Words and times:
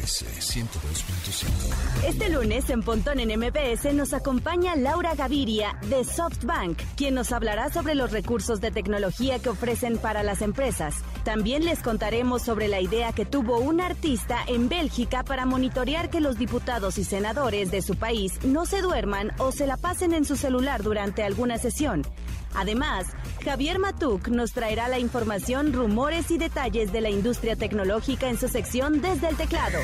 MBS 0.00 0.24
102.5. 0.40 2.06
Este 2.06 2.30
lunes 2.30 2.70
en 2.70 2.82
Pontón 2.82 3.20
en 3.20 3.38
MBS 3.38 3.92
nos 3.92 4.14
acompaña 4.14 4.74
Laura 4.76 5.14
Gaviria 5.14 5.76
de 5.88 6.04
SoftBank, 6.04 6.78
quien 6.96 7.14
nos 7.14 7.32
hablará 7.32 7.70
sobre 7.70 7.94
los 7.94 8.10
recursos 8.10 8.60
de 8.60 8.70
tecnología 8.70 9.38
que 9.38 9.50
ofrecen 9.50 9.98
para 9.98 10.22
las 10.22 10.40
empresas. 10.42 10.94
También 11.24 11.64
les 11.64 11.80
contaremos 11.80 12.42
sobre 12.42 12.68
la 12.68 12.80
idea 12.80 13.12
que 13.12 13.26
tuvo 13.26 13.58
un 13.58 13.80
artista 13.80 14.38
en 14.46 14.68
Bélgica 14.68 15.22
para 15.22 15.44
monitorear 15.44 16.08
que 16.08 16.20
los 16.20 16.38
diputados 16.38 16.96
y 16.98 17.04
senadores 17.04 17.70
de 17.70 17.82
su 17.82 17.96
país 17.96 18.42
no 18.42 18.64
se 18.64 18.80
duerman 18.80 19.32
o 19.38 19.52
se 19.52 19.66
la 19.66 19.76
pasen 19.76 20.14
en 20.14 20.24
su 20.24 20.36
celular 20.36 20.82
durante 20.82 21.22
alguna 21.22 21.58
sesión. 21.58 22.06
Además, 22.54 23.06
Javier 23.44 23.78
Matuk 23.78 24.28
nos 24.28 24.52
traerá 24.52 24.88
la 24.88 24.98
información, 24.98 25.72
rumores 25.72 26.30
y 26.30 26.38
detalles 26.38 26.92
de 26.92 27.00
la 27.00 27.10
industria 27.10 27.56
tecnológica 27.56 28.28
en 28.28 28.38
su 28.38 28.48
sección 28.48 29.00
Desde 29.00 29.28
el 29.28 29.36
Teclado. 29.36 29.78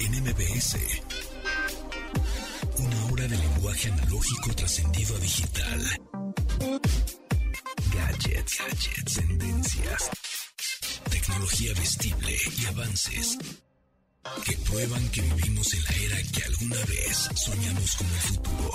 en 0.00 0.24
MBS. 0.24 0.76
Una 2.78 3.04
hora 3.12 3.26
de 3.28 3.36
lenguaje 3.36 3.90
analógico 3.90 4.54
trascendido 4.54 5.16
a 5.16 5.18
digital. 5.18 5.80
Gadgets, 7.92 8.58
gadgets, 8.58 9.14
tendencias. 9.14 10.10
Tecnología 11.10 11.72
vestible 11.74 12.36
y 12.58 12.66
avances 12.66 13.38
que 14.44 14.56
prueban 14.68 15.08
que 15.10 15.20
vivimos 15.22 15.72
en 15.74 15.84
la 15.84 15.90
era 15.90 16.22
que 16.32 16.42
alguna 16.44 16.84
vez 16.86 17.28
soñamos 17.34 17.96
como 17.96 18.10
el 18.10 18.20
futuro. 18.20 18.70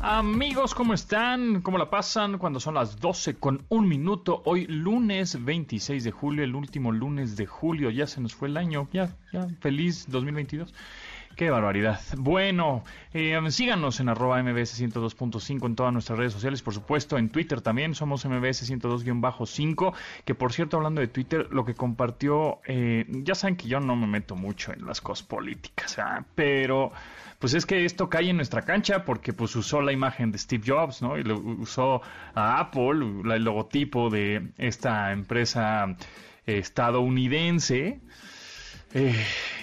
Amigos, 0.00 0.74
¿cómo 0.74 0.94
están? 0.94 1.62
¿Cómo 1.62 1.78
la 1.78 1.90
pasan? 1.90 2.38
Cuando 2.38 2.60
son 2.60 2.74
las 2.74 3.00
12 3.00 3.36
con 3.36 3.64
un 3.68 3.88
minuto, 3.88 4.42
hoy 4.44 4.66
lunes 4.66 5.44
26 5.44 6.04
de 6.04 6.10
julio, 6.10 6.44
el 6.44 6.54
último 6.54 6.92
lunes 6.92 7.36
de 7.36 7.46
julio, 7.46 7.90
ya 7.90 8.06
se 8.06 8.20
nos 8.20 8.34
fue 8.34 8.48
el 8.48 8.56
año, 8.56 8.88
ya, 8.92 9.16
ya, 9.32 9.48
feliz 9.60 10.06
2022. 10.08 10.72
Qué 11.36 11.50
barbaridad. 11.50 12.00
Bueno, 12.16 12.82
eh, 13.12 13.38
síganos 13.50 14.00
en 14.00 14.08
arroba 14.08 14.42
mbs 14.42 14.80
102.5 14.80 15.66
en 15.66 15.76
todas 15.76 15.92
nuestras 15.92 16.18
redes 16.18 16.32
sociales, 16.32 16.62
por 16.62 16.72
supuesto, 16.72 17.18
en 17.18 17.28
Twitter 17.28 17.60
también 17.60 17.94
somos 17.94 18.24
mbs 18.24 18.70
102-5, 18.70 19.92
que 20.24 20.34
por 20.34 20.54
cierto, 20.54 20.78
hablando 20.78 21.02
de 21.02 21.08
Twitter, 21.08 21.46
lo 21.50 21.66
que 21.66 21.74
compartió, 21.74 22.60
eh, 22.66 23.04
ya 23.08 23.34
saben 23.34 23.56
que 23.56 23.68
yo 23.68 23.80
no 23.80 23.96
me 23.96 24.06
meto 24.06 24.34
mucho 24.34 24.72
en 24.72 24.86
las 24.86 25.02
cosas 25.02 25.26
políticas, 25.26 25.98
¿ah? 25.98 26.24
pero 26.34 26.92
pues 27.38 27.52
es 27.52 27.66
que 27.66 27.84
esto 27.84 28.08
cae 28.08 28.30
en 28.30 28.36
nuestra 28.36 28.62
cancha 28.62 29.04
porque 29.04 29.34
pues 29.34 29.54
usó 29.56 29.82
la 29.82 29.92
imagen 29.92 30.32
de 30.32 30.38
Steve 30.38 30.64
Jobs, 30.66 31.02
¿no? 31.02 31.18
Y 31.18 31.22
lo, 31.22 31.38
usó 31.38 32.00
a 32.34 32.60
Apple, 32.60 33.34
el 33.34 33.44
logotipo 33.44 34.08
de 34.08 34.52
esta 34.56 35.12
empresa 35.12 35.96
estadounidense 36.46 38.00
eh, 38.94 39.14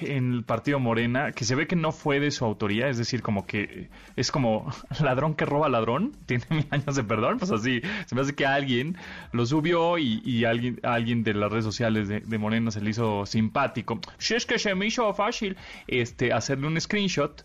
en 0.01 0.33
el 0.33 0.43
partido 0.43 0.79
Morena, 0.79 1.31
que 1.31 1.45
se 1.45 1.55
ve 1.55 1.65
que 1.65 1.75
no 1.75 1.91
fue 1.91 2.19
de 2.19 2.29
su 2.29 2.43
autoría, 2.43 2.89
es 2.89 2.97
decir, 2.97 3.21
como 3.21 3.45
que 3.45 3.89
es 4.15 4.31
como 4.31 4.69
ladrón 5.01 5.33
que 5.35 5.45
roba 5.45 5.69
ladrón, 5.69 6.11
tiene 6.25 6.43
mil 6.49 6.67
años 6.71 6.95
de 6.95 7.03
perdón, 7.03 7.39
pues 7.39 7.51
así, 7.51 7.81
se 8.05 8.15
me 8.15 8.21
hace 8.21 8.35
que 8.35 8.45
alguien 8.45 8.97
lo 9.31 9.45
subió 9.45 9.97
y, 9.97 10.45
alguien, 10.45 10.79
alguien 10.83 11.23
de 11.23 11.33
las 11.33 11.51
redes 11.51 11.65
sociales 11.65 12.09
de, 12.09 12.37
Morena 12.37 12.71
se 12.71 12.81
le 12.81 12.89
hizo 12.89 13.25
simpático. 13.25 13.99
Si 14.17 14.35
es 14.35 14.45
que 14.45 14.59
se 14.59 14.75
me 14.75 14.87
hizo 14.87 15.13
fácil 15.13 15.55
este, 15.87 16.33
hacerle 16.33 16.67
un 16.67 16.79
screenshot 16.79 17.43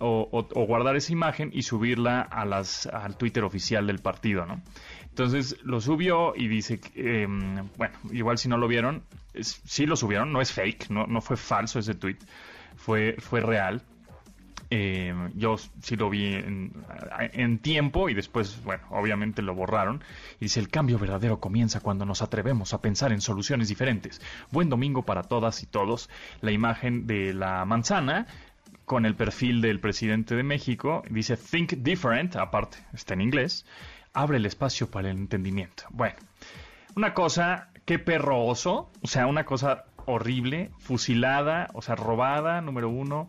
o, 0.00 0.66
guardar 0.66 0.96
esa 0.96 1.12
imagen 1.12 1.50
y 1.52 1.62
subirla 1.62 2.22
a 2.22 2.44
las, 2.44 2.86
al 2.86 3.16
Twitter 3.16 3.44
oficial 3.44 3.86
del 3.86 3.98
partido, 3.98 4.46
¿no? 4.46 4.62
Entonces 5.10 5.56
lo 5.64 5.80
subió 5.80 6.34
y 6.36 6.48
dice, 6.48 6.80
em, 6.94 7.68
bueno, 7.76 7.94
igual 8.12 8.38
si 8.38 8.48
no 8.48 8.56
lo 8.56 8.68
vieron, 8.68 9.02
sí 9.42 9.86
lo 9.86 9.96
subieron, 9.96 10.32
no 10.32 10.40
es 10.40 10.52
fake, 10.52 10.88
no, 10.90 11.06
no 11.06 11.20
fue 11.20 11.36
falso 11.36 11.78
ese 11.78 11.94
tweet, 11.94 12.18
fue, 12.76 13.16
fue 13.18 13.40
real. 13.40 13.82
Em, 14.72 15.32
yo 15.36 15.56
sí 15.58 15.96
lo 15.96 16.08
vi 16.08 16.26
en, 16.26 16.72
en, 17.32 17.58
tiempo 17.58 18.08
y 18.08 18.14
después, 18.14 18.62
bueno, 18.62 18.84
obviamente 18.90 19.42
lo 19.42 19.52
borraron. 19.52 20.00
Y 20.38 20.44
dice, 20.44 20.60
el 20.60 20.68
cambio 20.68 20.96
verdadero 20.96 21.40
comienza 21.40 21.80
cuando 21.80 22.06
nos 22.06 22.22
atrevemos 22.22 22.72
a 22.72 22.80
pensar 22.80 23.12
en 23.12 23.20
soluciones 23.20 23.68
diferentes. 23.68 24.22
Buen 24.52 24.68
domingo 24.68 25.04
para 25.04 25.24
todas 25.24 25.64
y 25.64 25.66
todos. 25.66 26.08
La 26.40 26.52
imagen 26.52 27.08
de 27.08 27.34
la 27.34 27.64
manzana 27.64 28.28
con 28.84 29.06
el 29.06 29.16
perfil 29.16 29.60
del 29.60 29.80
presidente 29.80 30.36
de 30.36 30.44
México. 30.44 31.02
Dice, 31.10 31.36
think 31.36 31.72
different, 31.72 32.36
aparte, 32.36 32.78
está 32.92 33.14
en 33.14 33.22
inglés 33.22 33.66
abre 34.12 34.38
el 34.38 34.46
espacio 34.46 34.90
para 34.90 35.10
el 35.10 35.18
entendimiento. 35.18 35.84
Bueno, 35.90 36.16
una 36.96 37.14
cosa, 37.14 37.68
qué 37.84 37.98
perro 37.98 38.44
oso, 38.44 38.90
o 39.02 39.06
sea, 39.06 39.26
una 39.26 39.44
cosa 39.44 39.84
horrible, 40.06 40.70
fusilada, 40.78 41.68
o 41.74 41.82
sea, 41.82 41.94
robada, 41.94 42.60
número 42.60 42.88
uno. 42.88 43.28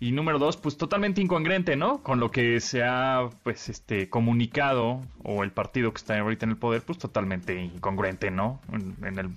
Y 0.00 0.12
número 0.12 0.38
dos, 0.38 0.56
pues 0.56 0.76
totalmente 0.76 1.22
incongruente, 1.22 1.76
¿no? 1.76 2.02
Con 2.02 2.20
lo 2.20 2.30
que 2.30 2.60
se 2.60 2.82
ha, 2.82 3.30
pues, 3.42 3.68
este, 3.68 4.10
comunicado, 4.10 5.00
o 5.22 5.44
el 5.44 5.52
partido 5.52 5.92
que 5.92 5.98
está 5.98 6.18
ahorita 6.18 6.44
en 6.44 6.50
el 6.50 6.56
poder, 6.58 6.82
pues 6.82 6.98
totalmente 6.98 7.62
incongruente, 7.62 8.30
¿no? 8.30 8.60
En, 8.72 9.18
el, 9.18 9.30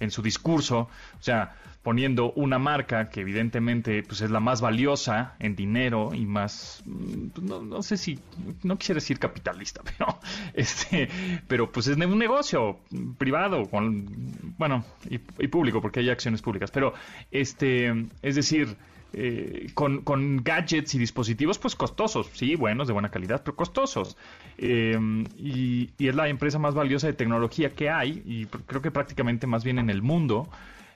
en 0.00 0.10
su 0.10 0.22
discurso. 0.22 0.88
O 1.18 1.22
sea, 1.22 1.54
poniendo 1.82 2.32
una 2.32 2.58
marca 2.58 3.08
que 3.08 3.20
evidentemente 3.20 4.02
pues 4.02 4.20
es 4.20 4.30
la 4.30 4.40
más 4.40 4.60
valiosa 4.60 5.34
en 5.38 5.56
dinero 5.56 6.10
y 6.12 6.26
más 6.26 6.82
mm, 6.84 7.28
pues, 7.28 7.46
no, 7.46 7.82
sé 7.82 7.96
si 7.96 8.18
no 8.62 8.76
quisiera 8.76 8.96
decir 8.96 9.18
capitalista 9.18 9.82
pero 9.98 10.18
este 10.52 11.08
pero 11.48 11.72
pues 11.72 11.86
es 11.86 11.96
un 11.96 12.18
negocio 12.18 12.80
privado 13.16 13.68
con 13.70 14.54
bueno 14.58 14.84
y, 15.08 15.18
público 15.48 15.80
porque 15.80 16.00
hay 16.00 16.10
acciones 16.10 16.42
públicas 16.42 16.70
pero 16.70 16.92
este 17.30 18.08
es 18.20 18.36
decir 18.36 18.76
eh, 19.12 19.68
con, 19.74 20.42
gadgets 20.42 20.94
y 20.94 20.98
dispositivos 20.98 21.58
pues 21.58 21.74
costosos, 21.74 22.30
sí, 22.32 22.54
buenos, 22.54 22.86
de 22.86 22.92
buena 22.92 23.10
calidad, 23.10 23.42
pero 23.44 23.56
costosos. 23.56 24.16
Y, 24.58 25.90
y, 25.98 26.08
es 26.08 26.14
la 26.14 26.28
empresa 26.28 26.58
más 26.58 26.74
valiosa 26.74 27.06
de 27.06 27.12
tecnología 27.14 27.70
que 27.70 27.90
hay, 27.90 28.22
y 28.24 28.46
creo 28.46 28.82
que 28.82 28.90
prácticamente 28.90 29.46
más 29.46 29.64
bien 29.64 29.78
en 29.78 29.90
el 29.90 30.02
mundo 30.02 30.48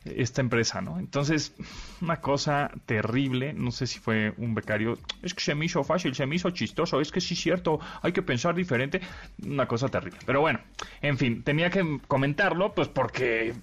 esta 0.05 0.41
empresa, 0.41 0.81
¿no? 0.81 0.99
Entonces, 0.99 1.55
una 2.01 2.21
cosa 2.21 2.71
terrible, 2.87 3.53
no 3.55 3.71
sé 3.71 3.87
si 3.87 3.99
fue 3.99 4.35
un 4.37 4.55
becario, 4.55 4.99
es 5.23 5.35
que 5.35 5.41
se 5.41 5.55
me 5.55 5.65
hizo 5.65 5.83
fácil, 5.83 6.15
se 6.15 6.27
me 6.27 6.37
hizo 6.37 6.51
chistoso, 6.51 7.01
es 7.01 7.11
que 7.11 7.21
sí 7.21 7.35
es 7.35 7.41
cierto, 7.41 7.81
hay 8.03 8.13
que 8.13 8.23
pensar 8.23 8.55
diferente, 8.55 9.01
una 9.45 9.67
cosa 9.67 9.89
terrible. 9.89 10.19
Pero 10.27 10.41
bueno, 10.41 10.61
en 11.01 11.17
fin, 11.17 11.43
tenía 11.43 11.71
que 11.71 12.01
comentarlo, 12.07 12.75
pues 12.75 12.89
porque, 12.89 13.55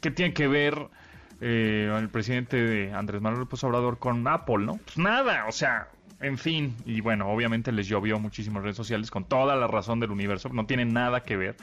¿qué 0.00 0.10
tiene 0.10 0.32
que 0.32 0.46
ver 0.46 0.88
eh, 1.46 1.94
el 1.94 2.08
presidente 2.08 2.56
de 2.56 2.90
Andrés 2.94 3.20
Manuel 3.20 3.40
López 3.40 3.62
Obrador 3.64 3.98
con 3.98 4.26
Apple, 4.26 4.64
¿no? 4.64 4.78
Pues 4.82 4.96
nada, 4.96 5.44
o 5.46 5.52
sea, 5.52 5.88
en 6.20 6.38
fin, 6.38 6.74
y 6.86 7.02
bueno, 7.02 7.28
obviamente 7.28 7.70
les 7.70 7.86
llovió 7.86 8.18
muchísimas 8.18 8.62
redes 8.62 8.78
sociales 8.78 9.10
con 9.10 9.26
toda 9.26 9.54
la 9.54 9.66
razón 9.66 10.00
del 10.00 10.10
universo, 10.10 10.48
no 10.48 10.64
tiene 10.64 10.86
nada 10.86 11.20
que 11.20 11.36
ver 11.36 11.56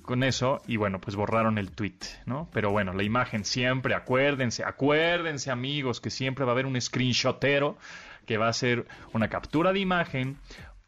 con 0.00 0.22
eso 0.22 0.62
y 0.66 0.78
bueno, 0.78 0.98
pues 0.98 1.14
borraron 1.14 1.58
el 1.58 1.72
tweet, 1.72 1.98
¿no? 2.24 2.48
Pero 2.54 2.70
bueno, 2.70 2.94
la 2.94 3.02
imagen 3.02 3.44
siempre, 3.44 3.94
acuérdense, 3.94 4.64
acuérdense 4.64 5.50
amigos 5.50 6.00
que 6.00 6.08
siempre 6.08 6.46
va 6.46 6.52
a 6.52 6.54
haber 6.54 6.64
un 6.64 6.80
screenshotero 6.80 7.76
que 8.24 8.38
va 8.38 8.46
a 8.46 8.50
hacer 8.50 8.86
una 9.12 9.28
captura 9.28 9.74
de 9.74 9.80
imagen 9.80 10.38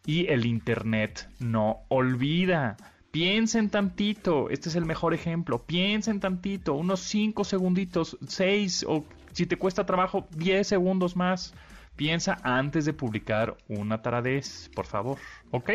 y 0.06 0.28
el 0.28 0.46
internet 0.46 1.28
no 1.40 1.80
olvida. 1.88 2.78
Piensen 3.14 3.70
tantito, 3.70 4.50
este 4.50 4.68
es 4.68 4.74
el 4.74 4.86
mejor 4.86 5.14
ejemplo, 5.14 5.62
piensen 5.62 6.18
tantito, 6.18 6.74
unos 6.74 6.98
5 6.98 7.44
segunditos, 7.44 8.18
6 8.26 8.86
o 8.88 9.04
si 9.30 9.46
te 9.46 9.56
cuesta 9.56 9.86
trabajo, 9.86 10.26
10 10.32 10.66
segundos 10.66 11.14
más. 11.14 11.54
Piensa 11.94 12.38
antes 12.42 12.86
de 12.86 12.92
publicar 12.92 13.56
una 13.68 14.02
taradez, 14.02 14.68
por 14.74 14.86
favor, 14.86 15.18
¿ok? 15.52 15.70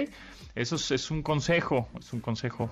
Eso 0.54 0.76
es, 0.76 1.12
un 1.12 1.24
consejo, 1.24 1.88
es 1.98 2.12
un 2.12 2.20
consejo 2.20 2.70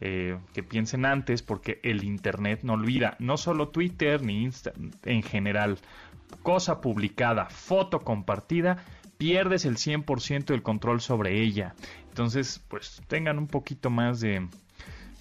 eh, 0.00 0.36
que 0.52 0.64
piensen 0.64 1.06
antes 1.06 1.44
porque 1.44 1.78
el 1.84 2.02
Internet 2.02 2.64
no 2.64 2.72
olvida, 2.72 3.14
no 3.20 3.36
solo 3.36 3.68
Twitter 3.68 4.20
ni 4.20 4.42
Insta, 4.42 4.72
en 5.04 5.22
general, 5.22 5.78
cosa 6.42 6.80
publicada, 6.80 7.46
foto 7.50 8.00
compartida, 8.00 8.84
pierdes 9.22 9.64
el 9.66 9.76
100% 9.76 10.46
del 10.46 10.62
control 10.64 11.00
sobre 11.00 11.40
ella. 11.40 11.76
Entonces, 12.08 12.60
pues 12.66 13.00
tengan 13.06 13.38
un 13.38 13.46
poquito 13.46 13.88
más 13.88 14.20
de, 14.20 14.48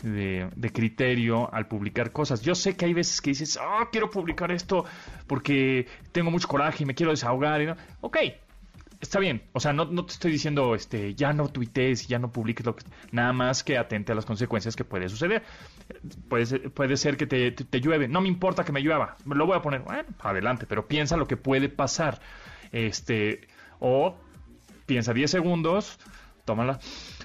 de, 0.02 0.72
criterio 0.74 1.54
al 1.54 1.68
publicar 1.68 2.12
cosas. 2.12 2.42
Yo 2.42 2.56
sé 2.56 2.76
que 2.76 2.86
hay 2.86 2.94
veces 2.94 3.22
que 3.22 3.30
dices, 3.30 3.60
oh, 3.62 3.90
quiero 3.92 4.10
publicar 4.10 4.52
esto 4.52 4.86
porque 5.28 5.86
tengo 6.12 6.32
mucho 6.32 6.48
coraje 6.48 6.82
y 6.82 6.88
me 6.88 6.96
quiero 6.96 7.12
desahogar. 7.12 7.62
Y 7.62 7.68
no. 7.68 7.76
Ok, 8.02 8.18
está 9.00 9.20
bien, 9.20 9.44
o 9.54 9.60
sea, 9.60 9.72
no, 9.72 9.86
no, 9.86 10.04
te 10.04 10.14
estoy 10.14 10.32
diciendo, 10.32 10.74
este, 10.74 11.14
ya 11.14 11.32
no 11.32 11.50
tuitees, 11.50 12.08
ya 12.08 12.18
no 12.18 12.32
publiques 12.32 12.66
lo 12.66 12.76
que, 12.76 12.84
nada 13.12 13.34
más 13.34 13.64
que 13.64 13.78
atente 13.78 14.14
a 14.14 14.16
las 14.16 14.26
consecuencias 14.26 14.76
que 14.76 14.84
puede 14.84 15.10
suceder. 15.10 15.44
Puede 16.28 16.48
ser, 16.48 16.72
puede 16.72 16.98
ser 16.98 17.18
que 17.18 17.28
te, 17.28 17.52
te, 17.52 17.82
llueve, 17.82 18.08
no 18.08 18.20
me 18.22 18.30
importa 18.30 18.64
que 18.64 18.72
me 18.72 18.82
llueva, 18.82 19.16
lo 19.26 19.46
voy 19.46 19.58
a 19.58 19.62
poner, 19.62 19.82
bueno, 19.82 20.10
adelante, 20.22 20.66
pero 20.68 20.88
piensa 20.88 21.18
lo 21.18 21.28
que 21.28 21.38
puede 21.38 21.70
pasar, 21.70 22.20
este, 22.72 23.48
o 23.82 24.16
piensa 24.86 25.14
10 25.14 25.30
segundos, 25.30 26.00
tómala, 26.46 26.80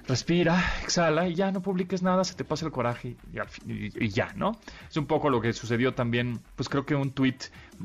respira, 0.08 0.62
exhala 0.82 1.29
y 1.29 1.35
ya 1.35 1.53
no 1.53 1.62
publiques 1.62 2.03
nada, 2.03 2.25
se 2.25 2.35
te 2.35 2.44
pasa 2.44 2.67
el 2.67 2.73
coraje 2.73 3.17
y, 3.64 4.08
ya, 4.08 4.32
¿no? 4.35 4.58
Es 4.88 4.97
un 4.97 5.06
poco 5.06 5.31
lo 5.31 5.41
que 5.41 5.53
sucedió 5.53 5.94
también, 5.94 6.41
pues 6.56 6.69
creo 6.69 6.85
que 6.85 6.94
un 6.94 7.12
tweet 7.12 7.37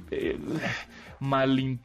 eh, 0.09 0.39
mal 1.19 1.79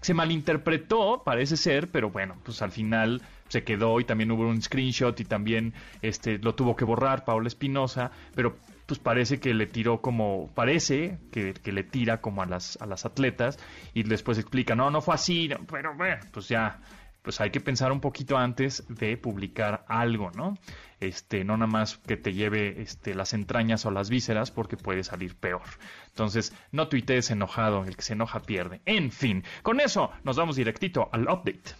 se 0.00 0.14
malinterpretó, 0.14 1.22
parece 1.24 1.56
ser, 1.56 1.90
pero 1.90 2.10
bueno, 2.10 2.36
pues 2.44 2.60
al 2.62 2.72
final 2.72 3.22
se 3.48 3.62
quedó 3.62 4.00
y 4.00 4.04
también 4.04 4.30
hubo 4.32 4.48
un 4.48 4.60
screenshot 4.60 5.18
y 5.20 5.24
también 5.24 5.72
este 6.02 6.38
lo 6.38 6.54
tuvo 6.54 6.74
que 6.76 6.84
borrar 6.84 7.24
Paula 7.24 7.48
Espinosa, 7.48 8.10
pero 8.34 8.56
pues 8.86 9.00
parece 9.00 9.40
que 9.40 9.52
le 9.52 9.66
tiró 9.66 10.00
como, 10.00 10.50
parece 10.54 11.18
que, 11.32 11.54
le 11.64 11.82
tira 11.84 12.20
como 12.20 12.42
a 12.42 12.46
las, 12.46 12.80
a 12.80 12.86
las 12.86 13.04
atletas 13.04 13.58
y 13.92 14.04
después 14.04 14.38
explica, 14.38 14.74
no, 14.74 14.90
no 14.90 15.00
fue 15.00 15.14
así, 15.14 15.50
pero 15.68 15.94
bueno, 15.94 16.24
pues 16.32 16.48
ya, 16.48 16.80
pues 17.22 17.40
hay 17.40 17.50
que 17.50 17.60
pensar 17.60 17.90
un 17.90 18.00
poquito 18.00 18.38
antes 18.38 18.84
de 18.88 19.16
publicar 19.16 19.84
algo, 19.88 20.30
¿no? 20.30 20.56
Este, 21.00 21.42
no 21.42 21.56
nada 21.56 21.66
más 21.66 21.98
que 21.98 22.16
te 22.16 22.32
lleve 22.32 22.80
este, 22.80 23.14
las 23.14 23.34
entrañas 23.34 23.84
o 23.84 23.90
las 23.90 24.08
vísceras 24.08 24.52
porque 24.52 24.76
puede 24.76 25.02
salir 25.02 25.34
peor. 25.34 25.62
Entonces, 26.06 26.54
no 26.70 26.86
tuitees 26.86 27.30
enojado, 27.32 27.84
el 27.84 27.96
que 27.96 28.02
se 28.02 28.12
enoja 28.12 28.42
pierde. 28.42 28.80
En 28.86 29.10
fin, 29.10 29.42
con 29.62 29.80
eso 29.80 30.12
nos 30.22 30.36
vamos 30.36 30.54
directito 30.54 31.08
al 31.12 31.22
update. 31.22 31.74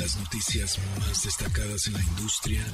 Las 0.00 0.16
noticias 0.16 0.78
más 0.98 1.24
destacadas 1.24 1.86
en 1.86 1.92
la 1.92 2.00
industria 2.00 2.64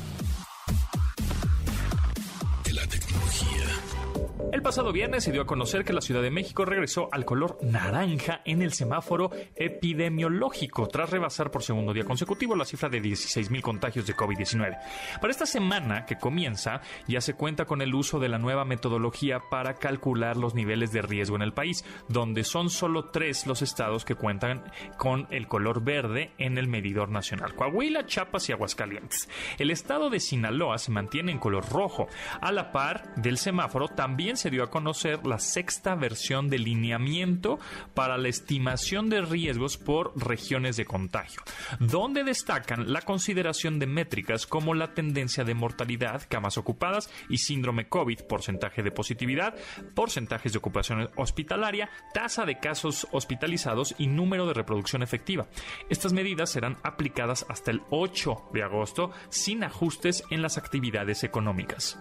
pasado 4.67 4.93
viernes 4.93 5.23
se 5.23 5.31
dio 5.31 5.43
a 5.43 5.47
conocer 5.47 5.85
que 5.85 5.93
la 5.93 6.01
Ciudad 6.01 6.23
de 6.23 6.33
México 6.33 6.65
regresó 6.65 7.09
al 7.13 7.25
color 7.25 7.57
naranja 7.63 8.41
en 8.45 8.63
el 8.63 8.73
semáforo 8.73 9.31
epidemiológico 9.55 10.89
tras 10.89 11.09
rebasar 11.09 11.53
por 11.53 11.63
segundo 11.63 11.93
día 11.93 12.03
consecutivo 12.03 12.57
la 12.57 12.65
cifra 12.65 12.89
de 12.89 13.01
16.000 13.01 13.61
contagios 13.61 14.09
de 14.09 14.17
COVID-19. 14.17 14.77
Para 15.21 15.31
esta 15.31 15.47
semana 15.47 16.05
que 16.05 16.19
comienza 16.19 16.81
ya 17.07 17.21
se 17.21 17.35
cuenta 17.35 17.65
con 17.65 17.81
el 17.81 17.95
uso 17.95 18.19
de 18.19 18.29
la 18.29 18.39
nueva 18.39 18.65
metodología 18.65 19.39
para 19.53 19.75
calcular 19.75 20.37
los 20.37 20.57
niveles 20.57 20.91
de 20.91 21.03
riesgo 21.03 21.37
en 21.37 21.43
el 21.43 21.53
país, 21.53 21.85
donde 22.09 22.43
son 22.43 22.69
solo 22.69 23.05
tres 23.05 23.47
los 23.47 23.63
estados 23.63 24.05
que 24.05 24.17
cuentan 24.17 24.65
con 24.97 25.29
el 25.31 25.47
color 25.47 25.85
verde 25.85 26.33
en 26.39 26.59
el 26.59 26.67
medidor 26.67 27.09
nacional, 27.09 27.55
Coahuila, 27.55 28.07
Chiapas 28.07 28.49
y 28.49 28.53
Aguascalientes. 28.53 29.29
El 29.59 29.71
estado 29.71 30.11
de 30.11 30.19
Sinaloa 30.19 30.79
se 30.79 30.91
mantiene 30.91 31.31
en 31.31 31.39
color 31.39 31.69
rojo, 31.71 32.09
a 32.41 32.51
la 32.51 32.73
par 32.73 33.15
del 33.15 33.39
semáforo 33.39 33.87
también 33.87 34.37
se 34.37 34.51
dio 34.51 34.56
a 34.65 34.71
conocer 34.71 35.27
la 35.27 35.39
sexta 35.39 35.95
versión 35.95 36.49
de 36.49 36.59
lineamiento 36.59 37.59
para 37.95 38.19
la 38.19 38.29
estimación 38.29 39.09
de 39.09 39.23
riesgos 39.23 39.77
por 39.77 40.13
regiones 40.17 40.77
de 40.77 40.85
contagio, 40.85 41.43
donde 41.81 42.25
destacan 42.25 42.93
la 42.93 43.03
consideración 43.03 43.79
de 43.79 43.87
métricas 43.87 44.47
como 44.47 44.75
la 44.75 44.95
tendencia 44.95 45.45
de 45.45 45.55
mortalidad, 45.55 46.23
camas 46.29 46.59
ocupadas 46.59 47.11
y 47.29 47.39
síndrome 47.39 47.89
COVID, 47.89 48.23
porcentaje 48.29 48.83
de 48.83 48.91
positividad, 48.91 49.55
porcentajes 49.95 50.53
de 50.53 50.59
ocupación 50.59 51.11
hospitalaria, 51.17 51.91
tasa 52.13 52.45
de 52.45 52.59
casos 52.59 53.07
hospitalizados 53.13 53.95
y 53.99 54.07
número 54.07 54.47
de 54.47 54.55
reproducción 54.55 55.03
efectiva. 55.03 55.47
Estas 55.89 56.13
medidas 56.13 56.51
serán 56.51 56.77
aplicadas 56.83 57.47
hasta 57.49 57.71
el 57.71 57.83
8 57.91 58.51
de 58.53 58.63
agosto 58.63 59.11
sin 59.29 59.65
ajustes 59.65 60.25
en 60.31 60.43
las 60.43 60.59
actividades 60.59 61.25
económicas. 61.25 61.99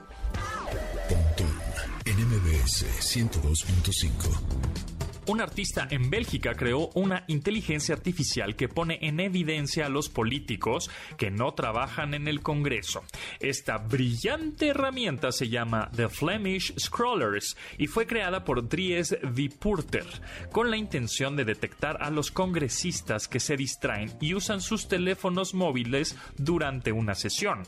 NMBS 2.06 2.86
102.5 3.02 4.95
un 5.28 5.42
artista 5.42 5.88
en 5.90 6.10
Bélgica 6.10 6.54
creó 6.56 6.90
una 6.94 7.24
inteligencia 7.28 7.96
artificial 7.96 8.56
que 8.56 8.70
pone 8.70 9.00
en 9.02 9.20
evidencia 9.20 9.86
a 9.86 9.90
los 9.90 10.10
políticos 10.10 10.90
que 11.18 11.32
no 11.32 11.54
trabajan 11.54 12.14
en 12.14 12.28
el 12.28 12.42
Congreso. 12.42 13.04
Esta 13.40 13.78
brillante 13.78 14.68
herramienta 14.68 15.32
se 15.32 15.50
llama 15.50 15.90
The 15.96 16.10
Flemish 16.10 16.74
Scrollers 16.78 17.58
y 17.78 17.88
fue 17.88 18.06
creada 18.08 18.44
por 18.44 18.68
Dries 18.68 19.18
Vipurter 19.34 20.06
con 20.52 20.70
la 20.70 20.78
intención 20.78 21.36
de 21.36 21.46
detectar 21.46 22.02
a 22.02 22.10
los 22.10 22.32
congresistas 22.32 23.28
que 23.28 23.40
se 23.40 23.58
distraen 23.58 24.14
y 24.22 24.34
usan 24.34 24.62
sus 24.62 24.88
teléfonos 24.88 25.54
móviles 25.54 26.16
durante 26.38 26.92
una 26.92 27.16
sesión. 27.16 27.64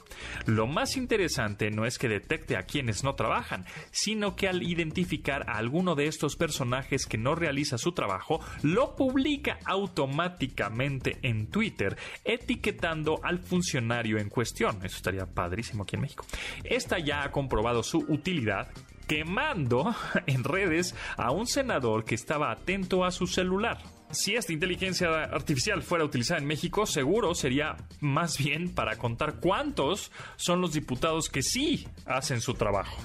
Lo 0.45 0.67
más 0.67 0.97
interesante 0.97 1.71
no 1.71 1.85
es 1.85 1.97
que 1.97 2.09
detecte 2.09 2.57
a 2.57 2.63
quienes 2.63 3.03
no 3.03 3.15
trabajan, 3.15 3.65
sino 3.91 4.35
que 4.35 4.47
al 4.47 4.63
identificar 4.63 5.49
a 5.49 5.57
alguno 5.57 5.95
de 5.95 6.07
estos 6.07 6.35
personajes 6.35 7.05
que 7.05 7.17
no 7.17 7.35
realiza 7.47 7.77
su 7.77 7.93
trabajo, 7.93 8.41
lo 8.61 8.93
publica 8.95 9.57
automáticamente 9.63 11.17
en 11.21 11.47
Twitter, 11.47 11.95
etiquetando 12.25 13.21
al 13.23 13.39
funcionario 13.39 14.17
en 14.17 14.27
cuestión. 14.27 14.77
Eso 14.83 14.97
estaría 14.97 15.25
padrísimo 15.25 15.83
aquí 15.83 15.95
en 15.95 16.01
México. 16.01 16.25
Esta 16.65 16.99
ya 16.99 17.23
ha 17.23 17.31
comprobado 17.31 17.83
su 17.83 17.99
utilidad 17.99 18.67
quemando 19.07 19.95
en 20.27 20.43
redes 20.43 20.93
a 21.15 21.31
un 21.31 21.47
senador 21.47 22.03
que 22.03 22.15
estaba 22.15 22.51
atento 22.51 23.05
a 23.05 23.11
su 23.11 23.27
celular. 23.27 23.77
Si 24.11 24.35
esta 24.35 24.51
inteligencia 24.51 25.09
artificial 25.23 25.81
fuera 25.83 26.03
utilizada 26.03 26.39
en 26.39 26.47
México, 26.47 26.85
seguro 26.85 27.33
sería 27.33 27.77
más 28.01 28.37
bien 28.37 28.73
para 28.73 28.97
contar 28.97 29.35
cuántos 29.39 30.11
son 30.35 30.59
los 30.59 30.73
diputados 30.73 31.29
que 31.29 31.41
sí 31.41 31.87
hacen 32.05 32.41
su 32.41 32.53
trabajo. 32.53 32.97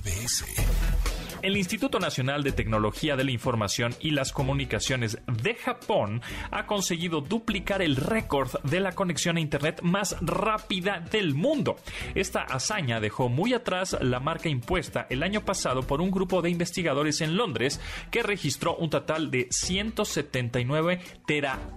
MBS. 0.00 1.19
El 1.42 1.56
Instituto 1.56 1.98
Nacional 1.98 2.42
de 2.42 2.52
Tecnología 2.52 3.16
de 3.16 3.24
la 3.24 3.30
Información 3.30 3.94
y 3.98 4.10
las 4.10 4.30
Comunicaciones 4.30 5.18
de 5.42 5.54
Japón 5.54 6.20
ha 6.50 6.66
conseguido 6.66 7.22
duplicar 7.22 7.80
el 7.80 7.96
récord 7.96 8.50
de 8.62 8.78
la 8.80 8.92
conexión 8.92 9.38
a 9.38 9.40
Internet 9.40 9.80
más 9.82 10.16
rápida 10.20 11.00
del 11.00 11.34
mundo. 11.34 11.76
Esta 12.14 12.42
hazaña 12.42 13.00
dejó 13.00 13.30
muy 13.30 13.54
atrás 13.54 13.96
la 14.02 14.20
marca 14.20 14.50
impuesta 14.50 15.06
el 15.08 15.22
año 15.22 15.42
pasado 15.42 15.82
por 15.82 16.02
un 16.02 16.10
grupo 16.10 16.42
de 16.42 16.50
investigadores 16.50 17.22
en 17.22 17.36
Londres 17.36 17.80
que 18.10 18.22
registró 18.22 18.76
un 18.76 18.90
total 18.90 19.30
de 19.30 19.48
179 19.50 21.00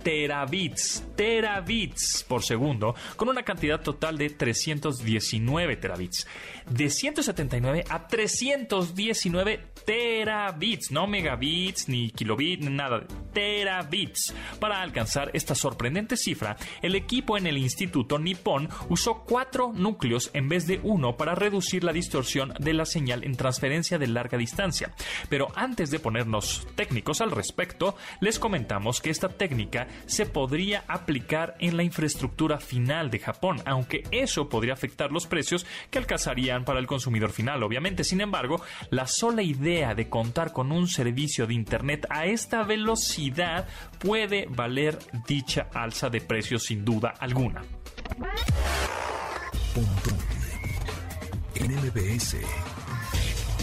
terabits, 0.03 1.05
terabits 1.15 2.25
por 2.27 2.43
segundo, 2.43 2.95
con 3.15 3.29
una 3.29 3.43
cantidad 3.43 3.79
total 3.79 4.17
de 4.17 4.29
319 4.29 5.77
terabits. 5.77 6.27
De 6.69 6.89
179 6.89 7.85
a 7.89 8.07
319 8.07 9.52
terabits, 9.85 10.91
no 10.91 11.07
megabits, 11.07 11.87
ni 11.89 12.11
kilobits, 12.11 12.69
nada, 12.69 13.05
terabits. 13.33 14.33
Para 14.59 14.81
alcanzar 14.81 15.29
esta 15.33 15.55
sorprendente 15.55 16.17
cifra, 16.17 16.55
el 16.81 16.95
equipo 16.95 17.37
en 17.37 17.47
el 17.47 17.57
Instituto 17.57 18.19
Nippon 18.19 18.69
usó 18.89 19.23
cuatro 19.25 19.73
núcleos 19.73 20.31
en 20.33 20.49
vez 20.49 20.67
de 20.67 20.79
uno 20.83 21.17
para 21.17 21.35
reducir 21.35 21.83
la 21.83 21.93
distorsión 21.93 22.53
de 22.59 22.73
la 22.73 22.85
señal 22.85 23.23
en 23.23 23.35
transferencia 23.35 23.97
de 23.97 24.07
larga 24.07 24.37
distancia. 24.37 24.93
Pero 25.29 25.49
antes 25.55 25.91
de 25.91 25.99
ponernos 25.99 26.67
técnicos 26.75 27.21
al 27.21 27.31
respecto, 27.31 27.95
les 28.21 28.39
comentamos 28.39 29.01
que 29.01 29.09
esta 29.09 29.29
técnica 29.29 29.87
se 30.05 30.25
podría 30.25 30.83
aplicar 30.87 31.55
en 31.59 31.77
la 31.77 31.83
infraestructura 31.83 32.59
final 32.59 33.09
de 33.09 33.19
Japón, 33.19 33.61
aunque 33.65 34.03
eso 34.11 34.49
podría 34.49 34.73
afectar 34.73 35.11
los 35.11 35.27
precios 35.27 35.65
que 35.89 35.99
alcanzarían 35.99 36.65
para 36.65 36.79
el 36.79 36.87
consumidor 36.87 37.31
final, 37.31 37.63
obviamente. 37.63 38.03
Sin 38.03 38.21
embargo, 38.21 38.61
la 38.89 39.07
sola 39.07 39.42
idea 39.43 39.93
de 39.93 40.09
contar 40.09 40.51
con 40.51 40.71
un 40.71 40.87
servicio 40.87 41.45
de 41.45 41.53
Internet 41.53 42.07
a 42.09 42.25
esta 42.25 42.63
velocidad 42.63 43.67
puede 43.99 44.47
valer 44.49 44.97
dicha 45.27 45.67
alza 45.73 46.09
de 46.09 46.21
precios 46.21 46.63
sin 46.63 46.83
duda 46.83 47.13
alguna. 47.19 47.61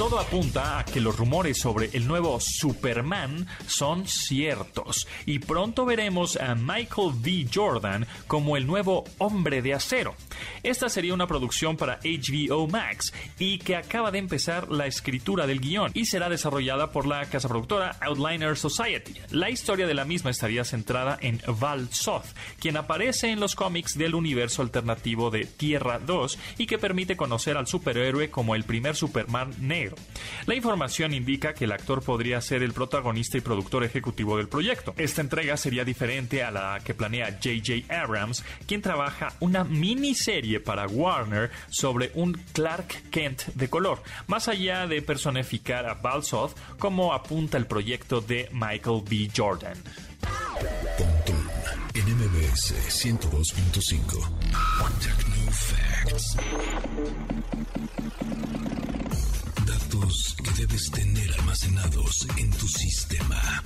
Todo 0.01 0.19
apunta 0.19 0.79
a 0.79 0.85
que 0.87 0.99
los 0.99 1.19
rumores 1.19 1.59
sobre 1.59 1.91
el 1.93 2.09
nuevo 2.09 2.41
Superman 2.41 3.47
son 3.67 4.07
ciertos 4.09 5.07
y 5.27 5.41
pronto 5.41 5.85
veremos 5.85 6.39
a 6.39 6.55
Michael 6.55 7.13
V. 7.23 7.47
Jordan 7.53 8.07
como 8.27 8.57
el 8.57 8.67
nuevo 8.67 9.05
hombre 9.19 9.61
de 9.61 9.75
acero. 9.75 10.15
Esta 10.63 10.89
sería 10.89 11.13
una 11.13 11.27
producción 11.27 11.77
para 11.77 11.99
HBO 12.03 12.67
Max 12.67 13.13
y 13.39 13.59
que 13.59 13.77
acaba 13.77 14.11
de 14.11 14.21
empezar 14.21 14.73
la 14.73 14.87
escritura 14.87 15.47
del 15.47 15.61
guion 15.61 15.91
y 15.93 16.07
será 16.07 16.31
desarrollada 16.31 16.93
por 16.93 17.07
la 17.07 17.27
casa 17.27 17.51
productora 17.51 17.99
Outliner 18.01 18.57
Society. 18.57 19.13
La 19.29 19.51
historia 19.51 19.87
de 19.87 19.93
la 19.93 20.07
misma 20.07 20.31
estaría 20.31 20.65
centrada 20.65 21.19
en 21.21 21.43
Val 21.59 21.93
Soth, 21.93 22.35
quien 22.59 22.79
aparece 22.79 23.33
en 23.33 23.39
los 23.39 23.55
cómics 23.55 23.99
del 23.99 24.15
universo 24.15 24.63
alternativo 24.63 25.31
de 25.31 25.45
Tierra 25.45 25.99
2 25.99 26.39
y 26.57 26.67
que 26.67 26.79
permite 26.79 27.19
conocer 27.19 27.59
al 27.59 27.67
superhéroe 27.67 28.31
como 28.31 28.55
el 28.55 28.65
primer 28.65 28.97
Superman 28.97 29.55
negro 29.61 29.90
La 30.47 30.55
información 30.55 31.15
indica 31.15 31.55
que 31.55 31.65
el 31.65 31.73
actor 31.73 32.03
podría 32.03 32.41
ser 32.41 32.63
el 32.63 32.73
protagonista 32.73 33.39
y 33.39 33.41
productor 33.41 33.85
ejecutivo 33.85 34.37
del 34.37 34.49
proyecto. 34.49 34.95
Esta 34.97 35.21
entrega 35.21 35.57
sería 35.57 35.85
diferente 35.85 36.43
a 36.43 36.51
la 36.51 36.81
que 36.85 36.95
planea 36.95 37.39
J.J. 37.43 37.95
Abrams, 37.95 38.45
quien 38.67 38.83
trabaja 38.83 39.35
una 39.41 39.65
miniserie 39.65 40.61
para 40.61 40.87
Warner 40.87 41.51
sobre 41.69 42.11
un 42.15 42.33
Clark 42.53 43.11
Kent 43.11 43.47
de 43.55 43.69
color, 43.69 44.03
más 44.27 44.49
allá 44.49 44.87
de 44.87 45.03
personificar 45.03 45.87
a 45.87 45.95
Balsoth 45.95 46.57
como 46.79 47.13
apunta 47.13 47.59
el 47.59 47.67
proyecto 47.67 48.21
de 48.21 48.49
Michael 48.53 49.03
B. 49.09 49.31
Jordan. 49.35 49.77
MBS 51.95 52.75
102.5. 52.89 54.29
Techno 55.01 55.51
Facts. 55.51 56.37
Debes 60.81 60.91
tener 60.93 61.33
almacenados 61.39 62.27
en 62.39 62.51
tu 62.53 62.67
sistema. 62.67 63.63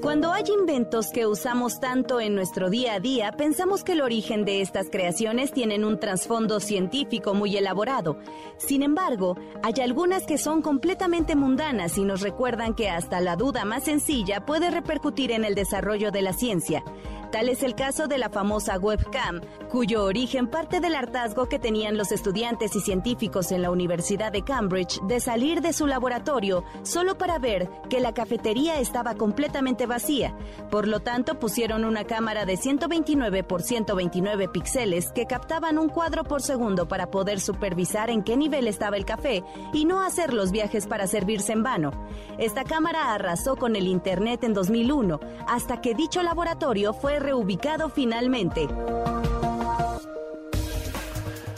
Cuando 0.00 0.32
hay 0.32 0.44
inventos 0.56 1.08
que 1.08 1.26
usamos 1.26 1.80
tanto 1.80 2.20
en 2.20 2.34
nuestro 2.34 2.70
día 2.70 2.94
a 2.94 3.00
día, 3.00 3.32
pensamos 3.32 3.82
que 3.82 3.92
el 3.92 4.02
origen 4.02 4.44
de 4.44 4.60
estas 4.60 4.88
creaciones 4.90 5.52
tienen 5.52 5.84
un 5.84 5.98
trasfondo 5.98 6.60
científico 6.60 7.34
muy 7.34 7.56
elaborado. 7.56 8.18
Sin 8.58 8.82
embargo, 8.82 9.36
hay 9.62 9.82
algunas 9.82 10.24
que 10.24 10.38
son 10.38 10.62
completamente 10.62 11.34
mundanas 11.34 11.98
y 11.98 12.04
nos 12.04 12.20
recuerdan 12.20 12.74
que 12.74 12.90
hasta 12.90 13.20
la 13.20 13.34
duda 13.34 13.64
más 13.64 13.84
sencilla 13.84 14.44
puede 14.44 14.70
repercutir 14.70 15.32
en 15.32 15.44
el 15.44 15.54
desarrollo 15.54 16.12
de 16.12 16.22
la 16.22 16.34
ciencia. 16.34 16.84
Tal 17.34 17.48
es 17.48 17.64
el 17.64 17.74
caso 17.74 18.06
de 18.06 18.16
la 18.16 18.28
famosa 18.28 18.78
webcam, 18.78 19.40
cuyo 19.68 20.04
origen 20.04 20.46
parte 20.46 20.78
del 20.78 20.94
hartazgo 20.94 21.48
que 21.48 21.58
tenían 21.58 21.96
los 21.96 22.12
estudiantes 22.12 22.76
y 22.76 22.80
científicos 22.80 23.50
en 23.50 23.60
la 23.60 23.72
Universidad 23.72 24.30
de 24.30 24.42
Cambridge 24.42 25.00
de 25.08 25.18
salir 25.18 25.60
de 25.60 25.72
su 25.72 25.88
laboratorio 25.88 26.62
solo 26.84 27.18
para 27.18 27.40
ver 27.40 27.68
que 27.90 27.98
la 27.98 28.14
cafetería 28.14 28.78
estaba 28.78 29.16
completamente 29.16 29.86
vacía. 29.86 30.32
Por 30.70 30.86
lo 30.86 31.00
tanto, 31.00 31.40
pusieron 31.40 31.84
una 31.84 32.04
cámara 32.04 32.46
de 32.46 32.56
129 32.56 33.42
por 33.42 33.62
129 33.62 34.48
píxeles 34.50 35.10
que 35.10 35.26
captaban 35.26 35.76
un 35.76 35.88
cuadro 35.88 36.22
por 36.22 36.40
segundo 36.40 36.86
para 36.86 37.10
poder 37.10 37.40
supervisar 37.40 38.10
en 38.10 38.22
qué 38.22 38.36
nivel 38.36 38.68
estaba 38.68 38.96
el 38.96 39.04
café 39.04 39.42
y 39.72 39.86
no 39.86 40.02
hacer 40.02 40.32
los 40.32 40.52
viajes 40.52 40.86
para 40.86 41.08
servirse 41.08 41.52
en 41.52 41.64
vano. 41.64 41.90
Esta 42.38 42.62
cámara 42.62 43.12
arrasó 43.12 43.56
con 43.56 43.74
el 43.74 43.88
Internet 43.88 44.44
en 44.44 44.54
2001, 44.54 45.18
hasta 45.48 45.80
que 45.80 45.96
dicho 45.96 46.22
laboratorio 46.22 46.92
fue 46.92 47.23
reubicado 47.24 47.88
finalmente. 47.88 48.68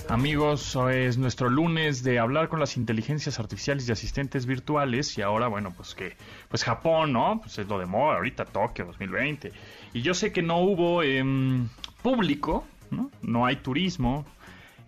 Amigos, 0.09 0.79
es 0.93 1.19
nuestro 1.19 1.51
lunes 1.51 2.05
de 2.05 2.21
hablar 2.21 2.49
con 2.49 2.61
las 2.61 2.77
inteligencias 2.77 3.41
artificiales 3.41 3.89
y 3.89 3.93
asistentes 3.93 4.47
virtuales 4.47 5.19
y 5.19 5.23
ahora, 5.23 5.49
bueno, 5.49 5.73
pues 5.77 5.97
que, 5.97 6.17
pues 6.49 6.63
Japón, 6.63 7.13
¿no? 7.13 7.41
Pues 7.41 7.59
es 7.59 7.67
lo 7.67 7.81
de 7.81 7.87
moda, 7.87 8.17
ahorita 8.17 8.45
Tokio 8.45 8.87
2020. 8.87 9.53
Y 9.93 10.03
yo 10.03 10.15
sé 10.15 10.33
que 10.33 10.43
no 10.43 10.59
hubo 10.61 11.03
em, 11.03 11.69
público, 12.03 12.65
¿no? 13.21 13.45
Hay 13.45 13.57
turismo 13.57 14.25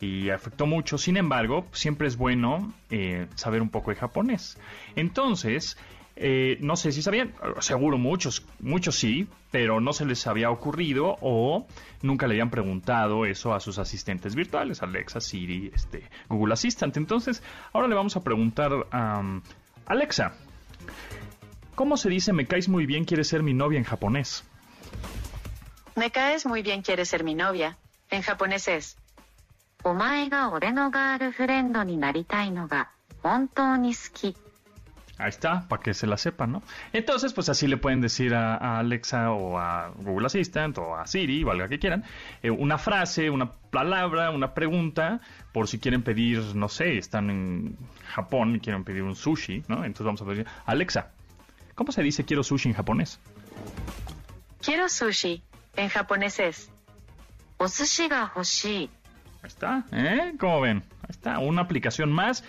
y 0.01 0.31
afectó 0.31 0.67
mucho, 0.67 0.97
sin 0.97 1.17
embargo, 1.17 1.67
siempre 1.73 2.07
es 2.07 2.17
bueno 2.17 2.73
eh, 2.91 3.27
saber 3.35 3.61
un 3.61 3.71
poco 3.71 3.91
de 3.91 3.97
japonés. 3.97 4.57
Entonces, 4.95 5.77
eh, 6.21 6.59
no 6.61 6.77
sé 6.77 6.91
si 6.91 7.01
sabían, 7.01 7.33
seguro 7.61 7.97
muchos, 7.97 8.45
muchos 8.59 8.99
sí, 8.99 9.29
pero 9.53 9.81
no 9.81 9.93
se 9.93 10.05
les 10.05 10.27
había 10.27 10.51
ocurrido 10.51 11.17
o 11.21 11.67
nunca 12.03 12.27
le 12.27 12.35
habían 12.35 12.51
preguntado 12.51 13.25
eso 13.25 13.55
a 13.55 13.61
sus 13.61 13.79
asistentes 13.79 14.35
virtuales, 14.35 14.83
Alexa, 14.83 15.21
Siri, 15.21 15.71
este, 15.73 16.03
Google 16.29 16.55
Assistant. 16.55 16.97
Entonces, 16.97 17.43
ahora 17.73 17.87
le 17.87 17.95
vamos 17.95 18.17
a 18.17 18.23
preguntar 18.23 18.73
a 18.91 19.23
Alexa, 19.87 20.35
¿cómo 21.77 21.97
se 21.97 22.09
dice 22.09 22.33
me 22.33 22.47
caes 22.47 22.69
muy 22.69 22.85
bien, 22.85 23.05
quieres 23.05 23.29
ser 23.29 23.45
mi 23.45 23.55
novia 23.55 23.79
en 23.79 23.85
japonés? 23.85 24.45
Me 25.95 26.11
caes 26.11 26.47
muy 26.47 26.63
bien, 26.63 26.83
quieres 26.83 27.09
ser 27.09 27.23
mi 27.23 27.35
novia. 27.35 27.79
En 28.11 28.23
japonés 28.23 28.67
es. 28.67 28.97
Omae 29.85 30.29
ga 30.29 30.49
ore 30.49 30.73
no 30.73 30.91
girlfriend 30.91 31.77
ni 31.87 31.97
naritai 31.97 32.51
no 32.51 32.67
ga 32.67 32.91
Ahí 35.19 35.31
está, 35.31 35.67
para 35.69 35.83
que 35.83 35.95
se 35.95 36.07
la 36.07 36.17
sepan, 36.17 36.53
¿no? 36.53 36.63
Entonces, 36.93 37.33
pues 37.33 37.49
así 37.49 37.67
le 37.67 37.77
pueden 37.77 38.01
decir 38.01 38.35
a, 38.35 38.79
Alexa 38.79 39.33
o 39.33 39.59
a 39.59 39.89
Google 39.97 40.27
Assistant 40.27 40.79
o 40.79 40.95
a 40.97 41.07
Siri, 41.09 41.43
valga 41.43 41.69
que 41.69 41.81
quieran, 41.81 42.05
eh, 42.43 42.51
una 42.51 42.79
frase, 42.79 43.29
una 43.29 43.51
palabra, 43.51 44.31
una 44.31 44.55
pregunta, 44.55 45.21
por 45.53 45.67
si 45.67 45.81
quieren 45.81 46.03
pedir, 46.03 46.55
no 46.55 46.69
sé, 46.69 46.99
están 46.99 47.31
en 47.31 47.77
Japón 48.07 48.57
y 48.57 48.61
quieren 48.61 48.85
pedir 48.85 49.03
un 49.03 49.17
sushi, 49.17 49.65
¿no? 49.67 49.85
Entonces 49.85 50.07
vamos 50.07 50.23
a 50.23 50.25
decir, 50.25 50.47
Alexa, 50.67 51.11
¿cómo 51.75 51.91
se 51.91 52.03
dice 52.03 52.25
quiero 52.25 52.45
sushi 52.45 52.69
en 52.69 52.75
japonés? 52.77 53.19
Quiero 54.63 54.89
sushi. 54.89 55.43
En 55.77 55.89
japonés 55.89 56.39
es 56.39 56.71
sushi 57.67 58.09
ga 58.09 58.31
hoshii. 58.35 58.89
Ahí 59.43 59.49
está, 59.49 59.85
¿eh? 59.91 60.35
¿Cómo 60.39 60.61
ven? 60.61 60.85
Ahí 61.03 61.11
está, 61.11 61.41
una 61.41 61.63
aplicación 61.63 62.13
más 62.13 62.45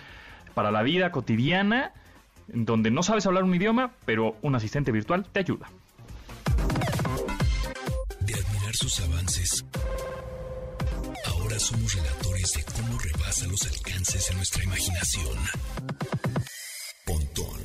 para 0.54 0.70
la 0.70 0.82
vida 0.82 1.10
cotidiana 1.10 1.92
donde 2.52 2.90
no 2.90 3.02
sabes 3.02 3.26
hablar 3.26 3.44
un 3.44 3.54
idioma, 3.54 3.92
pero 4.04 4.36
un 4.42 4.54
asistente 4.54 4.92
virtual 4.92 5.26
te 5.32 5.40
ayuda. 5.40 5.70
De 8.20 8.34
admirar 8.34 8.74
sus 8.74 9.00
avances, 9.00 9.64
ahora 11.26 11.58
somos 11.58 11.94
relatores 11.94 12.52
de 12.52 12.64
cómo 12.64 12.98
rebasa 12.98 13.46
los 13.46 13.62
alcances 13.66 14.30
en 14.30 14.36
nuestra 14.36 14.64
imaginación. 14.64 15.38
Pontón 17.04 17.60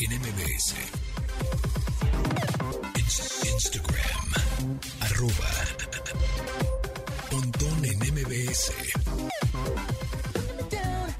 en 0.00 0.20
MBS. 0.20 0.74
Instagram. 3.44 4.32
Arroba. 5.00 5.50
Pontón 7.30 7.84
en 7.84 7.98
MBS. 7.98 8.72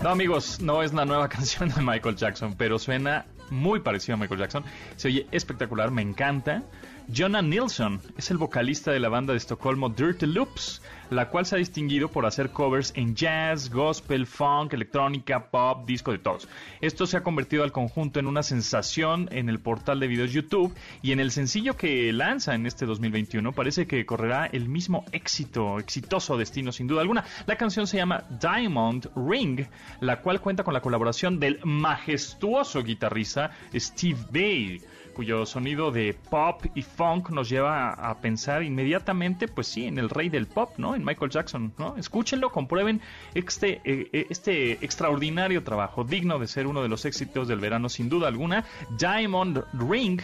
No, 0.02 0.09
amigos, 0.09 0.59
no 0.61 0.82
es 0.82 0.92
la 0.92 1.04
nueva 1.04 1.28
canción 1.30 1.68
de 1.68 1.80
Michael 1.80 2.16
Jackson, 2.16 2.56
pero 2.59 2.80
suena 2.80 3.25
muy 3.50 3.78
parecido 3.78 4.14
a 4.14 4.18
Michael 4.18 4.40
Jackson. 4.40 4.64
Se 4.97 5.06
oye 5.06 5.28
espectacular, 5.30 5.92
me 5.92 6.02
encanta. 6.02 6.64
Jonah 7.09 7.42
Nilsson 7.42 8.00
es 8.16 8.30
el 8.30 8.38
vocalista 8.38 8.92
de 8.92 9.00
la 9.00 9.09
banda 9.09 9.32
de 9.32 9.38
Estocolmo 9.38 9.88
Dirty 9.88 10.26
Loops, 10.26 10.82
la 11.11 11.28
cual 11.28 11.44
se 11.44 11.56
ha 11.56 11.59
distinguido 11.59 12.09
por 12.09 12.25
hacer 12.25 12.50
covers 12.50 12.92
en 12.97 13.14
jazz, 13.14 13.71
gospel, 13.71 14.26
funk, 14.26 14.73
electrónica, 14.73 15.50
pop, 15.50 15.87
disco 15.87 16.12
de 16.12 16.18
todos. 16.18 16.49
Esto 16.80 17.06
se 17.06 17.16
ha 17.16 17.23
convertido 17.23 17.64
al 17.64 17.73
conjunto 17.73 18.21
en 18.21 18.26
una 18.26 18.42
sensación 18.42 19.28
en 19.32 19.49
el 19.49 19.59
portal 19.59 20.00
de 20.00 20.06
videos 20.06 20.32
YouTube 20.32 20.75
y 21.02 21.12
en 21.12 21.21
el 21.21 21.32
sencillo 21.32 21.76
que 21.76 22.12
lanza 22.12 22.54
en 22.54 22.66
este 22.66 22.87
2021 22.87 23.52
parece 23.52 23.87
que 23.87 24.06
correrá 24.06 24.47
el 24.47 24.68
mismo 24.68 25.04
éxito, 25.12 25.78
exitoso 25.78 26.37
destino 26.37 26.73
sin 26.73 26.87
duda 26.87 27.02
alguna. 27.02 27.25
La 27.47 27.56
canción 27.56 27.87
se 27.87 27.99
llama 27.99 28.25
Diamond 28.40 29.11
Ring, 29.16 29.66
la 30.00 30.21
cual 30.21 30.40
cuenta 30.40 30.64
con 30.64 30.73
la 30.73 30.80
colaboración 30.80 31.38
del 31.40 31.61
majestuoso 31.64 32.82
guitarrista 32.82 33.50
Steve 33.75 34.18
Bay 34.30 34.80
cuyo 35.12 35.47
sonido 35.47 35.90
de 35.90 36.14
pop 36.31 36.64
y 36.75 36.83
funk 36.83 37.31
nos 37.31 37.49
lleva 37.49 37.90
a, 37.90 38.21
pensar 38.21 38.62
inmediatamente, 38.62 39.49
pues 39.49 39.66
sí, 39.66 39.87
en 39.87 39.99
el 39.99 40.09
rey 40.09 40.28
del 40.28 40.47
pop, 40.47 40.75
¿no? 40.78 40.95
En 40.95 41.04
Michael 41.04 41.31
Jackson, 41.31 41.73
¿no? 41.78 41.97
Escúchenlo, 41.97 42.50
comprueben 42.50 43.00
este, 43.35 43.81
eh, 43.85 44.09
eh, 44.12 44.26
este 44.31 44.73
extraordinario 44.85 45.62
trabajo, 45.62 46.04
digno 46.04 46.38
de 46.38 46.47
ser 46.47 46.66
uno 46.66 46.83
de 46.83 46.88
los 46.88 47.04
éxitos 47.04 47.49
del 47.49 47.61
verano, 47.61 47.88
sin 47.88 48.09
duda 48.09 48.28
alguna. 48.28 48.64
Diamond 48.99 49.64
Ring. 49.73 50.21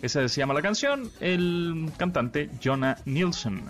Esa 0.00 0.28
se 0.28 0.40
llama 0.40 0.54
la 0.54 0.62
canción, 0.62 1.10
el 1.20 1.90
cantante 1.96 2.50
Jonah 2.62 2.98
Nielsen. 3.04 3.64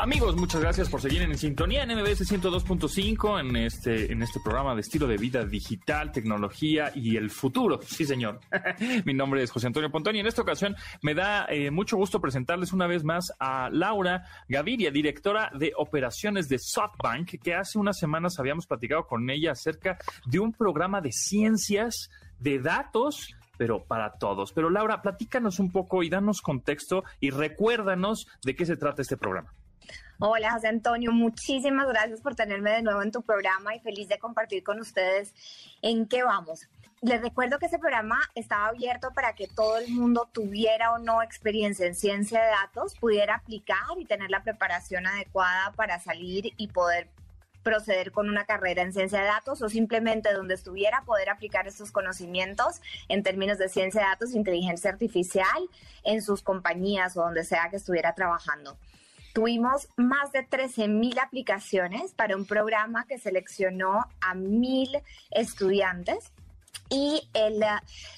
Amigos, 0.00 0.34
muchas 0.34 0.62
gracias 0.62 0.88
por 0.88 1.02
seguir 1.02 1.20
en 1.20 1.36
sintonía 1.36 1.82
en 1.82 1.90
MBS 1.90 2.22
102.5 2.22 3.38
en 3.38 3.54
este, 3.54 4.10
en 4.10 4.22
este 4.22 4.40
programa 4.40 4.74
de 4.74 4.80
estilo 4.80 5.06
de 5.06 5.18
vida 5.18 5.44
digital, 5.44 6.10
tecnología 6.10 6.90
y 6.94 7.18
el 7.18 7.28
futuro. 7.28 7.78
Sí, 7.82 8.06
señor. 8.06 8.40
Mi 9.04 9.12
nombre 9.12 9.42
es 9.42 9.50
José 9.50 9.66
Antonio 9.66 9.90
Pontón 9.90 10.16
y 10.16 10.20
en 10.20 10.26
esta 10.26 10.40
ocasión 10.40 10.74
me 11.02 11.14
da 11.14 11.44
eh, 11.50 11.70
mucho 11.70 11.98
gusto 11.98 12.18
presentarles 12.18 12.72
una 12.72 12.86
vez 12.86 13.04
más 13.04 13.34
a 13.38 13.68
Laura 13.70 14.24
Gaviria, 14.48 14.90
directora 14.90 15.52
de 15.54 15.74
operaciones 15.76 16.48
de 16.48 16.58
SoftBank, 16.58 17.38
que 17.38 17.54
hace 17.54 17.78
unas 17.78 17.98
semanas 17.98 18.38
habíamos 18.38 18.66
platicado 18.66 19.06
con 19.06 19.28
ella 19.28 19.52
acerca 19.52 19.98
de 20.24 20.38
un 20.38 20.54
programa 20.54 21.02
de 21.02 21.12
ciencias 21.12 22.08
de 22.38 22.58
datos 22.58 23.34
pero 23.58 23.84
para 23.84 24.12
todos. 24.14 24.54
Pero 24.54 24.70
Laura, 24.70 25.02
platícanos 25.02 25.58
un 25.58 25.70
poco 25.70 26.02
y 26.02 26.08
danos 26.08 26.40
contexto 26.40 27.04
y 27.20 27.28
recuérdanos 27.28 28.26
de 28.42 28.56
qué 28.56 28.64
se 28.64 28.78
trata 28.78 29.02
este 29.02 29.18
programa. 29.18 29.52
Hola, 30.18 30.52
José 30.52 30.68
Antonio, 30.68 31.12
muchísimas 31.12 31.88
gracias 31.88 32.20
por 32.20 32.34
tenerme 32.34 32.72
de 32.72 32.82
nuevo 32.82 33.02
en 33.02 33.10
tu 33.10 33.22
programa 33.22 33.74
y 33.74 33.80
feliz 33.80 34.08
de 34.08 34.18
compartir 34.18 34.62
con 34.62 34.78
ustedes 34.78 35.34
en 35.82 36.06
qué 36.06 36.22
vamos. 36.22 36.68
les 37.00 37.22
recuerdo 37.22 37.58
que 37.58 37.66
ese 37.66 37.78
programa 37.78 38.20
estaba 38.34 38.68
abierto 38.68 39.12
para 39.14 39.34
que 39.34 39.48
todo 39.48 39.78
el 39.78 39.88
mundo 39.88 40.28
tuviera 40.32 40.92
o 40.92 40.98
no 40.98 41.22
experiencia 41.22 41.86
en 41.86 41.94
ciencia 41.94 42.42
de 42.42 42.50
datos, 42.50 42.94
pudiera 42.98 43.36
aplicar 43.36 43.78
y 43.98 44.04
tener 44.04 44.30
la 44.30 44.42
preparación 44.42 45.06
adecuada 45.06 45.72
para 45.72 45.98
salir 45.98 46.52
y 46.58 46.68
poder 46.68 47.08
proceder 47.62 48.12
con 48.12 48.28
una 48.28 48.44
carrera 48.44 48.82
en 48.82 48.92
ciencia 48.92 49.20
de 49.20 49.26
datos 49.26 49.62
o 49.62 49.68
simplemente 49.68 50.32
donde 50.32 50.54
estuviera 50.54 51.02
poder 51.04 51.30
aplicar 51.30 51.66
estos 51.66 51.92
conocimientos 51.92 52.80
en 53.08 53.22
términos 53.22 53.58
de 53.58 53.68
ciencia 53.68 54.02
de 54.02 54.08
datos 54.08 54.34
inteligencia 54.34 54.90
artificial 54.90 55.68
en 56.04 56.22
sus 56.22 56.42
compañías 56.42 57.16
o 57.16 57.22
donde 57.22 57.44
sea 57.44 57.68
que 57.70 57.76
estuviera 57.76 58.14
trabajando. 58.14 58.76
Tuvimos 59.32 59.88
más 59.96 60.32
de 60.32 60.46
13.000 60.46 61.20
aplicaciones 61.20 62.12
para 62.12 62.36
un 62.36 62.46
programa 62.46 63.04
que 63.06 63.18
seleccionó 63.18 64.06
a 64.20 64.34
mil 64.34 64.90
estudiantes 65.30 66.32
y 66.88 67.28
el 67.34 67.62
eh, 67.62 67.68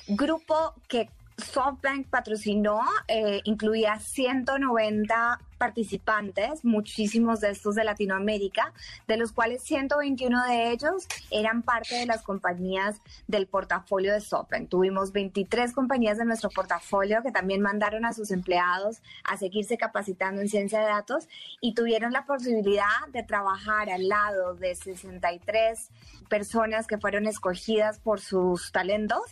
grupo 0.09 0.75
que 0.88 1.11
SoftBank 1.37 2.09
patrocinó 2.09 2.81
eh, 3.09 3.40
incluía 3.45 3.99
190 3.99 5.40
participantes, 5.62 6.64
muchísimos 6.64 7.38
de 7.38 7.50
estos 7.50 7.76
de 7.76 7.85
Latinoamérica, 7.85 8.73
de 9.07 9.16
los 9.16 9.31
cuales 9.31 9.62
121 9.62 10.45
de 10.49 10.73
ellos 10.73 11.07
eran 11.31 11.62
parte 11.62 11.95
de 11.95 12.07
las 12.07 12.23
compañías 12.23 13.00
del 13.28 13.47
portafolio 13.47 14.12
de 14.12 14.21
SoftBank. 14.21 14.69
Tuvimos 14.69 15.12
23 15.12 15.73
compañías 15.73 16.19
de 16.19 16.25
nuestro 16.25 16.50
portafolio 16.50 17.23
que 17.23 17.31
también 17.31 17.61
mandaron 17.61 18.04
a 18.04 18.12
sus 18.12 18.33
empleados 18.33 19.02
a 19.23 19.37
seguirse 19.37 19.78
capacitando 19.78 20.40
en 20.40 20.49
ciencia 20.49 20.81
de 20.81 20.87
datos 20.87 21.28
y 21.61 21.75
tuvieron 21.75 22.11
la 22.11 22.26
posibilidad 22.26 23.07
de 23.12 23.23
trabajar 23.23 23.88
al 23.88 24.09
lado 24.09 24.57
de 24.57 24.75
63 24.75 25.90
personas 26.28 26.88
que 26.88 26.99
fueron 26.99 27.28
escogidas 27.28 28.00
por 28.00 28.19
sus 28.19 28.73
talentos 28.73 29.23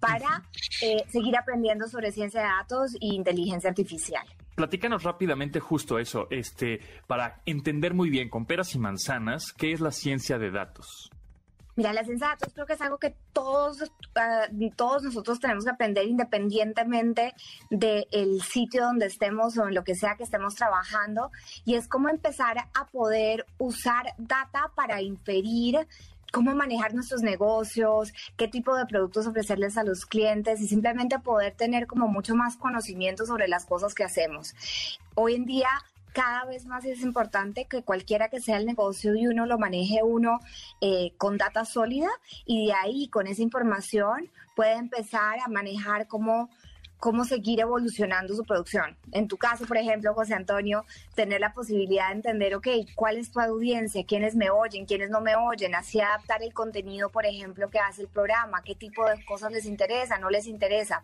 para 0.00 0.44
eh, 0.80 1.04
seguir 1.10 1.36
aprendiendo 1.36 1.88
sobre 1.88 2.10
ciencia 2.10 2.40
de 2.40 2.46
datos 2.46 2.94
e 2.94 3.08
inteligencia 3.08 3.68
artificial. 3.68 4.26
Platícanos 4.54 5.02
rápidamente 5.02 5.58
justo 5.58 5.98
eso, 5.98 6.28
este, 6.30 6.80
para 7.06 7.42
entender 7.44 7.92
muy 7.92 8.08
bien 8.08 8.28
con 8.28 8.46
peras 8.46 8.74
y 8.74 8.78
manzanas, 8.78 9.52
¿qué 9.52 9.72
es 9.72 9.80
la 9.80 9.90
ciencia 9.90 10.38
de 10.38 10.50
datos? 10.50 11.10
Mira, 11.76 11.92
la 11.92 12.04
ciencia 12.04 12.28
de 12.28 12.34
datos 12.34 12.54
creo 12.54 12.66
que 12.66 12.74
es 12.74 12.80
algo 12.80 12.98
que 12.98 13.16
todos, 13.32 13.82
ah, 14.14 14.46
todos 14.76 15.02
nosotros 15.02 15.40
tenemos 15.40 15.64
que 15.64 15.70
aprender 15.70 16.06
independientemente 16.06 17.34
del 17.68 18.42
sitio 18.42 18.84
donde 18.84 19.06
estemos 19.06 19.58
o 19.58 19.66
en 19.66 19.74
lo 19.74 19.82
que 19.82 19.96
sea 19.96 20.14
que 20.14 20.22
estemos 20.22 20.54
trabajando. 20.54 21.32
Y 21.64 21.74
es 21.74 21.88
cómo 21.88 22.08
empezar 22.08 22.58
a 22.58 22.86
poder 22.86 23.44
usar 23.58 24.14
data 24.18 24.70
para 24.76 25.02
inferir 25.02 25.88
cómo 26.34 26.52
manejar 26.52 26.94
nuestros 26.94 27.22
negocios, 27.22 28.12
qué 28.36 28.48
tipo 28.48 28.74
de 28.74 28.86
productos 28.86 29.28
ofrecerles 29.28 29.78
a 29.78 29.84
los 29.84 30.04
clientes 30.04 30.60
y 30.60 30.66
simplemente 30.66 31.20
poder 31.20 31.54
tener 31.54 31.86
como 31.86 32.08
mucho 32.08 32.34
más 32.34 32.56
conocimiento 32.56 33.24
sobre 33.24 33.46
las 33.46 33.66
cosas 33.66 33.94
que 33.94 34.02
hacemos. 34.02 34.52
Hoy 35.14 35.36
en 35.36 35.44
día 35.44 35.68
cada 36.12 36.44
vez 36.44 36.66
más 36.66 36.84
es 36.84 37.02
importante 37.02 37.66
que 37.66 37.82
cualquiera 37.82 38.30
que 38.30 38.40
sea 38.40 38.56
el 38.56 38.66
negocio 38.66 39.12
de 39.12 39.28
uno 39.28 39.46
lo 39.46 39.58
maneje 39.58 40.02
uno 40.02 40.40
eh, 40.80 41.12
con 41.18 41.38
data 41.38 41.64
sólida 41.64 42.08
y 42.44 42.66
de 42.66 42.72
ahí 42.72 43.08
con 43.08 43.28
esa 43.28 43.42
información 43.42 44.28
puede 44.56 44.74
empezar 44.74 45.38
a 45.38 45.48
manejar 45.48 46.08
cómo 46.08 46.50
cómo 47.04 47.26
seguir 47.26 47.60
evolucionando 47.60 48.34
su 48.34 48.44
producción. 48.44 48.96
En 49.12 49.28
tu 49.28 49.36
caso, 49.36 49.66
por 49.66 49.76
ejemplo, 49.76 50.14
José 50.14 50.32
Antonio, 50.32 50.86
tener 51.14 51.38
la 51.38 51.52
posibilidad 51.52 52.08
de 52.08 52.14
entender, 52.14 52.54
ok, 52.54 52.66
cuál 52.94 53.18
es 53.18 53.30
tu 53.30 53.40
audiencia, 53.40 54.06
quiénes 54.06 54.34
me 54.34 54.48
oyen, 54.48 54.86
quiénes 54.86 55.10
no 55.10 55.20
me 55.20 55.36
oyen, 55.36 55.74
así 55.74 56.00
adaptar 56.00 56.42
el 56.42 56.54
contenido, 56.54 57.10
por 57.10 57.26
ejemplo, 57.26 57.68
que 57.68 57.78
hace 57.78 58.00
el 58.00 58.08
programa, 58.08 58.62
qué 58.62 58.74
tipo 58.74 59.06
de 59.06 59.22
cosas 59.26 59.52
les 59.52 59.66
interesa, 59.66 60.16
no 60.16 60.30
les 60.30 60.46
interesa, 60.46 61.02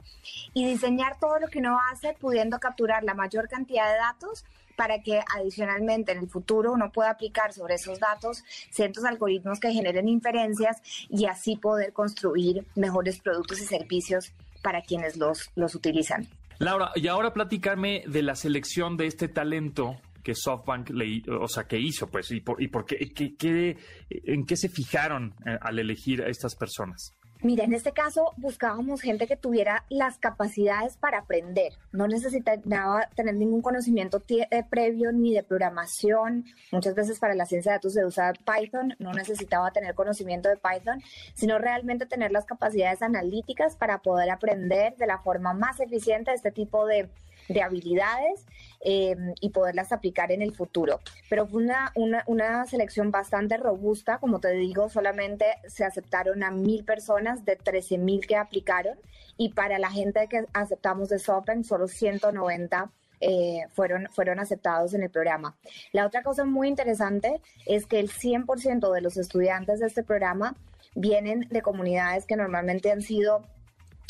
y 0.54 0.64
diseñar 0.64 1.18
todo 1.20 1.38
lo 1.38 1.48
que 1.48 1.58
uno 1.58 1.78
hace 1.92 2.16
pudiendo 2.18 2.58
capturar 2.60 3.04
la 3.04 3.12
mayor 3.12 3.46
cantidad 3.50 3.92
de 3.92 3.98
datos 3.98 4.46
para 4.76 5.02
que 5.02 5.20
adicionalmente 5.36 6.12
en 6.12 6.18
el 6.20 6.30
futuro 6.30 6.72
uno 6.72 6.90
pueda 6.92 7.10
aplicar 7.10 7.52
sobre 7.52 7.74
esos 7.74 8.00
datos 8.00 8.42
ciertos 8.70 9.04
algoritmos 9.04 9.60
que 9.60 9.70
generen 9.70 10.08
inferencias 10.08 10.80
y 11.10 11.26
así 11.26 11.56
poder 11.56 11.92
construir 11.92 12.66
mejores 12.74 13.20
productos 13.20 13.60
y 13.60 13.66
servicios 13.66 14.32
para 14.62 14.82
quienes 14.82 15.16
los, 15.16 15.50
los 15.54 15.74
utilizan. 15.74 16.28
Laura, 16.58 16.92
y 16.94 17.08
ahora 17.08 17.32
platicarme 17.32 18.04
de 18.06 18.22
la 18.22 18.34
selección 18.34 18.96
de 18.96 19.06
este 19.06 19.28
talento 19.28 19.96
que 20.22 20.34
SoftBank 20.34 20.90
le, 20.90 21.22
o 21.30 21.48
sea, 21.48 21.64
que 21.64 21.78
hizo, 21.78 22.08
pues, 22.08 22.30
y 22.30 22.40
por, 22.40 22.62
y 22.62 22.68
por 22.68 22.84
qué, 22.84 23.76
en 24.10 24.46
qué 24.46 24.56
se 24.56 24.68
fijaron 24.68 25.34
eh, 25.46 25.56
al 25.60 25.78
elegir 25.78 26.22
a 26.22 26.28
estas 26.28 26.54
personas. 26.56 27.14
Mira, 27.42 27.64
en 27.64 27.72
este 27.72 27.92
caso 27.92 28.34
buscábamos 28.36 29.00
gente 29.00 29.26
que 29.26 29.36
tuviera 29.36 29.84
las 29.88 30.18
capacidades 30.18 30.98
para 30.98 31.20
aprender. 31.20 31.72
No 31.90 32.06
necesitaba 32.06 33.08
tener 33.14 33.34
ningún 33.34 33.62
conocimiento 33.62 34.22
eh, 34.28 34.62
previo 34.68 35.10
ni 35.10 35.32
de 35.32 35.42
programación. 35.42 36.44
Muchas 36.70 36.94
veces 36.94 37.18
para 37.18 37.34
la 37.34 37.46
ciencia 37.46 37.72
de 37.72 37.76
datos 37.78 37.94
se 37.94 38.04
usa 38.04 38.34
Python. 38.44 38.94
No 38.98 39.12
necesitaba 39.12 39.70
tener 39.70 39.94
conocimiento 39.94 40.50
de 40.50 40.56
Python, 40.56 41.02
sino 41.32 41.58
realmente 41.58 42.04
tener 42.04 42.30
las 42.30 42.44
capacidades 42.44 43.00
analíticas 43.00 43.74
para 43.74 44.02
poder 44.02 44.28
aprender 44.30 44.96
de 44.96 45.06
la 45.06 45.18
forma 45.18 45.54
más 45.54 45.80
eficiente 45.80 46.34
este 46.34 46.50
tipo 46.50 46.84
de 46.84 47.08
de 47.50 47.62
habilidades 47.62 48.46
eh, 48.80 49.16
y 49.40 49.50
poderlas 49.50 49.92
aplicar 49.92 50.30
en 50.30 50.40
el 50.40 50.54
futuro. 50.54 51.00
Pero 51.28 51.46
fue 51.46 51.62
una, 51.62 51.92
una, 52.26 52.64
selección 52.64 53.10
bastante 53.10 53.56
robusta, 53.56 54.18
como 54.18 54.40
te 54.40 54.52
digo, 54.52 54.88
solamente 54.88 55.46
se 55.66 55.84
aceptaron 55.84 56.42
a 56.44 56.50
mil 56.50 56.84
personas 56.84 57.44
de 57.44 57.56
13 57.56 57.98
mil 57.98 58.26
que 58.26 58.36
aplicaron 58.36 58.98
y 59.36 59.50
para 59.50 59.78
la 59.78 59.90
gente 59.90 60.28
que 60.28 60.46
aceptamos 60.52 61.08
de 61.08 61.18
SoftBank 61.18 61.64
solo 61.64 61.88
190 61.88 62.90
eh, 63.20 63.66
fueron, 63.74 64.08
fueron 64.12 64.38
aceptados 64.38 64.94
en 64.94 65.02
el 65.02 65.10
programa. 65.10 65.56
La 65.92 66.06
otra 66.06 66.22
cosa 66.22 66.44
muy 66.44 66.68
interesante 66.68 67.42
es 67.66 67.86
que 67.86 67.98
el 67.98 68.10
100% 68.10 68.92
de 68.92 69.00
los 69.00 69.16
estudiantes 69.16 69.80
de 69.80 69.88
este 69.88 70.04
programa 70.04 70.56
vienen 70.94 71.46
de 71.50 71.62
comunidades 71.62 72.26
que 72.26 72.36
normalmente 72.36 72.90
han 72.90 73.02
sido 73.02 73.42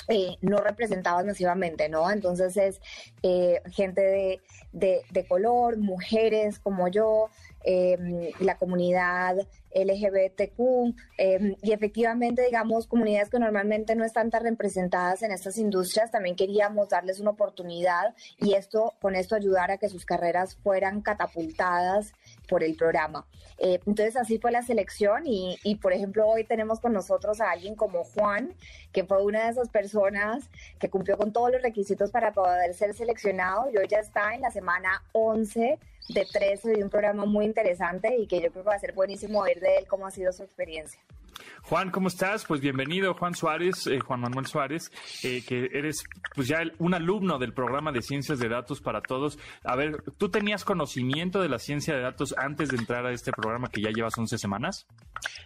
eh, 0.08 0.36
no 0.40 0.58
representadas 0.58 1.24
masivamente, 1.24 1.88
¿no? 1.88 2.10
Entonces 2.10 2.56
es 2.56 2.80
eh, 3.22 3.60
gente 3.70 4.40
de, 4.72 5.02
de, 5.10 5.26
color, 5.26 5.76
mujeres 5.78 6.58
como 6.58 6.88
yo, 6.88 7.28
em, 7.62 8.30
la 8.40 8.56
comunidad 8.56 9.36
LGBTQ 9.72 10.94
em, 11.18 11.54
y 11.62 11.72
efectivamente, 11.72 12.42
digamos, 12.42 12.86
comunidades 12.86 13.30
que 13.30 13.38
normalmente 13.38 13.94
no 13.94 14.04
están 14.04 14.30
tan 14.30 14.42
representadas 14.42 15.22
en 15.22 15.32
estas 15.32 15.58
industrias, 15.58 16.10
también 16.10 16.34
queríamos 16.34 16.88
darles 16.88 17.20
una 17.20 17.30
oportunidad 17.30 18.14
y 18.38 18.54
esto, 18.54 18.94
con 19.00 19.14
esto 19.14 19.36
ayudar 19.36 19.70
a 19.70 19.78
que 19.78 19.88
sus 19.88 20.04
carreras 20.04 20.56
fueran 20.56 21.02
catapultadas 21.02 22.12
por 22.50 22.64
el 22.64 22.74
programa. 22.74 23.24
Eh, 23.58 23.78
entonces 23.86 24.16
así 24.16 24.38
fue 24.38 24.50
la 24.50 24.62
selección 24.62 25.26
y, 25.26 25.56
y, 25.62 25.76
por 25.76 25.92
ejemplo, 25.92 26.26
hoy 26.26 26.44
tenemos 26.44 26.80
con 26.80 26.92
nosotros 26.92 27.40
a 27.40 27.52
alguien 27.52 27.76
como 27.76 28.02
Juan, 28.02 28.52
que 28.92 29.04
fue 29.04 29.22
una 29.22 29.44
de 29.44 29.50
esas 29.52 29.68
personas 29.68 30.50
que 30.80 30.90
cumplió 30.90 31.16
con 31.16 31.32
todos 31.32 31.52
los 31.52 31.62
requisitos 31.62 32.10
para 32.10 32.32
poder 32.32 32.74
ser 32.74 32.92
seleccionado 32.94 33.70
y 33.70 33.76
hoy 33.76 33.86
ya 33.88 34.00
está 34.00 34.34
en 34.34 34.40
la 34.40 34.50
semana 34.50 35.04
11 35.12 35.78
de 36.08 36.26
13 36.26 36.70
de 36.70 36.82
un 36.82 36.90
programa 36.90 37.24
muy 37.24 37.44
interesante 37.44 38.16
y 38.18 38.26
que 38.26 38.40
yo 38.40 38.50
creo 38.50 38.64
que 38.64 38.70
va 38.70 38.74
a 38.74 38.80
ser 38.80 38.94
buenísimo 38.94 39.40
oír 39.40 39.60
de 39.60 39.76
él 39.76 39.86
cómo 39.86 40.06
ha 40.06 40.10
sido 40.10 40.32
su 40.32 40.42
experiencia. 40.42 41.00
Juan, 41.62 41.90
¿cómo 41.90 42.08
estás? 42.08 42.44
Pues 42.46 42.60
bienvenido, 42.60 43.14
Juan 43.14 43.34
Suárez, 43.34 43.86
eh, 43.86 44.00
Juan 44.00 44.20
Manuel 44.20 44.46
Suárez, 44.46 44.90
eh, 45.22 45.42
que 45.46 45.68
eres 45.72 46.02
pues 46.34 46.48
ya 46.48 46.62
un 46.78 46.94
alumno 46.94 47.38
del 47.38 47.52
programa 47.52 47.92
de 47.92 48.02
Ciencias 48.02 48.38
de 48.38 48.48
Datos 48.48 48.80
para 48.80 49.00
Todos. 49.00 49.38
A 49.64 49.76
ver, 49.76 50.02
¿tú 50.18 50.30
tenías 50.30 50.64
conocimiento 50.64 51.40
de 51.40 51.48
la 51.48 51.58
ciencia 51.58 51.94
de 51.94 52.02
datos 52.02 52.34
antes 52.36 52.70
de 52.70 52.76
entrar 52.76 53.06
a 53.06 53.12
este 53.12 53.32
programa 53.32 53.68
que 53.68 53.82
ya 53.82 53.90
llevas 53.90 54.16
11 54.16 54.38
semanas? 54.38 54.86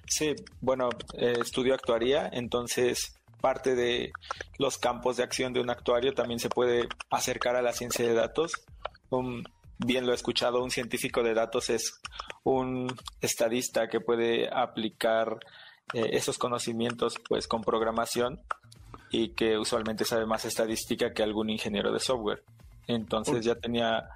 Sí, 0.07 0.35
bueno, 0.61 0.88
eh, 1.18 1.35
estudio 1.40 1.74
actuaría, 1.74 2.30
entonces 2.33 3.20
parte 3.40 3.74
de 3.74 4.11
los 4.59 4.78
campos 4.78 5.18
de 5.18 5.22
acción 5.22 5.52
de 5.52 5.61
un 5.61 5.68
actuario 5.68 6.14
también 6.14 6.40
se 6.40 6.48
puede 6.48 6.88
acercar 7.11 7.57
a 7.57 7.62
la 7.62 7.72
ciencia 7.72 8.07
de 8.07 8.14
datos. 8.14 8.64
bien 9.78 10.07
lo 10.07 10.12
he 10.12 10.14
escuchado, 10.14 10.62
un 10.62 10.70
científico 10.70 11.22
de 11.22 11.35
datos 11.35 11.68
es 11.68 12.00
un 12.42 12.87
estadista 13.20 13.88
que 13.88 14.00
puede 14.00 14.48
aplicar 14.48 15.38
eh, 15.92 16.11
esos 16.12 16.38
conocimientos 16.38 17.16
pues 17.29 17.47
con 17.47 17.62
programación 17.62 18.40
y 19.11 19.29
que 19.31 19.59
usualmente 19.59 20.05
sabe 20.05 20.27
más 20.27 20.44
estadística 20.44 21.12
que 21.12 21.23
algún 21.23 21.51
ingeniero 21.51 21.92
de 21.92 22.01
software. 22.01 22.42
Entonces 22.87 23.44
ya 23.44 23.55
tenía 23.55 24.09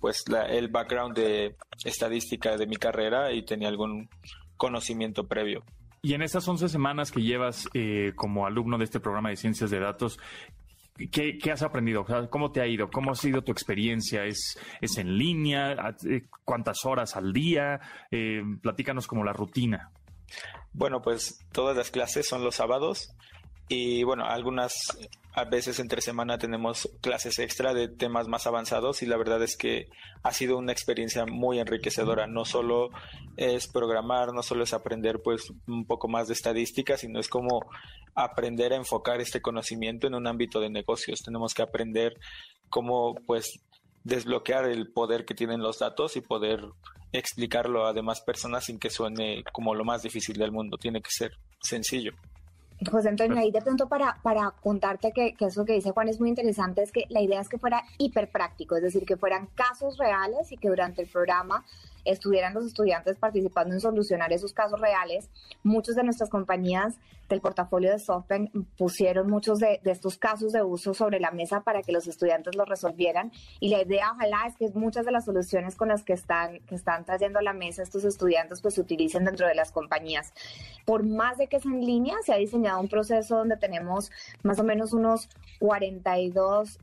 pues 0.00 0.22
el 0.48 0.68
background 0.68 1.16
de 1.16 1.56
estadística 1.84 2.56
de 2.56 2.66
mi 2.66 2.76
carrera 2.76 3.32
y 3.32 3.42
tenía 3.42 3.68
algún 3.68 4.08
conocimiento 4.56 5.26
previo. 5.26 5.64
Y 6.02 6.12
en 6.12 6.22
esas 6.22 6.46
11 6.46 6.68
semanas 6.68 7.10
que 7.10 7.22
llevas 7.22 7.66
eh, 7.72 8.12
como 8.14 8.46
alumno 8.46 8.76
de 8.76 8.84
este 8.84 9.00
programa 9.00 9.30
de 9.30 9.36
ciencias 9.36 9.70
de 9.70 9.80
datos, 9.80 10.18
¿Qué, 11.10 11.40
has 11.50 11.62
aprendido? 11.62 12.06
¿Cómo 12.30 12.52
te 12.52 12.60
ha 12.60 12.68
ido? 12.68 12.88
¿Cómo 12.88 13.10
ha 13.10 13.16
sido 13.16 13.42
tu 13.42 13.50
experiencia? 13.50 14.24
¿Es, 14.26 14.56
es 14.80 14.96
en 14.96 15.18
línea? 15.18 15.72
Eh, 16.08 16.22
¿Cuántas 16.44 16.84
horas 16.84 17.16
al 17.16 17.32
día? 17.32 17.80
platícanos 18.62 19.08
como 19.08 19.24
la 19.24 19.32
rutina. 19.32 19.90
Bueno, 20.72 21.02
pues 21.02 21.38
todas 21.52 21.76
las 21.76 21.90
clases 21.90 22.26
son 22.28 22.42
los 22.44 22.56
sábados 22.56 23.14
y 23.68 24.02
bueno, 24.02 24.24
algunas 24.26 24.74
a 25.32 25.44
veces 25.44 25.80
entre 25.80 26.00
semana 26.00 26.38
tenemos 26.38 26.88
clases 27.00 27.38
extra 27.40 27.74
de 27.74 27.88
temas 27.88 28.28
más 28.28 28.46
avanzados 28.46 29.02
y 29.02 29.06
la 29.06 29.16
verdad 29.16 29.42
es 29.42 29.56
que 29.56 29.88
ha 30.22 30.32
sido 30.32 30.58
una 30.58 30.70
experiencia 30.70 31.26
muy 31.26 31.58
enriquecedora. 31.58 32.28
No 32.28 32.44
solo 32.44 32.90
es 33.36 33.66
programar, 33.66 34.32
no 34.32 34.42
solo 34.42 34.62
es 34.62 34.72
aprender 34.72 35.22
pues 35.22 35.52
un 35.66 35.86
poco 35.86 36.08
más 36.08 36.28
de 36.28 36.34
estadística, 36.34 36.96
sino 36.96 37.18
es 37.18 37.28
como 37.28 37.66
aprender 38.14 38.72
a 38.72 38.76
enfocar 38.76 39.20
este 39.20 39.42
conocimiento 39.42 40.06
en 40.06 40.14
un 40.14 40.28
ámbito 40.28 40.60
de 40.60 40.70
negocios. 40.70 41.22
Tenemos 41.22 41.52
que 41.52 41.62
aprender 41.62 42.14
cómo 42.68 43.16
pues 43.26 43.60
desbloquear 44.04 44.66
el 44.66 44.92
poder 44.92 45.24
que 45.24 45.34
tienen 45.34 45.62
los 45.62 45.80
datos 45.80 46.16
y 46.16 46.20
poder 46.20 46.60
explicarlo 47.18 47.86
a 47.86 47.92
demás 47.92 48.20
personas 48.20 48.64
sin 48.64 48.78
que 48.78 48.90
suene 48.90 49.42
como 49.52 49.74
lo 49.74 49.84
más 49.84 50.02
difícil 50.02 50.36
del 50.36 50.52
mundo. 50.52 50.76
Tiene 50.78 51.00
que 51.00 51.10
ser 51.10 51.32
sencillo. 51.60 52.12
José 52.90 53.08
Antonio, 53.08 53.38
ahí 53.38 53.50
de 53.50 53.62
pronto 53.62 53.88
para, 53.88 54.18
para 54.22 54.50
contarte 54.50 55.12
que, 55.12 55.34
que, 55.34 55.46
eso 55.46 55.64
que 55.64 55.74
dice 55.74 55.92
Juan 55.92 56.08
es 56.08 56.20
muy 56.20 56.28
interesante, 56.28 56.82
es 56.82 56.92
que 56.92 57.04
la 57.08 57.20
idea 57.20 57.40
es 57.40 57.48
que 57.48 57.58
fuera 57.58 57.82
hiper 57.98 58.30
práctico, 58.30 58.76
es 58.76 58.82
decir, 58.82 59.04
que 59.04 59.16
fueran 59.16 59.46
casos 59.54 59.96
reales 59.96 60.50
y 60.50 60.56
que 60.56 60.68
durante 60.68 61.02
el 61.02 61.08
programa 61.08 61.64
estuvieran 62.04 62.54
los 62.54 62.66
estudiantes 62.66 63.16
participando 63.18 63.74
en 63.74 63.80
solucionar 63.80 64.32
esos 64.32 64.52
casos 64.52 64.80
reales. 64.80 65.30
Muchas 65.62 65.96
de 65.96 66.04
nuestras 66.04 66.30
compañías 66.30 66.98
del 67.28 67.40
portafolio 67.40 67.90
de 67.90 67.98
SoftBank 67.98 68.50
pusieron 68.76 69.30
muchos 69.30 69.58
de, 69.58 69.80
estos 69.84 70.18
casos 70.18 70.52
de 70.52 70.62
uso 70.62 70.94
sobre 70.94 71.20
la 71.20 71.30
mesa 71.30 71.62
para 71.62 71.82
que 71.82 71.92
los 71.92 72.06
estudiantes 72.06 72.54
los 72.54 72.68
resolvieran 72.68 73.32
y 73.60 73.70
la 73.70 73.82
idea 73.82 74.12
ojalá 74.12 74.46
es 74.46 74.56
que 74.56 74.68
muchas 74.78 75.06
de 75.06 75.12
las 75.12 75.24
soluciones 75.24 75.76
con 75.76 75.88
las 75.88 76.02
que 76.02 76.12
están, 76.12 76.60
que 76.60 76.74
están 76.74 77.04
trayendo 77.04 77.38
a 77.38 77.42
la 77.42 77.52
mesa 77.52 77.82
estos 77.82 78.04
estudiantes 78.04 78.60
pues 78.60 78.74
se 78.74 78.80
utilicen 78.80 79.24
dentro 79.24 79.46
de 79.46 79.54
las 79.54 79.72
compañías. 79.72 80.32
Por 80.84 81.04
más 81.04 81.38
de 81.38 81.46
que 81.46 81.56
es 81.56 81.64
en 81.64 81.80
línea, 81.80 82.16
se 82.24 82.32
ha 82.32 82.36
diseñado 82.36 82.80
un 82.80 82.88
proceso 82.88 83.38
donde 83.38 83.56
tenemos 83.56 84.10
más 84.42 84.58
o 84.58 84.64
menos 84.64 84.92
unos 84.92 85.28
42 85.60 86.78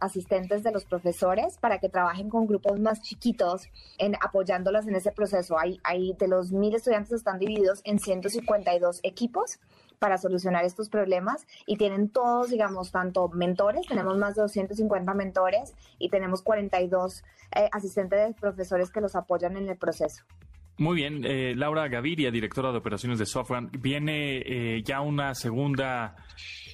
asistentes 0.00 0.62
de 0.62 0.70
los 0.70 0.84
profesores 0.84 1.58
para 1.58 1.78
que 1.78 1.88
trabajen 1.88 2.28
con 2.28 2.46
grupos 2.46 2.78
más 2.78 3.02
chiquitos 3.02 3.68
en 3.98 4.14
apoyándolas 4.44 4.86
en 4.86 4.94
ese 4.94 5.10
proceso. 5.10 5.56
Hay, 5.58 6.12
de 6.18 6.28
los 6.28 6.52
mil 6.52 6.74
estudiantes 6.74 7.12
están 7.12 7.38
divididos 7.38 7.80
en 7.84 7.98
152 7.98 9.00
equipos 9.02 9.58
para 9.98 10.18
solucionar 10.18 10.64
estos 10.64 10.90
problemas 10.90 11.46
y 11.66 11.76
tienen 11.76 12.10
todos, 12.10 12.50
digamos, 12.50 12.90
tanto 12.90 13.28
mentores, 13.28 13.86
tenemos 13.86 14.18
más 14.18 14.34
de 14.34 14.42
250 14.42 15.14
mentores 15.14 15.74
y 15.98 16.10
tenemos 16.10 16.42
42 16.42 17.22
eh, 17.56 17.68
asistentes 17.72 18.28
de 18.28 18.34
profesores 18.34 18.90
que 18.90 19.00
los 19.00 19.16
apoyan 19.16 19.56
en 19.56 19.68
el 19.68 19.78
proceso. 19.78 20.24
Muy 20.76 20.96
bien, 20.96 21.24
eh, 21.24 21.54
Laura 21.56 21.88
Gaviria, 21.88 22.30
directora 22.30 22.72
de 22.72 22.78
operaciones 22.78 23.18
de 23.18 23.26
Software, 23.26 23.68
viene 23.78 24.38
eh, 24.38 24.82
ya 24.82 25.00
una 25.00 25.34
segunda, 25.34 26.16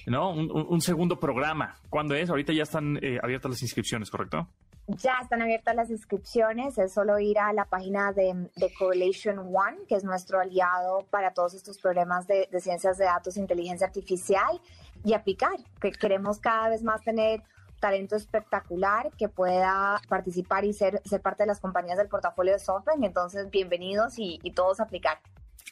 ¿no? 0.07 0.31
Un, 0.31 0.81
segundo 0.81 1.19
programa. 1.19 1.75
¿Cuándo 1.89 2.15
es? 2.15 2.29
Ahorita 2.29 2.51
ya 2.51 2.63
están 2.63 2.99
abiertas 3.21 3.51
las 3.51 3.61
inscripciones, 3.61 4.09
¿correcto? 4.09 4.49
Ya 4.87 5.19
están 5.21 5.41
abiertas 5.41 5.75
las 5.75 5.89
inscripciones, 5.89 6.77
es 6.77 6.93
solo 6.93 7.17
ir 7.19 7.39
a 7.39 7.53
la 7.53 7.65
página 7.65 8.11
de, 8.11 8.49
Correlation 8.77 9.39
One, 9.39 9.85
que 9.87 9.95
es 9.95 10.03
nuestro 10.03 10.39
aliado 10.39 11.05
para 11.09 11.33
todos 11.33 11.53
estos 11.53 11.77
problemas 11.79 12.27
de, 12.27 12.47
ciencias 12.59 12.97
de 12.97 13.05
datos 13.05 13.37
e 13.37 13.39
inteligencia 13.39 13.87
artificial, 13.87 14.59
y 15.03 15.13
aplicar, 15.13 15.57
que 15.79 15.91
queremos 15.91 16.39
cada 16.39 16.69
vez 16.69 16.83
más 16.83 17.01
tener 17.01 17.41
talento 17.79 18.15
espectacular 18.15 19.09
que 19.17 19.29
pueda 19.29 19.99
participar 20.07 20.65
y 20.65 20.73
ser, 20.73 21.01
ser 21.05 21.21
parte 21.21 21.43
de 21.43 21.47
las 21.47 21.59
compañías 21.59 21.97
del 21.97 22.09
portafolio 22.09 22.53
de 22.53 22.59
software. 22.59 22.97
Entonces, 23.01 23.49
bienvenidos 23.49 24.19
y, 24.19 24.39
y 24.43 24.51
todos 24.51 24.79
aplicar. 24.79 25.19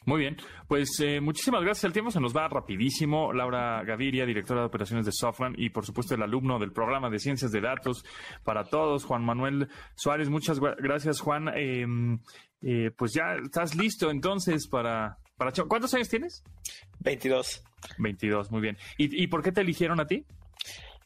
Muy 0.06 0.20
bien, 0.20 0.36
pues 0.66 0.98
eh, 1.00 1.20
muchísimas 1.20 1.62
gracias. 1.62 1.84
El 1.84 1.92
tiempo 1.92 2.10
se 2.10 2.20
nos 2.20 2.34
va 2.34 2.48
rapidísimo. 2.48 3.32
Laura 3.34 3.82
Gaviria, 3.84 4.24
directora 4.24 4.60
de 4.60 4.66
operaciones 4.66 5.04
de 5.04 5.12
Software 5.12 5.52
y 5.56 5.68
por 5.70 5.84
supuesto 5.84 6.14
el 6.14 6.22
alumno 6.22 6.58
del 6.58 6.72
programa 6.72 7.10
de 7.10 7.18
ciencias 7.18 7.52
de 7.52 7.60
datos 7.60 8.04
para 8.42 8.64
todos, 8.64 9.04
Juan 9.04 9.24
Manuel 9.24 9.68
Suárez. 9.94 10.30
Muchas 10.30 10.58
gracias, 10.58 11.20
Juan. 11.20 11.48
Em, 11.54 12.18
eh, 12.62 12.90
pues 12.96 13.12
ya 13.12 13.34
estás 13.44 13.74
listo 13.74 14.10
entonces 14.10 14.68
para, 14.68 15.18
para... 15.36 15.52
¿Cuántos 15.68 15.92
años 15.92 16.08
tienes? 16.08 16.42
22. 17.00 17.62
22, 17.98 18.50
muy 18.50 18.62
bien. 18.62 18.78
¿Y, 18.96 19.22
¿Y 19.22 19.26
por 19.26 19.42
qué 19.42 19.52
te 19.52 19.60
eligieron 19.60 20.00
a 20.00 20.06
ti? 20.06 20.24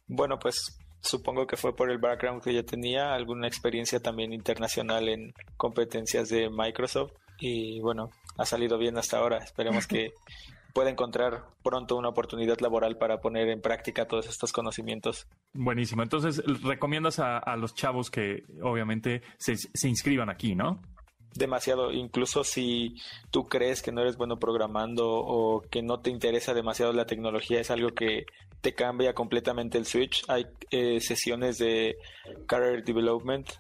Bueno, 0.07 0.39
pues 0.39 0.79
supongo 1.01 1.47
que 1.47 1.57
fue 1.57 1.75
por 1.75 1.91
el 1.91 1.99
background 1.99 2.43
que 2.43 2.55
yo 2.55 2.65
tenía, 2.65 3.15
alguna 3.15 3.49
experiencia 3.49 4.01
también 4.01 4.33
internacional 4.33 5.09
en 5.09 5.35
competencias 5.57 6.29
de 6.29 6.49
Microsoft 6.49 7.13
y 7.39 7.81
bueno, 7.81 8.11
ha 8.37 8.45
salido 8.45 8.79
bien 8.79 8.99
hasta 8.99 9.19
ahora. 9.19 9.39
Esperemos 9.39 9.87
que 9.87 10.13
pueda 10.75 10.91
encontrar 10.91 11.45
pronto 11.63 11.97
una 11.97 12.09
oportunidad 12.09 12.59
laboral 12.61 12.99
para 12.99 13.21
poner 13.21 13.49
en 13.49 13.61
práctica 13.61 14.07
todos 14.07 14.27
estos 14.27 14.53
conocimientos. 14.53 15.27
Buenísimo. 15.53 16.03
Entonces, 16.03 16.43
recomiendas 16.63 17.21
a, 17.21 17.57
los 17.57 17.75
chavos 17.75 18.11
que 18.11 18.45
obviamente 18.63 19.23
se, 19.39 19.57
se 19.57 19.89
inscriban 19.89 20.31
aquí, 20.31 20.55
¿no? 20.55 20.81
demasiado, 21.35 21.93
incluso 21.93 22.45
si 22.45 22.95
tú 23.31 23.45
crees 23.45 23.83
que 23.83 23.93
no 23.93 24.01
eres 24.01 24.17
bueno 24.17 24.39
programando 24.39 25.09
o 25.09 25.63
que 25.63 25.83
no 25.83 26.01
te 26.01 26.11
interesa 26.11 26.55
demasiado 26.55 26.93
la 26.93 27.07
tecnología, 27.07 27.61
es 27.61 27.71
algo 27.71 27.91
que 27.91 28.27
te 28.61 28.75
cambia 28.75 29.15
completamente 29.15 29.77
el 29.77 29.85
switch. 29.85 30.25
Hay 30.29 30.47
eh, 30.71 31.01
sesiones 31.01 31.59
de 31.59 31.97
career 32.47 32.85
development, 32.85 33.51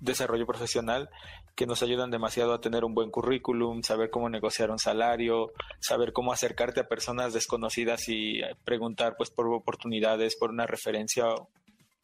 desarrollo 0.00 0.46
profesional, 0.46 1.10
que 1.56 1.66
nos 1.66 1.82
ayudan 1.82 2.10
demasiado 2.10 2.52
a 2.52 2.60
tener 2.60 2.84
un 2.84 2.94
buen 2.94 3.10
currículum, 3.10 3.82
saber 3.82 4.10
cómo 4.10 4.28
negociar 4.28 4.70
un 4.70 4.78
salario, 4.78 5.52
saber 5.80 6.12
cómo 6.12 6.32
acercarte 6.32 6.80
a 6.80 6.88
personas 6.88 7.32
desconocidas 7.32 8.08
y 8.08 8.42
preguntar 8.64 9.14
pues 9.16 9.30
por 9.30 9.48
oportunidades, 9.48 10.36
por 10.36 10.50
una 10.50 10.66
referencia 10.66 11.24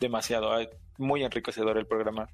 demasiado, 0.00 0.50
muy 0.96 1.22
enriquecedor 1.22 1.76
el 1.76 1.86
programa. 1.86 2.28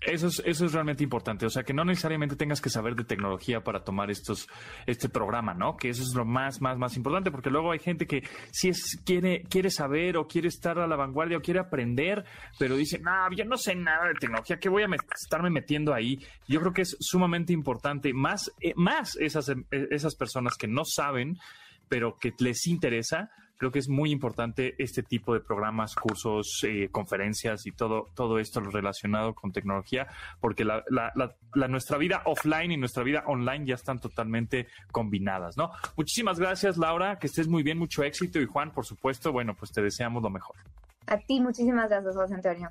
Eso 0.00 0.26
es, 0.28 0.42
eso 0.44 0.66
es 0.66 0.72
realmente 0.72 1.02
importante. 1.02 1.46
O 1.46 1.50
sea, 1.50 1.62
que 1.62 1.72
no 1.72 1.84
necesariamente 1.84 2.36
tengas 2.36 2.60
que 2.60 2.70
saber 2.70 2.94
de 2.94 3.04
tecnología 3.04 3.62
para 3.62 3.84
tomar 3.84 4.10
estos, 4.10 4.48
este 4.86 5.08
programa, 5.08 5.54
¿no? 5.54 5.76
Que 5.76 5.88
eso 5.88 6.02
es 6.02 6.14
lo 6.14 6.24
más, 6.24 6.60
más, 6.60 6.78
más 6.78 6.96
importante, 6.96 7.30
porque 7.30 7.50
luego 7.50 7.72
hay 7.72 7.78
gente 7.78 8.06
que 8.06 8.22
si 8.50 8.68
es, 8.68 9.00
quiere, 9.04 9.42
quiere 9.42 9.70
saber 9.70 10.16
o 10.16 10.26
quiere 10.26 10.48
estar 10.48 10.78
a 10.78 10.86
la 10.86 10.96
vanguardia 10.96 11.38
o 11.38 11.42
quiere 11.42 11.60
aprender, 11.60 12.24
pero 12.58 12.76
dice, 12.76 12.98
no, 12.98 13.30
yo 13.34 13.44
no 13.44 13.56
sé 13.56 13.74
nada 13.74 14.08
de 14.08 14.14
tecnología, 14.14 14.58
¿qué 14.58 14.68
voy 14.68 14.82
a 14.82 14.88
estarme 15.14 15.50
metiendo 15.50 15.94
ahí? 15.94 16.18
Yo 16.46 16.60
creo 16.60 16.72
que 16.72 16.82
es 16.82 16.96
sumamente 17.00 17.52
importante, 17.52 18.12
más, 18.12 18.52
eh, 18.60 18.72
más 18.76 19.16
esas, 19.16 19.48
eh, 19.48 19.56
esas 19.90 20.14
personas 20.16 20.56
que 20.56 20.68
no 20.68 20.84
saben, 20.84 21.38
pero 21.88 22.16
que 22.18 22.32
les 22.38 22.66
interesa, 22.66 23.30
creo 23.56 23.70
que 23.70 23.78
es 23.78 23.88
muy 23.88 24.10
importante 24.10 24.74
este 24.78 25.02
tipo 25.02 25.34
de 25.34 25.40
programas, 25.40 25.94
cursos, 25.94 26.64
eh, 26.64 26.88
conferencias 26.90 27.66
y 27.66 27.72
todo, 27.72 28.06
todo 28.14 28.38
esto 28.38 28.60
relacionado 28.60 29.34
con 29.34 29.52
tecnología, 29.52 30.06
porque 30.40 30.64
la, 30.64 30.84
nuestra 31.68 31.98
vida 31.98 32.22
offline 32.24 32.72
y 32.72 32.76
nuestra 32.76 33.02
vida 33.02 33.24
online 33.26 33.66
ya 33.66 33.74
están 33.74 34.00
totalmente 34.00 34.68
combinadas, 34.90 35.56
¿no? 35.56 35.70
Muchísimas 35.96 36.38
gracias, 36.38 36.76
Laura, 36.76 37.18
que 37.18 37.26
estés 37.26 37.48
muy 37.48 37.62
bien, 37.62 37.78
mucho 37.78 38.02
éxito 38.02 38.40
y 38.40 38.46
Juan, 38.46 38.72
por 38.72 38.84
supuesto, 38.84 39.32
bueno, 39.32 39.54
pues 39.54 39.72
te 39.72 39.82
deseamos 39.82 40.22
lo 40.22 40.30
mejor. 40.30 40.56
A 41.06 41.18
ti, 41.18 41.40
muchísimas 41.40 41.88
gracias, 41.88 42.16
José 42.16 42.34
Antonio. 42.34 42.70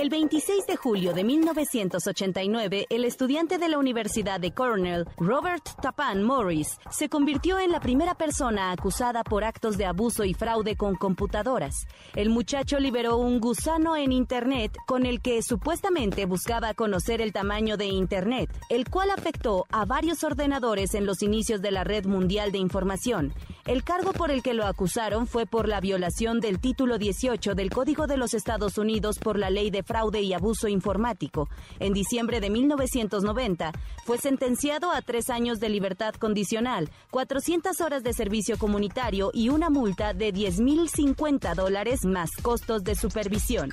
El 0.00 0.10
26 0.10 0.64
de 0.68 0.76
julio 0.76 1.12
de 1.12 1.24
1989, 1.24 2.86
el 2.88 3.04
estudiante 3.04 3.58
de 3.58 3.68
la 3.68 3.78
Universidad 3.78 4.38
de 4.38 4.52
Cornell, 4.52 5.04
Robert 5.16 5.70
Tapan 5.82 6.22
Morris, 6.22 6.78
se 6.88 7.08
convirtió 7.08 7.58
en 7.58 7.72
la 7.72 7.80
primera 7.80 8.14
persona 8.14 8.70
acusada 8.70 9.24
por 9.24 9.42
actos 9.42 9.76
de 9.76 9.86
abuso 9.86 10.24
y 10.24 10.34
fraude 10.34 10.76
con 10.76 10.94
computadoras. 10.94 11.88
El 12.14 12.30
muchacho 12.30 12.78
liberó 12.78 13.16
un 13.16 13.40
gusano 13.40 13.96
en 13.96 14.12
Internet 14.12 14.70
con 14.86 15.04
el 15.04 15.20
que 15.20 15.42
supuestamente 15.42 16.26
buscaba 16.26 16.74
conocer 16.74 17.20
el 17.20 17.32
tamaño 17.32 17.76
de 17.76 17.86
Internet, 17.86 18.56
el 18.70 18.88
cual 18.88 19.10
afectó 19.10 19.66
a 19.72 19.84
varios 19.84 20.22
ordenadores 20.22 20.94
en 20.94 21.06
los 21.06 21.24
inicios 21.24 21.60
de 21.60 21.72
la 21.72 21.82
Red 21.82 22.06
Mundial 22.06 22.52
de 22.52 22.58
Información. 22.58 23.34
El 23.66 23.82
cargo 23.82 24.12
por 24.12 24.30
el 24.30 24.42
que 24.42 24.54
lo 24.54 24.64
acusaron 24.64 25.26
fue 25.26 25.44
por 25.44 25.68
la 25.68 25.80
violación 25.80 26.38
del 26.40 26.60
título 26.60 26.98
18 26.98 27.54
del 27.54 27.68
Código 27.68 28.06
de 28.06 28.16
los 28.16 28.32
Estados 28.32 28.78
Unidos 28.78 29.18
por 29.18 29.38
la 29.38 29.50
ley 29.50 29.70
de 29.70 29.82
fraude 29.88 30.20
y 30.20 30.34
abuso 30.34 30.68
informático. 30.68 31.48
En 31.80 31.94
diciembre 31.94 32.40
de 32.40 32.50
1990 32.50 33.72
fue 34.04 34.18
sentenciado 34.18 34.92
a 34.92 35.00
tres 35.00 35.30
años 35.30 35.58
de 35.58 35.70
libertad 35.70 36.14
condicional, 36.14 36.90
400 37.10 37.80
horas 37.80 38.02
de 38.04 38.12
servicio 38.12 38.58
comunitario 38.58 39.30
y 39.32 39.48
una 39.48 39.70
multa 39.70 40.12
de 40.12 40.32
10.050 40.32 41.54
dólares 41.54 42.04
más 42.04 42.30
costos 42.42 42.84
de 42.84 42.94
supervisión. 42.94 43.70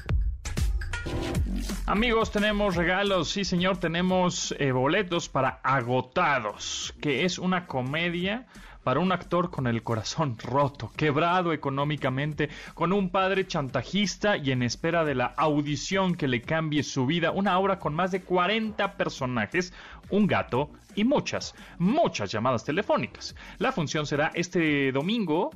Amigos, 1.86 2.32
tenemos 2.32 2.76
regalos, 2.76 3.30
sí 3.30 3.46
señor, 3.46 3.78
tenemos 3.78 4.56
eh, 4.58 4.72
boletos 4.72 5.30
para 5.30 5.60
Agotados, 5.64 6.96
que 7.00 7.26
es 7.26 7.38
una 7.38 7.68
comedia 7.68 8.48
para 8.86 9.00
un 9.00 9.12
actor 9.12 9.50
con 9.50 9.66
el 9.66 9.82
corazón 9.82 10.38
roto, 10.38 10.92
quebrado 10.96 11.54
económicamente, 11.54 12.50
con 12.76 12.94
un 12.94 13.10
padre 13.10 13.48
chantajista 13.48 14.38
y 14.38 14.52
en 14.52 14.62
espera 14.62 15.04
de 15.04 15.16
la 15.16 15.26
audición 15.26 16.14
que 16.14 16.28
le 16.28 16.44
cambie 16.44 16.84
su 16.84 17.08
vida. 17.08 17.32
Una 17.32 17.58
obra 17.58 17.80
con 17.80 17.96
más 17.96 18.12
de 18.12 18.22
40 18.22 18.96
personajes, 18.96 19.74
un 20.12 20.28
gato 20.28 20.70
y 20.94 21.04
muchas, 21.04 21.56
muchas 21.80 22.32
llamadas 22.32 22.64
telefónicas. 22.64 23.36
La 23.58 23.72
función 23.72 24.06
será 24.06 24.32
este 24.36 24.92
domingo, 24.92 25.50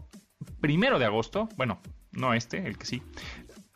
primero 0.60 0.98
de 0.98 1.06
agosto, 1.06 1.50
bueno, 1.56 1.82
no 2.12 2.34
este, 2.34 2.66
el 2.66 2.80
que 2.80 2.88
sí, 2.88 3.04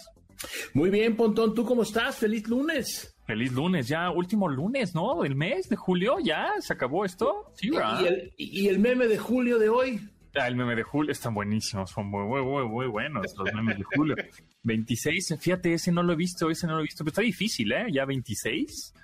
Muy 0.72 0.88
bien, 0.88 1.14
Pontón, 1.14 1.54
¿tú 1.54 1.66
cómo 1.66 1.82
estás? 1.82 2.16
Feliz 2.16 2.48
lunes. 2.48 3.14
Feliz 3.26 3.52
lunes, 3.52 3.86
ya 3.86 4.10
último 4.10 4.48
lunes, 4.48 4.94
¿no? 4.94 5.20
Del 5.20 5.34
mes 5.34 5.68
de 5.68 5.76
julio, 5.76 6.16
ya 6.18 6.54
se 6.60 6.72
acabó 6.72 7.04
esto. 7.04 7.52
Sí, 7.54 7.68
¿Y, 7.70 8.06
el, 8.06 8.32
y 8.38 8.68
el 8.68 8.78
meme 8.78 9.08
de 9.08 9.18
julio 9.18 9.58
de 9.58 9.68
hoy. 9.68 10.00
Ah, 10.34 10.48
el 10.48 10.56
meme 10.56 10.74
de 10.74 10.84
julio 10.84 11.12
están 11.12 11.34
buenísimos, 11.34 11.90
son 11.90 12.06
muy, 12.06 12.24
muy, 12.24 12.40
muy, 12.40 12.66
muy 12.66 12.86
buenos 12.86 13.26
los 13.36 13.52
memes 13.52 13.76
de 13.76 13.84
julio. 13.84 14.16
26, 14.62 15.36
fíjate, 15.38 15.74
ese 15.74 15.92
no 15.92 16.02
lo 16.02 16.14
he 16.14 16.16
visto, 16.16 16.48
ese 16.48 16.66
no 16.66 16.76
lo 16.76 16.80
he 16.80 16.84
visto, 16.84 17.04
pero 17.04 17.10
está 17.10 17.22
difícil, 17.22 17.72
¿eh? 17.72 17.88
Ya 17.92 18.06
26 18.06 18.94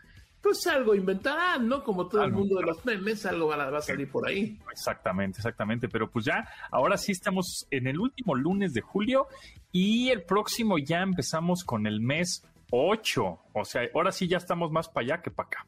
pues 0.42 0.66
algo 0.66 0.94
inventarán, 0.94 1.68
¿no? 1.68 1.84
Como 1.84 2.08
todo 2.08 2.24
el 2.24 2.32
mundo 2.32 2.56
de 2.56 2.66
los 2.66 2.84
memes, 2.84 3.24
algo 3.26 3.48
va 3.48 3.78
a, 3.78 3.80
salir 3.80 4.10
por 4.10 4.28
ahí. 4.28 4.58
Exactamente, 4.70 5.38
exactamente. 5.38 5.88
Pero 5.88 6.10
pues 6.10 6.24
ya, 6.24 6.48
ahora 6.70 6.96
sí 6.96 7.12
estamos 7.12 7.66
en 7.70 7.86
el 7.86 8.00
último 8.00 8.34
lunes 8.34 8.74
de 8.74 8.80
julio 8.80 9.28
y 9.70 10.10
el 10.10 10.24
próximo 10.24 10.78
ya 10.78 11.00
empezamos 11.00 11.62
con 11.62 11.86
el 11.86 12.00
mes 12.00 12.44
8. 12.70 13.38
O 13.52 13.64
sea, 13.64 13.82
ahora 13.94 14.10
sí 14.10 14.26
ya 14.26 14.38
estamos 14.38 14.72
más 14.72 14.88
para 14.88 15.04
allá 15.04 15.22
que 15.22 15.30
para 15.30 15.46
acá. 15.46 15.66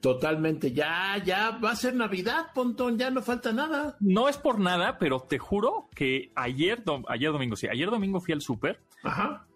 Totalmente, 0.00 0.72
ya, 0.72 1.22
ya 1.24 1.58
va 1.58 1.72
a 1.72 1.76
ser 1.76 1.94
Navidad, 1.94 2.48
Pontón, 2.54 2.98
ya 2.98 3.10
no 3.10 3.22
falta 3.22 3.52
nada. 3.52 3.96
No 4.00 4.28
es 4.28 4.36
por 4.38 4.58
nada, 4.58 4.98
pero 4.98 5.20
te 5.20 5.38
juro 5.38 5.88
que 5.94 6.32
ayer, 6.34 6.82
ayer 7.08 7.32
domingo, 7.32 7.56
sí, 7.56 7.68
ayer 7.68 7.90
domingo 7.90 8.20
fui 8.20 8.34
al 8.34 8.40
súper. 8.40 8.80
Ajá. 9.02 9.46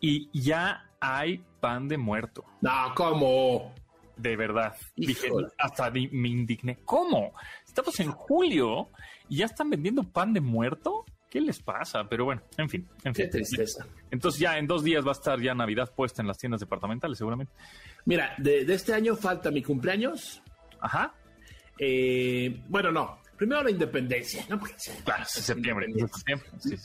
Y 0.00 0.28
ya 0.38 0.88
hay 1.00 1.44
pan 1.60 1.88
de 1.88 1.98
muerto. 1.98 2.44
No, 2.60 2.92
¿cómo? 2.94 3.74
De 4.18 4.36
verdad. 4.36 4.76
Dije, 4.96 5.28
hasta 5.58 5.90
me 5.90 6.28
indigné. 6.28 6.78
¿Cómo? 6.84 7.32
Estamos 7.66 7.98
en 8.00 8.10
julio 8.10 8.90
y 9.28 9.38
ya 9.38 9.46
están 9.46 9.70
vendiendo 9.70 10.02
pan 10.02 10.32
de 10.32 10.40
muerto. 10.40 11.04
¿Qué 11.30 11.40
les 11.40 11.60
pasa? 11.60 12.08
Pero 12.08 12.24
bueno, 12.24 12.42
en 12.56 12.68
fin, 12.68 12.88
en 13.04 13.14
fin. 13.14 13.26
Qué 13.26 13.30
tristeza. 13.30 13.86
Entonces 14.10 14.40
ya 14.40 14.56
en 14.56 14.66
dos 14.66 14.82
días 14.82 15.04
va 15.04 15.10
a 15.10 15.12
estar 15.12 15.40
ya 15.40 15.54
Navidad 15.54 15.92
puesta 15.94 16.22
en 16.22 16.28
las 16.28 16.38
tiendas 16.38 16.60
departamentales, 16.60 17.18
seguramente. 17.18 17.52
Mira, 18.06 18.34
de, 18.38 18.62
este 18.62 18.94
año 18.94 19.14
falta 19.14 19.50
mi 19.50 19.62
cumpleaños. 19.62 20.42
Ajá. 20.80 21.14
Eh, 21.78 22.62
bueno, 22.68 22.90
no. 22.90 23.18
Primero 23.36 23.62
la 23.62 23.70
independencia, 23.70 24.44
¿no? 24.48 24.58
claro, 25.04 25.24
septiembre. 25.26 25.86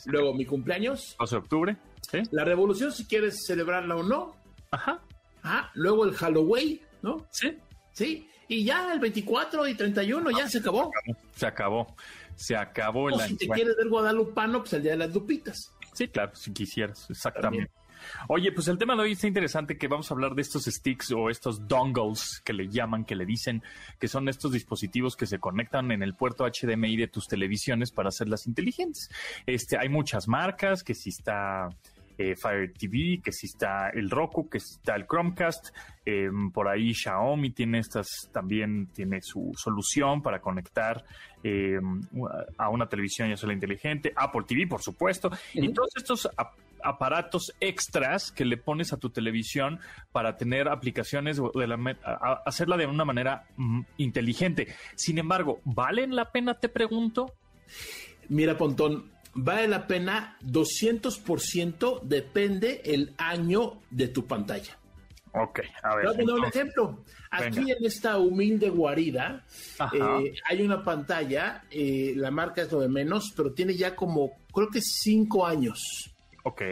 Luego 0.06 0.34
mi 0.34 0.44
cumpleaños. 0.44 1.16
12 1.18 1.34
de 1.34 1.38
octubre. 1.40 1.76
¿sí? 2.08 2.22
La 2.30 2.44
revolución, 2.44 2.92
si 2.92 3.06
quieres 3.06 3.44
celebrarla 3.46 3.96
o 3.96 4.02
no. 4.04 4.36
Ajá. 4.70 5.00
Ajá. 5.42 5.70
Luego 5.74 6.04
el 6.04 6.14
Halloween. 6.14 6.80
¿No? 7.04 7.26
Sí. 7.30 7.56
Sí, 7.92 8.28
y 8.48 8.64
ya 8.64 8.92
el 8.92 8.98
24 8.98 9.68
y 9.68 9.74
31 9.74 10.30
ya 10.36 10.48
se 10.48 10.58
acabó. 10.58 10.90
Se 11.36 11.46
acabó. 11.46 11.94
Se 12.34 12.56
acabó 12.56 13.08
el 13.08 13.14
o 13.14 13.20
Si 13.20 13.36
te 13.36 13.46
quieres 13.46 13.76
ver 13.76 13.88
guadalupano, 13.88 14.60
pues 14.60 14.72
el 14.72 14.82
día 14.82 14.92
de 14.92 14.98
las 14.98 15.14
lupitas. 15.14 15.70
Sí, 15.92 16.08
claro, 16.08 16.34
si 16.34 16.52
quisieras, 16.52 17.08
exactamente. 17.08 17.70
Oye, 18.28 18.52
pues 18.52 18.68
el 18.68 18.78
tema 18.78 18.96
de 18.96 19.02
hoy 19.02 19.12
está 19.12 19.28
interesante 19.28 19.78
que 19.78 19.88
vamos 19.88 20.10
a 20.10 20.14
hablar 20.14 20.34
de 20.34 20.42
estos 20.42 20.64
sticks 20.64 21.12
o 21.12 21.30
estos 21.30 21.68
dongles 21.68 22.42
que 22.44 22.52
le 22.52 22.68
llaman, 22.68 23.04
que 23.04 23.14
le 23.14 23.24
dicen, 23.24 23.62
que 23.98 24.08
son 24.08 24.28
estos 24.28 24.52
dispositivos 24.52 25.16
que 25.16 25.26
se 25.26 25.38
conectan 25.38 25.90
en 25.92 26.02
el 26.02 26.14
puerto 26.14 26.44
HDMI 26.44 26.96
de 26.96 27.08
tus 27.08 27.28
televisiones 27.28 27.92
para 27.92 28.08
hacerlas 28.08 28.46
inteligentes. 28.46 29.08
Este, 29.46 29.78
hay 29.78 29.88
muchas 29.88 30.28
marcas, 30.28 30.82
que 30.82 30.94
si 30.94 31.10
está 31.10 31.70
eh, 32.18 32.36
Fire 32.36 32.72
TV, 32.72 33.20
que 33.22 33.32
si 33.32 33.46
está 33.46 33.90
el 33.90 34.10
Roku, 34.10 34.48
que 34.48 34.60
si 34.60 34.74
está 34.74 34.96
el 34.96 35.06
Chromecast, 35.06 35.74
em, 36.04 36.50
por 36.50 36.68
ahí 36.68 36.94
Xiaomi 36.94 37.50
tiene 37.50 37.78
estas, 37.78 38.30
también 38.32 38.88
tiene 38.88 39.20
su 39.22 39.52
solución 39.56 40.22
para 40.22 40.40
conectar 40.40 41.04
em, 41.42 42.00
a 42.56 42.70
una 42.70 42.88
televisión 42.88 43.28
ya 43.28 43.36
sola 43.36 43.52
inteligente, 43.52 44.12
Apple 44.16 44.44
TV, 44.46 44.66
por 44.66 44.80
supuesto, 44.80 45.30
y 45.52 45.72
todos 45.72 45.90
estos 45.96 46.28
aparatos 46.84 47.52
extras 47.60 48.30
que 48.30 48.44
le 48.44 48.56
pones 48.56 48.92
a 48.92 48.98
tu 48.98 49.10
televisión 49.10 49.80
para 50.12 50.36
tener 50.36 50.68
aplicaciones 50.68 51.40
de 51.54 51.66
la, 51.66 51.76
hacerla 52.44 52.76
de 52.76 52.86
una 52.86 53.04
manera 53.04 53.46
mm, 53.56 53.80
inteligente. 53.96 54.68
Sin 54.94 55.18
embargo, 55.18 55.60
¿valen 55.64 56.14
la 56.14 56.30
pena, 56.30 56.54
te 56.54 56.68
pregunto? 56.68 57.32
Mira, 58.28 58.56
Pontón, 58.56 59.10
vale 59.34 59.68
la 59.68 59.86
pena 59.86 60.38
200%, 60.42 62.02
depende 62.02 62.82
el 62.84 63.14
año 63.18 63.80
de 63.90 64.08
tu 64.08 64.26
pantalla. 64.26 64.78
Ok, 65.32 65.60
a 65.82 65.96
ver. 65.96 66.06
Voy 66.06 66.14
a 66.14 66.18
poner 66.18 66.34
un 66.34 66.44
ejemplo. 66.44 67.04
Aquí 67.30 67.72
en 67.72 67.84
esta 67.84 68.18
humilde 68.18 68.70
guarida 68.70 69.44
eh, 69.92 70.32
hay 70.48 70.62
una 70.62 70.84
pantalla, 70.84 71.64
eh, 71.70 72.12
la 72.16 72.30
marca 72.30 72.62
es 72.62 72.70
lo 72.70 72.80
de 72.80 72.88
menos, 72.88 73.32
pero 73.36 73.52
tiene 73.52 73.74
ya 73.74 73.96
como, 73.96 74.30
creo 74.52 74.68
que 74.68 74.80
cinco 74.80 75.44
años. 75.44 76.14
Ok. 76.44 76.62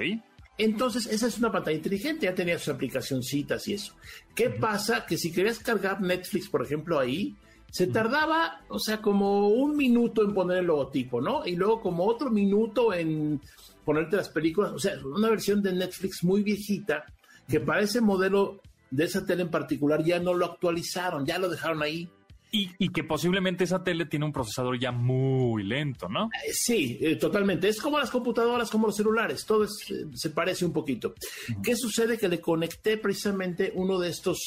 Entonces, 0.59 1.07
esa 1.07 1.27
es 1.27 1.38
una 1.38 1.51
pantalla 1.51 1.77
inteligente, 1.77 2.27
ya 2.27 2.35
tenía 2.35 2.59
sus 2.59 2.68
aplicacioncitas 2.68 3.66
y 3.66 3.75
eso. 3.75 3.96
¿Qué 4.35 4.51
pasa? 4.51 5.07
Que 5.07 5.16
si 5.16 5.33
querías 5.33 5.59
cargar 5.59 6.01
Netflix, 6.01 6.48
por 6.48 6.62
ejemplo, 6.62 7.01
ahí, 7.01 7.35
se 7.73 7.87
tardaba, 7.87 8.61
o 8.69 8.79
sea, 8.79 9.01
como 9.01 9.49
un 9.49 9.75
minuto 9.79 10.23
en 10.23 10.35
poner 10.35 10.59
el 10.59 10.67
logotipo, 10.67 11.23
¿no? 11.23 11.47
Y 11.47 11.57
luego 11.57 11.81
como 11.81 12.05
otro 12.05 12.31
minuto 12.31 12.93
en 12.93 13.41
ponerte 13.83 14.17
las 14.17 14.29
películas, 14.29 14.73
o 14.73 14.79
sea, 14.79 14.93
una 15.03 15.31
versión 15.31 15.63
de 15.63 15.73
Netflix 15.73 16.23
muy 16.23 16.43
viejita, 16.43 17.07
que 17.49 17.61
para 17.61 17.81
ese 17.81 18.03
modelo 18.03 18.61
de 18.91 19.05
esa 19.05 19.25
tele 19.25 19.45
en 19.45 19.51
particular 19.51 20.05
ya 20.05 20.21
no 20.21 20.35
lo 20.35 20.45
actualizaron, 20.45 21.25
ya 21.25 21.39
lo 21.39 21.49
dejaron 21.49 21.83
ahí. 21.83 22.11
Y, 22.55 22.91
que 22.91 23.03
posiblemente 23.03 23.65
esa 23.65 23.83
tele 23.83 24.05
tiene 24.05 24.27
un 24.27 24.33
procesador 24.33 24.79
ya 24.79 24.93
muy 24.93 25.62
lento, 25.62 26.07
¿no? 26.07 26.27
Eh, 26.27 26.51
sí, 26.53 26.99
eh, 27.01 27.17
totalmente. 27.17 27.67
Es 27.67 27.81
como 27.81 27.99
las 27.99 28.11
computadoras, 28.11 28.71
como 28.71 28.88
los 28.88 28.97
celulares, 28.97 29.47
todo 29.47 29.67
se 29.67 30.31
parece 30.31 30.67
un 30.67 30.73
poquito. 30.73 31.15
¿Qué 31.62 31.75
sucede? 31.75 32.19
Que 32.19 32.29
le 32.29 32.41
conecté 32.43 32.99
precisamente 32.99 33.73
uno 33.75 33.99
de 33.99 34.11
estos 34.11 34.38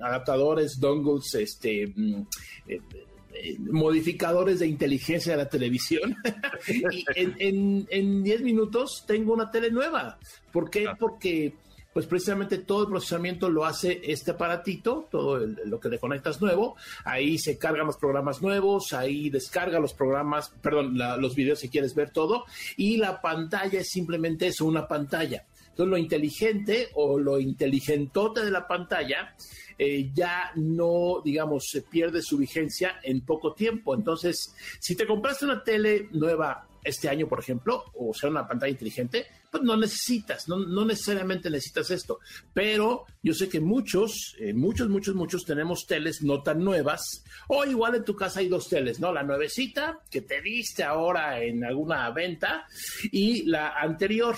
adaptadores, 0.00 0.78
dongles, 0.78 1.34
este... 1.34 1.86
Mm, 1.86 2.22
modificadores 3.70 4.58
de 4.58 4.66
inteligencia 4.66 5.32
de 5.32 5.38
la 5.38 5.48
televisión 5.48 6.16
y 6.66 7.04
en 7.14 8.22
10 8.24 8.42
minutos 8.42 9.04
tengo 9.06 9.32
una 9.32 9.48
tele 9.48 9.70
nueva. 9.70 10.18
¿Por 10.50 10.68
qué? 10.68 10.88
Porque 10.98 11.54
pues 11.98 12.06
precisamente 12.06 12.58
todo 12.58 12.82
el 12.82 12.90
procesamiento 12.90 13.50
lo 13.50 13.64
hace 13.64 14.00
este 14.04 14.30
aparatito, 14.30 15.08
todo 15.10 15.36
lo 15.40 15.80
que 15.80 15.88
le 15.88 15.98
conectas 15.98 16.40
nuevo, 16.40 16.76
ahí 17.04 17.38
se 17.38 17.58
cargan 17.58 17.88
los 17.88 17.96
programas 17.96 18.40
nuevos, 18.40 18.92
ahí 18.92 19.30
descarga 19.30 19.80
los 19.80 19.94
programas, 19.94 20.52
perdón, 20.62 20.96
los 20.96 21.34
videos 21.34 21.58
si 21.58 21.68
quieres 21.68 21.96
ver 21.96 22.10
todo, 22.10 22.44
y 22.76 22.98
la 22.98 23.20
pantalla 23.20 23.80
es 23.80 23.88
simplemente 23.88 24.46
eso, 24.46 24.64
una 24.64 24.86
pantalla. 24.86 25.44
Entonces 25.78 25.90
lo 25.92 25.98
inteligente 25.98 26.88
o 26.94 27.20
lo 27.20 27.38
inteligentote 27.38 28.44
de 28.44 28.50
la 28.50 28.66
pantalla 28.66 29.36
eh, 29.78 30.10
ya 30.12 30.50
no, 30.56 31.22
digamos, 31.24 31.68
se 31.70 31.82
pierde 31.82 32.20
su 32.20 32.36
vigencia 32.36 32.98
en 33.00 33.20
poco 33.20 33.54
tiempo. 33.54 33.94
Entonces, 33.94 34.52
si 34.80 34.96
te 34.96 35.06
compraste 35.06 35.44
una 35.44 35.62
tele 35.62 36.08
nueva 36.10 36.66
este 36.82 37.08
año, 37.08 37.28
por 37.28 37.38
ejemplo, 37.38 37.84
o 37.94 38.12
sea, 38.12 38.28
una 38.28 38.48
pantalla 38.48 38.72
inteligente, 38.72 39.26
pues 39.52 39.62
no 39.62 39.76
necesitas, 39.76 40.48
no, 40.48 40.84
necesariamente 40.84 41.48
necesitas 41.48 41.92
esto. 41.92 42.18
Pero 42.52 43.04
yo 43.22 43.32
sé 43.32 43.48
que 43.48 43.60
muchos, 43.60 44.34
eh, 44.40 44.52
muchos, 44.54 44.88
muchos, 44.88 45.14
muchos 45.14 45.44
tenemos 45.44 45.86
teles 45.86 46.22
no 46.22 46.42
tan 46.42 46.58
nuevas, 46.58 47.22
o 47.46 47.64
igual 47.64 47.94
en 47.94 48.04
tu 48.04 48.16
casa 48.16 48.40
hay 48.40 48.48
dos 48.48 48.68
teles, 48.68 48.98
¿no? 48.98 49.12
La 49.12 49.22
nuevecita 49.22 50.00
que 50.10 50.22
te 50.22 50.42
diste 50.42 50.82
ahora 50.82 51.40
en 51.40 51.64
alguna 51.64 52.10
venta 52.10 52.66
y 53.12 53.44
la 53.44 53.74
anterior 53.78 54.34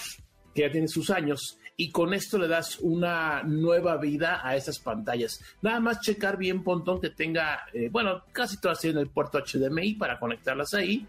que 0.55 0.63
ya 0.63 0.71
tiene 0.71 0.89
sus 0.89 1.11
años 1.11 1.59
y 1.81 1.91
con 1.91 2.13
esto 2.13 2.37
le 2.37 2.47
das 2.47 2.79
una 2.81 3.43
nueva 3.43 3.97
vida 3.97 4.43
a 4.45 4.55
esas 4.55 4.79
pantallas. 4.79 5.41
Nada 5.63 5.81
más 5.81 6.01
checar 6.01 6.37
bien, 6.37 6.63
Pontón, 6.63 7.01
que 7.01 7.09
tenga, 7.09 7.61
eh, 7.73 7.89
bueno, 7.91 8.23
casi 8.33 8.61
todas 8.61 8.81
tienen 8.81 9.01
el 9.01 9.09
puerto 9.09 9.39
HDMI 9.39 9.95
para 9.95 10.19
conectarlas 10.19 10.75
ahí 10.75 11.07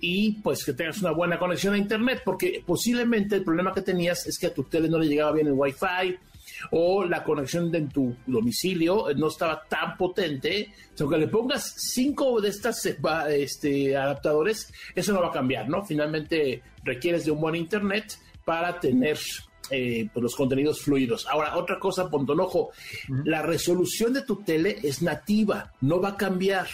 y 0.00 0.34
pues 0.34 0.64
que 0.64 0.74
tengas 0.74 1.00
una 1.00 1.10
buena 1.10 1.40
conexión 1.40 1.74
a 1.74 1.78
Internet, 1.78 2.22
porque 2.24 2.62
posiblemente 2.64 3.34
el 3.34 3.42
problema 3.42 3.72
que 3.72 3.82
tenías 3.82 4.24
es 4.28 4.38
que 4.38 4.46
a 4.46 4.54
tu 4.54 4.62
tele 4.62 4.88
no 4.88 4.98
le 4.98 5.08
llegaba 5.08 5.32
bien 5.32 5.48
el 5.48 5.54
Wi-Fi 5.54 6.16
o 6.70 7.04
la 7.04 7.24
conexión 7.24 7.72
de 7.72 7.78
en 7.78 7.88
tu 7.88 8.14
domicilio 8.26 9.06
no 9.16 9.26
estaba 9.26 9.64
tan 9.68 9.96
potente, 9.96 10.72
aunque 11.00 11.18
le 11.18 11.26
pongas 11.26 11.74
cinco 11.76 12.40
de 12.40 12.48
estas 12.48 12.86
eh, 12.86 12.96
este, 13.30 13.96
adaptadores, 13.96 14.72
eso 14.94 15.12
no 15.12 15.20
va 15.20 15.28
a 15.28 15.32
cambiar, 15.32 15.68
¿no? 15.68 15.84
Finalmente 15.84 16.62
requieres 16.84 17.24
de 17.24 17.32
un 17.32 17.40
buen 17.40 17.56
internet 17.56 18.18
para 18.44 18.78
tener 18.80 19.18
eh, 19.70 20.08
pues, 20.12 20.22
los 20.22 20.36
contenidos 20.36 20.82
fluidos. 20.82 21.26
Ahora, 21.26 21.56
otra 21.56 21.78
cosa, 21.78 22.10
Pontonojo, 22.10 22.70
la 23.24 23.42
resolución 23.42 24.12
de 24.12 24.22
tu 24.22 24.36
tele 24.42 24.78
es 24.82 25.02
nativa, 25.02 25.72
no 25.80 26.00
va 26.00 26.10
a 26.10 26.16
cambiar. 26.16 26.66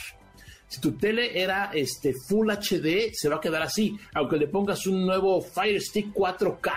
Si 0.66 0.80
tu 0.80 0.92
tele 0.92 1.40
era 1.40 1.70
este 1.72 2.12
Full 2.12 2.50
HD, 2.50 3.12
se 3.12 3.28
va 3.28 3.36
a 3.36 3.40
quedar 3.40 3.62
así. 3.62 3.96
Aunque 4.14 4.36
le 4.36 4.48
pongas 4.48 4.86
un 4.86 5.06
nuevo 5.06 5.40
Fire 5.40 5.80
Stick 5.80 6.12
4K, 6.12 6.72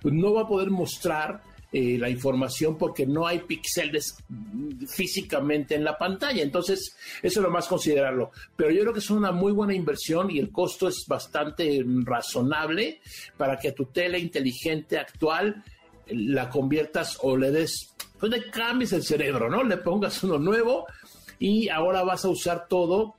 pues 0.00 0.14
no 0.14 0.32
va 0.32 0.42
a 0.42 0.48
poder 0.48 0.70
mostrar 0.70 1.42
eh, 1.76 1.98
la 1.98 2.08
información 2.08 2.78
porque 2.78 3.04
no 3.04 3.26
hay 3.26 3.40
píxeles 3.40 4.16
físicamente 4.86 5.74
en 5.74 5.82
la 5.82 5.98
pantalla. 5.98 6.40
Entonces, 6.40 6.94
eso 7.20 7.40
es 7.40 7.42
lo 7.44 7.50
más 7.50 7.66
considerarlo. 7.66 8.30
Pero 8.54 8.70
yo 8.70 8.82
creo 8.82 8.92
que 8.92 9.00
es 9.00 9.10
una 9.10 9.32
muy 9.32 9.50
buena 9.50 9.74
inversión 9.74 10.30
y 10.30 10.38
el 10.38 10.52
costo 10.52 10.86
es 10.86 11.04
bastante 11.08 11.84
razonable 12.04 13.00
para 13.36 13.58
que 13.58 13.72
tu 13.72 13.86
tele 13.86 14.20
inteligente 14.20 14.98
actual 14.98 15.64
la 16.06 16.48
conviertas 16.48 17.18
o 17.22 17.36
le 17.36 17.50
des, 17.50 17.92
pues 18.20 18.30
le 18.30 18.52
cambies 18.52 18.92
el 18.92 19.02
cerebro, 19.02 19.50
¿no? 19.50 19.64
Le 19.64 19.78
pongas 19.78 20.22
uno 20.22 20.38
nuevo 20.38 20.86
y 21.40 21.70
ahora 21.70 22.04
vas 22.04 22.24
a 22.24 22.28
usar 22.28 22.68
todo 22.68 23.16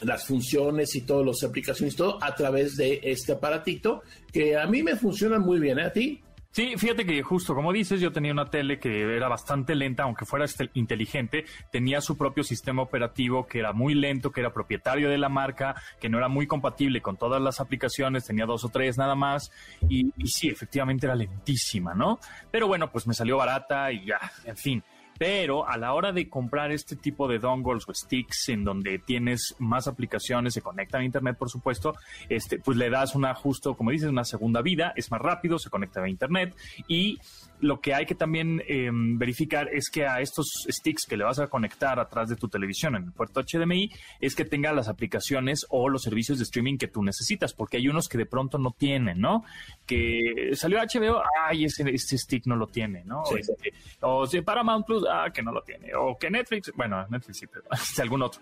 las 0.00 0.24
funciones 0.24 0.96
y 0.96 1.02
todas 1.02 1.26
las 1.26 1.44
aplicaciones, 1.44 1.96
todo 1.96 2.16
a 2.24 2.34
través 2.34 2.76
de 2.76 3.00
este 3.02 3.32
aparatito 3.32 4.04
que 4.32 4.56
a 4.56 4.66
mí 4.66 4.82
me 4.82 4.96
funciona 4.96 5.38
muy 5.38 5.60
bien, 5.60 5.78
¿eh? 5.78 5.84
¿A 5.84 5.92
ti? 5.92 6.23
Sí, 6.54 6.74
fíjate 6.76 7.04
que 7.04 7.20
justo 7.24 7.52
como 7.52 7.72
dices, 7.72 8.00
yo 8.00 8.12
tenía 8.12 8.30
una 8.30 8.48
tele 8.48 8.78
que 8.78 9.16
era 9.16 9.26
bastante 9.26 9.74
lenta, 9.74 10.04
aunque 10.04 10.24
fuera 10.24 10.44
este, 10.44 10.70
inteligente, 10.74 11.46
tenía 11.72 12.00
su 12.00 12.16
propio 12.16 12.44
sistema 12.44 12.80
operativo 12.80 13.48
que 13.48 13.58
era 13.58 13.72
muy 13.72 13.92
lento, 13.92 14.30
que 14.30 14.38
era 14.38 14.52
propietario 14.52 15.10
de 15.10 15.18
la 15.18 15.28
marca, 15.28 15.74
que 15.98 16.08
no 16.08 16.16
era 16.16 16.28
muy 16.28 16.46
compatible 16.46 17.02
con 17.02 17.16
todas 17.16 17.42
las 17.42 17.58
aplicaciones, 17.58 18.24
tenía 18.24 18.46
dos 18.46 18.64
o 18.64 18.68
tres 18.68 18.96
nada 18.96 19.16
más, 19.16 19.50
y, 19.88 20.12
y 20.16 20.28
sí, 20.28 20.48
efectivamente 20.48 21.06
era 21.06 21.16
lentísima, 21.16 21.92
¿no? 21.92 22.20
Pero 22.52 22.68
bueno, 22.68 22.88
pues 22.88 23.08
me 23.08 23.14
salió 23.14 23.36
barata 23.36 23.90
y 23.90 24.06
ya, 24.06 24.20
en 24.44 24.56
fin. 24.56 24.84
Pero 25.18 25.68
a 25.68 25.76
la 25.76 25.94
hora 25.94 26.12
de 26.12 26.28
comprar 26.28 26.72
este 26.72 26.96
tipo 26.96 27.28
de 27.28 27.38
dongles 27.38 27.84
o 27.88 27.94
sticks 27.94 28.48
en 28.48 28.64
donde 28.64 28.98
tienes 28.98 29.54
más 29.58 29.86
aplicaciones, 29.86 30.54
se 30.54 30.62
conectan 30.62 31.02
a 31.02 31.04
internet, 31.04 31.36
por 31.38 31.50
supuesto, 31.50 31.94
este, 32.28 32.58
pues 32.58 32.76
le 32.76 32.90
das 32.90 33.14
una 33.14 33.34
justo, 33.34 33.76
como 33.76 33.90
dices, 33.90 34.08
una 34.08 34.24
segunda 34.24 34.62
vida, 34.62 34.92
es 34.96 35.10
más 35.10 35.20
rápido, 35.20 35.58
se 35.58 35.70
conecta 35.70 36.02
a 36.02 36.08
internet 36.08 36.54
y 36.88 37.18
lo 37.60 37.80
que 37.80 37.94
hay 37.94 38.04
que 38.04 38.14
también 38.14 38.62
em, 38.68 39.18
verificar 39.18 39.68
es 39.72 39.88
que 39.88 40.06
a 40.06 40.20
estos 40.20 40.66
sticks 40.68 41.06
que 41.06 41.16
le 41.16 41.24
vas 41.24 41.38
a 41.38 41.46
conectar 41.46 41.98
atrás 41.98 42.28
de 42.28 42.36
tu 42.36 42.48
televisión 42.48 42.94
en 42.96 43.04
el 43.04 43.12
puerto 43.12 43.40
HDMI 43.40 43.90
es 44.20 44.34
que 44.34 44.44
tenga 44.44 44.72
las 44.72 44.88
aplicaciones 44.88 45.66
o 45.70 45.88
los 45.88 46.02
servicios 46.02 46.38
de 46.38 46.44
streaming 46.44 46.76
que 46.76 46.88
tú 46.88 47.02
necesitas, 47.02 47.54
porque 47.54 47.78
hay 47.78 47.88
unos 47.88 48.08
que 48.08 48.18
de 48.18 48.26
pronto 48.26 48.58
no 48.58 48.72
tienen, 48.76 49.20
¿no? 49.20 49.44
Que 49.86 50.50
salió 50.54 50.78
HBO, 50.78 51.22
ay, 51.46 51.64
ese, 51.64 51.88
este 51.90 52.18
stick 52.18 52.46
no 52.46 52.56
lo 52.56 52.66
tiene, 52.66 53.04
¿no? 53.04 53.22
Este, 53.36 53.72
o 54.00 54.26
si 54.26 54.40
Paramount 54.42 54.86
Plus, 54.86 55.03
ah, 55.10 55.30
que 55.32 55.42
no 55.42 55.52
lo 55.52 55.62
tiene. 55.62 55.94
O 55.94 56.16
que 56.18 56.30
Netflix, 56.30 56.72
bueno, 56.76 57.06
Netflix 57.08 57.38
sí, 57.38 57.46
pero 57.46 57.64
algún 58.02 58.22
otro. 58.22 58.40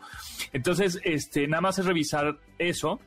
Entonces, 0.53 1.01
este, 1.05 1.47
nada 1.47 1.61
más 1.61 1.79
es 1.79 1.87
revisar 1.87 2.39
eso 2.59 3.01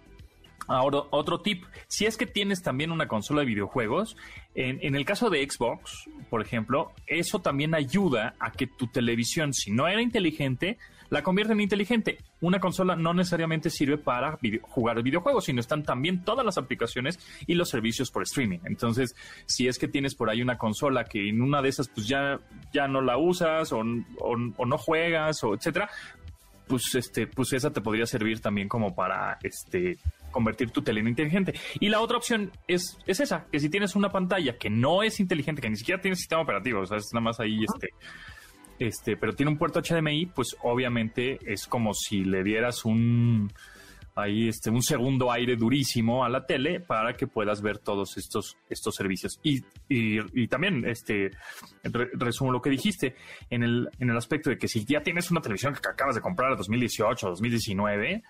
Ahora, 0.68 1.04
otro 1.12 1.42
tip, 1.42 1.64
si 1.88 2.06
es 2.06 2.18
que 2.18 2.26
tienes 2.26 2.64
también 2.64 2.92
una 2.92 3.08
consola 3.08 3.42
de 3.42 3.48
videojuegos, 3.48 4.18
en, 4.56 4.96
el 4.96 5.04
caso 5.04 5.30
de 5.30 5.46
Xbox, 5.48 6.10
por 6.30 6.42
ejemplo, 6.42 6.94
eso 7.08 7.40
también 7.40 7.76
ayuda 7.76 8.36
a 8.40 8.52
que 8.52 8.68
tu 8.68 8.88
televisión, 8.88 9.54
si 9.54 9.70
no 9.72 9.86
era 9.88 10.02
inteligente, 10.02 10.78
la 11.10 11.24
convierta 11.24 11.52
en 11.52 11.60
inteligente. 11.60 12.20
Una 12.40 12.60
consola 12.60 12.96
no 12.96 13.14
necesariamente 13.14 13.70
sirve 13.70 13.98
para 13.98 14.40
jugar 14.62 15.04
videojuegos, 15.04 15.46
sino 15.46 15.60
están 15.60 15.84
también 15.84 16.24
todas 16.24 16.46
las 16.46 16.58
aplicaciones 16.58 17.20
y 17.46 17.56
los 17.56 17.70
servicios 17.70 18.10
por 18.12 18.24
streaming. 18.24 18.60
Entonces, 18.64 19.14
si 19.46 19.68
es 19.68 19.78
que 19.78 19.90
tienes 19.90 20.16
por 20.16 20.30
ahí 20.30 20.42
una 20.42 20.58
consola 20.58 21.04
que 21.04 21.28
en 21.28 21.42
una 21.42 21.62
de 21.62 21.70
esas 21.70 21.90
pues 21.90 22.08
ya, 22.08 22.40
ya 22.74 22.88
no 22.88 23.02
la 23.02 23.18
usas 23.18 23.74
o, 23.74 23.84
o 24.20 24.66
no 24.66 24.78
juegas 24.78 25.44
o 25.44 25.54
etcétera, 25.54 25.90
pues 26.68 26.96
este, 26.96 27.28
pues 27.28 27.54
esa 27.54 27.72
te 27.72 27.82
podría 27.82 28.06
servir 28.06 28.40
también 28.40 28.68
como 28.68 28.96
para 28.96 29.38
este 29.44 29.98
convertir 30.36 30.70
tu 30.70 30.82
tele 30.82 31.00
en 31.00 31.08
inteligente. 31.08 31.54
Y 31.80 31.88
la 31.88 32.02
otra 32.02 32.18
opción 32.18 32.52
es, 32.68 32.98
es 33.08 33.22
esa, 33.22 33.46
que 33.50 33.60
si 33.62 33.70
tienes 33.70 33.96
una 33.96 34.10
pantalla 34.10 34.58
que 34.58 34.70
no 34.70 35.02
es 35.02 35.22
inteligente, 35.22 35.62
que 35.62 35.70
ni 35.70 35.78
siquiera 35.78 36.02
tiene 36.02 36.18
sistema 36.18 36.42
operativo, 36.42 36.82
o 36.82 36.86
sea, 36.86 36.98
es 36.98 37.10
nada 37.14 37.24
más 37.24 37.40
ahí 37.40 37.64
este, 37.64 37.90
este, 38.78 39.16
pero 39.16 39.34
tiene 39.34 39.54
un 39.54 39.58
puerto 39.58 39.82
HDMI, 39.82 40.26
pues 40.26 40.58
obviamente 40.62 41.40
es 41.46 41.68
como 41.68 41.94
si 41.94 42.26
le 42.26 42.44
dieras 42.44 42.84
un 42.84 43.50
ahí 44.16 44.48
este, 44.48 44.70
un 44.70 44.82
segundo 44.82 45.32
aire 45.32 45.56
durísimo 45.56 46.24
a 46.24 46.30
la 46.30 46.46
tele 46.46 46.80
para 46.80 47.16
que 47.16 47.28
puedas 47.28 47.62
ver 47.62 47.80
todos 47.80 48.18
estos, 48.18 48.58
estos 48.70 48.96
servicios. 48.96 49.40
Y, 49.44 49.62
y, 49.90 50.48
también, 50.48 50.86
este, 50.88 51.32
resumo 51.84 52.52
lo 52.52 52.62
que 52.62 52.70
dijiste, 52.70 53.16
en 53.50 53.64
el, 53.64 53.90
en 54.00 54.10
el 54.10 54.18
aspecto 54.18 54.50
de 54.50 54.58
que 54.58 54.68
si 54.68 54.86
ya 54.86 55.02
tienes 55.02 55.32
una 55.32 55.42
televisión 55.42 55.74
que 55.74 55.88
acabas 55.88 56.16
de 56.16 56.22
comprar 56.22 56.52
en 56.52 56.58
2018 56.58 57.28
o 57.28 57.30
2019, 57.32 58.24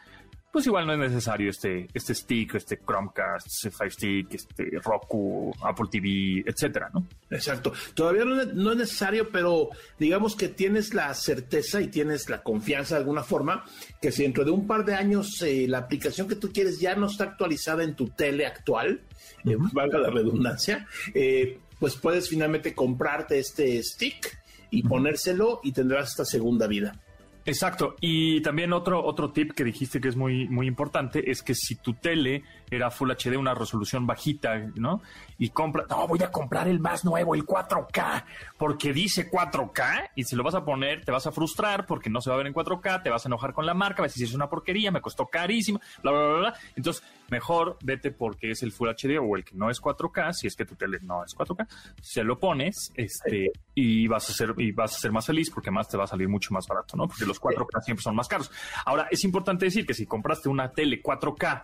pues 0.56 0.68
igual 0.68 0.88
no 0.88 0.94
es 0.94 1.00
necesario 1.00 1.50
este, 1.50 1.90
este 1.94 2.16
stick, 2.16 2.56
este 2.56 2.80
Chromecast, 2.80 3.46
este 3.46 3.72
Fire 3.72 3.92
Stick, 3.92 4.36
este 4.36 4.70
Roku, 4.82 5.54
Apple 5.62 5.88
TV, 5.92 6.46
etcétera, 6.50 6.90
¿no? 6.94 7.06
Exacto. 7.30 7.74
Todavía 7.94 8.24
no, 8.24 8.72
es 8.72 8.78
necesario, 8.78 9.30
pero 9.34 9.68
digamos 10.00 10.38
que 10.38 10.48
tienes 10.48 10.94
la 10.94 11.14
certeza 11.14 11.82
y 11.82 11.90
tienes 11.90 12.30
la 12.30 12.42
confianza 12.42 12.96
de 12.96 13.02
alguna 13.02 13.22
forma 13.22 13.66
que 14.02 14.14
si 14.14 14.24
dentro 14.24 14.46
de 14.46 14.52
un 14.52 14.66
par 14.66 14.86
de 14.86 14.96
años 14.96 15.42
eh, 15.42 15.66
la 15.68 15.80
aplicación 15.80 16.30
que 16.30 16.38
tú 16.38 16.54
quieres 16.54 16.80
ya 16.80 16.96
no 16.96 17.08
está 17.08 17.26
actualizada 17.26 17.84
en 17.84 17.94
tu 17.94 18.08
tele 18.08 18.46
actual, 18.46 19.02
eh, 19.44 19.58
valga 19.74 20.00
la 20.00 20.10
redundancia, 20.10 20.88
eh, 21.14 21.60
pues 21.82 21.98
puedes 21.98 22.30
finalmente 22.30 22.74
comprarte 22.74 23.40
este 23.40 23.84
stick 23.84 24.40
y 24.70 24.84
ponérselo 24.84 25.60
y 25.64 25.74
tendrás 25.74 26.12
esta 26.12 26.24
segunda 26.24 26.66
vida. 26.66 26.98
Exacto. 27.46 27.96
Y 28.02 28.42
también 28.42 28.74
otro, 28.74 29.04
otro 29.04 29.32
tip 29.32 29.54
que 29.54 29.64
dijiste 29.64 30.02
que 30.02 30.08
es 30.08 30.16
muy, 30.16 30.48
muy 30.48 30.68
importante 30.68 31.30
es 31.30 31.44
que 31.44 31.54
si 31.54 31.76
tu 31.76 31.94
tele 31.94 32.44
era 32.76 32.92
Full 32.92 33.12
HD, 33.12 33.38
una 33.38 33.54
resolución 33.54 34.06
bajita, 34.06 34.58
¿no? 34.76 35.02
Y 35.38 35.50
compra, 35.50 35.86
no, 35.90 36.08
voy 36.08 36.22
a 36.24 36.32
comprar 36.32 36.68
el 36.68 36.80
más 36.80 37.06
nuevo, 37.06 37.36
el 37.36 37.46
4K, 37.46 38.24
porque 38.58 38.94
dice 38.94 39.30
4K 39.30 40.12
y 40.16 40.24
si 40.24 40.36
lo 40.36 40.44
vas 40.44 40.56
a 40.56 40.64
poner 40.64 41.04
te 41.04 41.12
vas 41.12 41.28
a 41.28 41.32
frustrar 41.32 41.86
porque 41.86 42.10
no 42.10 42.22
se 42.22 42.30
va 42.30 42.36
a 42.36 42.38
ver 42.38 42.48
en 42.48 42.54
4K, 42.54 43.04
te 43.04 43.10
vas 43.10 43.26
a 43.26 43.30
enojar 43.30 43.54
con 43.54 43.66
la 43.66 43.74
marca, 43.74 44.02
vas 44.02 44.12
a 44.12 44.14
decir 44.14 44.28
es 44.28 44.34
una 44.34 44.50
porquería, 44.50 44.92
me 44.92 45.02
costó 45.02 45.28
carísimo, 45.28 45.80
bla, 46.02 46.12
bla, 46.12 46.28
bla, 46.28 46.38
bla. 46.38 46.54
Entonces, 46.76 47.04
mejor 47.30 47.78
vete 47.84 48.12
porque 48.12 48.52
es 48.52 48.64
el 48.64 48.72
Full 48.72 48.90
HD 48.90 49.18
o 49.20 49.36
el 49.36 49.44
que 49.44 49.56
no 49.56 49.70
es 49.70 49.82
4K, 49.82 50.34
si 50.34 50.48
es 50.48 50.56
que 50.56 50.66
tu 50.66 50.76
tele 50.76 51.00
no 51.02 51.24
es 51.24 51.36
4K, 51.36 51.68
se 52.02 52.24
lo 52.24 52.40
pones, 52.40 52.92
este, 52.96 53.52
y 53.74 54.08
vas 54.08 54.30
a 54.30 54.34
ser, 54.34 54.54
y 54.58 54.72
vas 54.72 54.96
a 54.96 55.00
ser 55.00 55.12
más 55.12 55.26
feliz 55.26 55.50
porque 55.50 55.72
más 55.72 55.88
te 55.88 55.98
va 55.98 56.06
a 56.06 56.08
salir 56.08 56.28
mucho 56.28 56.54
más 56.54 56.66
barato, 56.68 56.96
¿no? 56.98 57.08
Porque 57.08 57.26
los 57.26 57.42
4K 57.42 57.82
siempre 57.82 58.04
son 58.04 58.16
más 58.16 58.28
caros. 58.28 58.52
Ahora, 58.86 59.08
es 59.12 59.24
importante 59.24 59.66
decir 59.66 59.86
que 59.86 59.94
si 59.94 60.06
compraste 60.06 60.50
una 60.50 60.72
tele 60.72 61.02
4K 61.02 61.64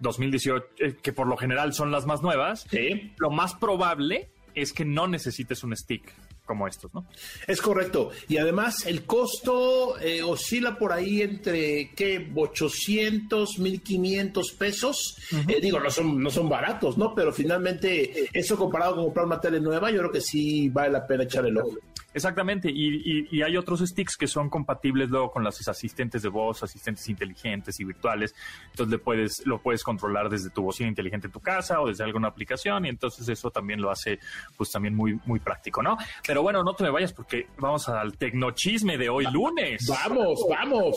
2018, 0.00 0.66
eh, 0.78 0.96
que 1.02 1.12
por 1.12 1.26
lo 1.26 1.36
general 1.36 1.72
son 1.74 1.90
las 1.90 2.06
más 2.06 2.22
nuevas, 2.22 2.66
Sí. 2.70 3.12
lo 3.18 3.30
más 3.30 3.54
probable 3.54 4.30
es 4.54 4.72
que 4.72 4.84
no 4.84 5.06
necesites 5.06 5.62
un 5.62 5.76
stick 5.76 6.12
como 6.44 6.66
estos, 6.66 6.92
¿no? 6.94 7.06
Es 7.46 7.60
correcto. 7.60 8.10
Y 8.26 8.38
además 8.38 8.86
el 8.86 9.04
costo 9.04 9.98
eh, 10.00 10.22
oscila 10.22 10.78
por 10.78 10.92
ahí 10.92 11.20
entre, 11.20 11.90
¿qué? 11.94 12.30
800, 12.34 13.58
1500 13.58 14.52
pesos. 14.52 15.16
Eh, 15.46 15.60
digo, 15.60 15.78
no 15.78 15.90
son, 15.90 16.22
no 16.22 16.30
son 16.30 16.48
baratos, 16.48 16.96
¿no? 16.96 17.14
Pero 17.14 17.32
finalmente, 17.32 18.22
eh, 18.24 18.28
eso 18.32 18.56
comparado 18.56 18.94
con 18.94 19.04
comprar 19.04 19.26
una 19.26 19.40
tele 19.40 19.60
nueva, 19.60 19.90
yo 19.90 19.98
creo 19.98 20.10
que 20.12 20.20
sí 20.22 20.70
vale 20.70 20.90
la 20.90 21.06
pena 21.06 21.24
echar 21.24 21.44
el 21.46 21.58
ojo. 21.58 21.76
Exactamente, 22.18 22.68
y, 22.70 22.96
y- 22.96 23.28
y 23.30 23.42
hay 23.42 23.56
otros 23.56 23.80
sticks 23.80 24.16
que 24.16 24.26
son 24.26 24.50
compatibles 24.50 25.08
luego 25.08 25.30
con 25.30 25.42
los 25.44 25.66
asistentes 25.68 26.20
de 26.22 26.28
voz, 26.28 26.62
asistentes 26.62 27.08
inteligentes 27.08 27.78
y 27.80 27.84
virtuales. 27.84 28.34
Entonces 28.70 28.90
le 28.90 28.98
puedes, 28.98 29.46
lo 29.46 29.60
puedes 29.62 29.82
controlar 29.82 30.28
desde 30.28 30.50
tu 30.50 30.62
bocina 30.62 30.88
inteligente 30.88 31.28
en 31.28 31.32
tu 31.32 31.40
casa 31.40 31.80
o 31.80 31.88
desde 31.88 32.04
alguna 32.04 32.28
aplicación, 32.28 32.86
y 32.86 32.88
entonces 32.88 33.28
eso 33.28 33.50
también 33.50 33.80
lo 33.80 33.90
hace 33.90 34.18
pues 34.56 34.70
también 34.70 34.94
muy, 34.94 35.18
muy 35.26 35.38
práctico, 35.40 35.82
¿no? 35.82 35.96
Pero 36.26 36.42
bueno, 36.42 36.62
no 36.62 36.74
te 36.74 36.84
me 36.84 36.90
vayas 36.90 37.12
porque 37.12 37.46
vamos 37.58 37.88
al 37.88 38.16
tecnochisme 38.18 38.98
de 38.98 39.08
hoy 39.08 39.24
lunes. 39.32 39.86
Vamos, 39.88 40.40
vamos. 40.48 40.96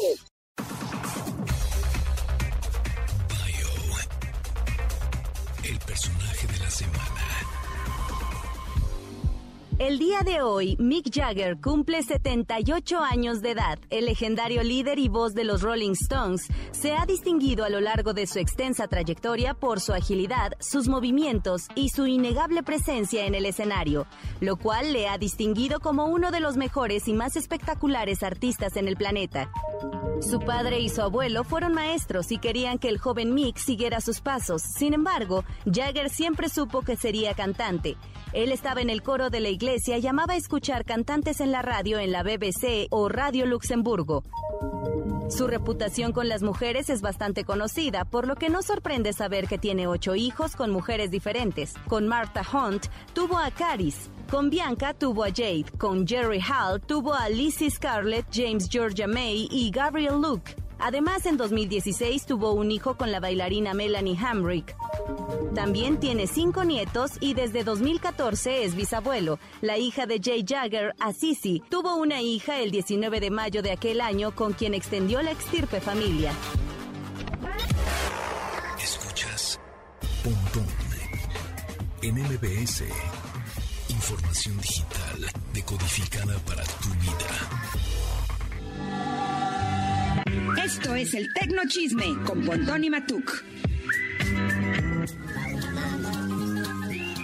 Bio. 3.45 3.69
El 5.69 5.79
personaje 5.79 6.47
de 6.47 6.57
la 6.59 6.69
semana. 6.69 7.20
El 9.81 9.97
día 9.97 10.19
de 10.21 10.43
hoy, 10.43 10.75
Mick 10.77 11.11
Jagger 11.11 11.59
cumple 11.59 12.03
78 12.03 12.99
años 12.99 13.41
de 13.41 13.49
edad. 13.49 13.79
El 13.89 14.05
legendario 14.05 14.61
líder 14.61 14.99
y 14.99 15.09
voz 15.09 15.33
de 15.33 15.43
los 15.43 15.63
Rolling 15.63 15.93
Stones 15.93 16.45
se 16.69 16.93
ha 16.93 17.07
distinguido 17.07 17.65
a 17.65 17.69
lo 17.69 17.81
largo 17.81 18.13
de 18.13 18.27
su 18.27 18.37
extensa 18.37 18.87
trayectoria 18.87 19.55
por 19.55 19.79
su 19.79 19.91
agilidad, 19.91 20.51
sus 20.59 20.87
movimientos 20.87 21.65
y 21.73 21.89
su 21.89 22.05
innegable 22.05 22.61
presencia 22.61 23.25
en 23.25 23.33
el 23.33 23.47
escenario, 23.47 24.05
lo 24.39 24.55
cual 24.55 24.93
le 24.93 25.09
ha 25.09 25.17
distinguido 25.17 25.79
como 25.79 26.05
uno 26.05 26.29
de 26.29 26.41
los 26.41 26.57
mejores 26.57 27.07
y 27.07 27.13
más 27.13 27.35
espectaculares 27.35 28.21
artistas 28.21 28.75
en 28.75 28.87
el 28.87 28.97
planeta. 28.97 29.49
Su 30.21 30.41
padre 30.41 30.79
y 30.79 30.89
su 30.89 31.01
abuelo 31.01 31.43
fueron 31.43 31.73
maestros 31.73 32.31
y 32.31 32.37
querían 32.37 32.77
que 32.77 32.89
el 32.89 32.99
joven 32.99 33.33
Mick 33.33 33.57
siguiera 33.57 33.99
sus 33.99 34.21
pasos. 34.21 34.61
Sin 34.61 34.93
embargo, 34.93 35.43
Jagger 35.65 36.11
siempre 36.11 36.49
supo 36.49 36.83
que 36.83 36.95
sería 36.95 37.33
cantante. 37.33 37.97
Él 38.31 38.51
estaba 38.51 38.81
en 38.81 38.91
el 38.91 39.01
coro 39.01 39.31
de 39.31 39.39
la 39.39 39.49
iglesia 39.49 39.70
y 39.73 40.05
amaba 40.05 40.35
escuchar 40.35 40.83
cantantes 40.83 41.39
en 41.39 41.53
la 41.53 41.61
radio 41.61 41.97
en 41.97 42.11
la 42.11 42.23
BBC 42.23 42.87
o 42.89 43.07
Radio 43.07 43.45
Luxemburgo. 43.45 44.23
Su 45.29 45.47
reputación 45.47 46.11
con 46.11 46.27
las 46.27 46.43
mujeres 46.43 46.89
es 46.89 47.01
bastante 47.01 47.45
conocida, 47.45 48.03
por 48.03 48.27
lo 48.27 48.35
que 48.35 48.49
no 48.49 48.63
sorprende 48.63 49.13
saber 49.13 49.47
que 49.47 49.57
tiene 49.57 49.87
ocho 49.87 50.13
hijos 50.13 50.57
con 50.57 50.71
mujeres 50.71 51.09
diferentes. 51.09 51.73
Con 51.87 52.05
Martha 52.05 52.43
Hunt 52.51 52.87
tuvo 53.13 53.37
a 53.37 53.49
Caris, 53.49 54.09
con 54.29 54.49
Bianca 54.49 54.93
tuvo 54.93 55.23
a 55.23 55.29
Jade, 55.29 55.71
con 55.77 56.05
Jerry 56.05 56.41
Hall 56.41 56.81
tuvo 56.81 57.13
a 57.13 57.29
Lizzie 57.29 57.71
Scarlett, 57.71 58.25
James 58.29 58.67
Georgia 58.69 59.07
May 59.07 59.47
y 59.49 59.71
Gabriel 59.71 60.19
Luke. 60.21 60.60
Además, 60.81 61.25
en 61.27 61.37
2016 61.37 62.25
tuvo 62.25 62.53
un 62.53 62.71
hijo 62.71 62.97
con 62.97 63.11
la 63.11 63.19
bailarina 63.19 63.73
Melanie 63.73 64.17
Hamrick. 64.17 64.75
También 65.53 65.99
tiene 65.99 66.25
cinco 66.25 66.63
nietos 66.63 67.11
y 67.19 67.35
desde 67.35 67.63
2014 67.63 68.63
es 68.63 68.75
bisabuelo. 68.75 69.37
La 69.61 69.77
hija 69.77 70.07
de 70.07 70.19
Jay 70.19 70.43
Jagger, 70.47 70.95
Assisi, 70.99 71.61
tuvo 71.69 71.95
una 71.95 72.21
hija 72.21 72.59
el 72.59 72.71
19 72.71 73.19
de 73.19 73.29
mayo 73.29 73.61
de 73.61 73.71
aquel 73.71 74.01
año 74.01 74.33
con 74.33 74.53
quien 74.53 74.73
extendió 74.73 75.21
la 75.21 75.31
extirpe 75.31 75.81
familia. 75.81 76.31
Escuchas 78.81 79.59
Pontón 80.23 80.65
en 82.01 82.15
MBS. 82.15 82.83
Información 83.89 84.57
digital 84.57 85.31
decodificada 85.53 86.37
para 86.39 86.63
tu 86.63 86.89
vida. 86.95 87.60
Esto 90.73 90.95
es 90.95 91.13
el 91.13 91.31
Tecno 91.33 91.61
Chisme 91.67 92.05
con 92.25 92.43
Pontón 92.45 92.83
y 92.83 92.89
Matuk. 92.89 93.43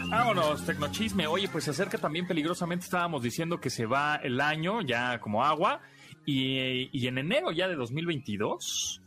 Vámonos, 0.10 0.66
Tecnochisme. 0.66 1.28
Oye, 1.28 1.48
pues 1.48 1.64
se 1.66 1.72
acerca 1.72 1.98
también 1.98 2.28
peligrosamente. 2.28 2.86
Estábamos 2.86 3.22
diciendo 3.24 3.60
que 3.60 3.70
se 3.70 3.86
va 3.86 4.16
el 4.18 4.40
año 4.42 4.82
ya 4.82 5.20
como 5.20 5.44
agua. 5.44 5.82
Y, 6.26 6.90
y 6.92 7.08
en 7.08 7.18
enero 7.20 7.52
ya 7.52 7.68
de 7.68 7.76
2022 7.76 9.02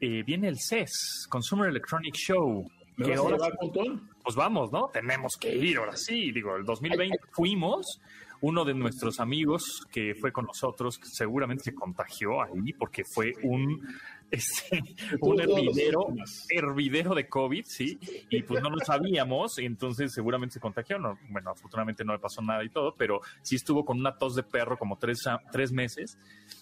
eh, 0.00 0.22
viene 0.24 0.48
el 0.48 0.56
CES, 0.58 1.26
Consumer 1.28 1.68
Electronic 1.68 2.14
Show. 2.14 2.70
¿Me 2.96 3.06
que 3.06 3.10
vas 3.12 3.18
a 3.18 3.22
ahora- 3.22 3.36
llevar, 3.36 3.52
Pontón? 3.58 4.10
pues 4.22 4.36
vamos, 4.36 4.70
¿no? 4.72 4.88
Tenemos 4.92 5.32
que 5.40 5.54
ir 5.56 5.78
ahora 5.78 5.96
sí. 5.96 6.30
Digo, 6.32 6.56
el 6.56 6.64
2020 6.64 7.18
fuimos. 7.32 8.00
Uno 8.42 8.64
de 8.64 8.74
nuestros 8.74 9.20
amigos 9.20 9.86
que 9.92 10.14
fue 10.14 10.32
con 10.32 10.46
nosotros 10.46 10.98
seguramente 11.02 11.64
se 11.64 11.74
contagió 11.74 12.42
ahí 12.42 12.72
porque 12.72 13.04
fue 13.04 13.34
un, 13.42 13.86
este, 14.30 14.82
un 15.20 15.40
hervidero, 15.40 16.06
hervidero 16.48 17.14
de 17.14 17.28
COVID, 17.28 17.64
sí. 17.66 17.98
Y 18.30 18.42
pues 18.42 18.62
no 18.62 18.70
lo 18.70 18.78
sabíamos, 18.78 19.58
y 19.58 19.66
entonces 19.66 20.12
seguramente 20.12 20.54
se 20.54 20.60
contagió. 20.60 20.98
No, 20.98 21.18
bueno, 21.28 21.50
afortunadamente 21.50 22.04
no 22.04 22.12
le 22.14 22.18
pasó 22.18 22.40
nada 22.40 22.64
y 22.64 22.70
todo, 22.70 22.94
pero 22.96 23.20
sí 23.42 23.56
estuvo 23.56 23.84
con 23.84 23.98
una 23.98 24.16
tos 24.16 24.34
de 24.34 24.42
perro 24.42 24.78
como 24.78 24.96
tres, 24.98 25.26
a- 25.26 25.42
tres 25.52 25.70
meses 25.72 26.16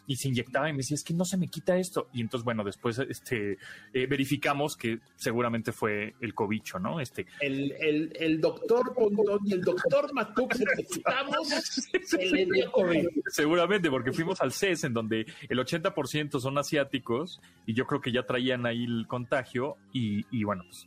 y 0.08 0.16
se 0.16 0.28
inyectaba 0.28 0.68
y 0.68 0.72
me 0.72 0.78
decía, 0.78 0.94
es 0.94 1.04
que 1.04 1.12
no 1.12 1.26
se 1.26 1.36
me 1.36 1.48
quita 1.48 1.76
esto. 1.76 2.08
Y 2.14 2.22
entonces, 2.22 2.42
bueno, 2.42 2.64
después 2.64 2.98
este, 2.98 3.58
eh, 3.92 4.06
verificamos 4.06 4.74
que 4.74 5.00
seguramente 5.16 5.70
fue 5.70 6.14
el 6.20 6.34
cobicho, 6.34 6.78
¿no? 6.78 6.98
Este, 6.98 7.26
El, 7.40 7.72
el, 7.72 8.16
el 8.18 8.40
doctor 8.40 8.94
Pontón 8.94 9.40
y 9.44 9.52
el 9.52 9.60
doctor 9.60 10.10
le 12.18 12.46
dio 12.46 12.72
COVID. 12.72 13.08
Seguramente, 13.26 13.90
porque 13.90 14.12
fuimos 14.12 14.40
al 14.40 14.52
CES, 14.52 14.84
en 14.84 14.94
donde 14.94 15.26
el 15.46 15.58
80% 15.58 16.40
son 16.40 16.56
asiáticos, 16.56 17.42
y 17.66 17.74
yo 17.74 17.86
creo 17.86 18.00
que 18.00 18.10
ya 18.10 18.22
traían 18.22 18.64
ahí 18.64 18.84
el 18.84 19.06
contagio, 19.06 19.76
y, 19.92 20.24
y 20.30 20.44
bueno, 20.44 20.64
pues 20.64 20.86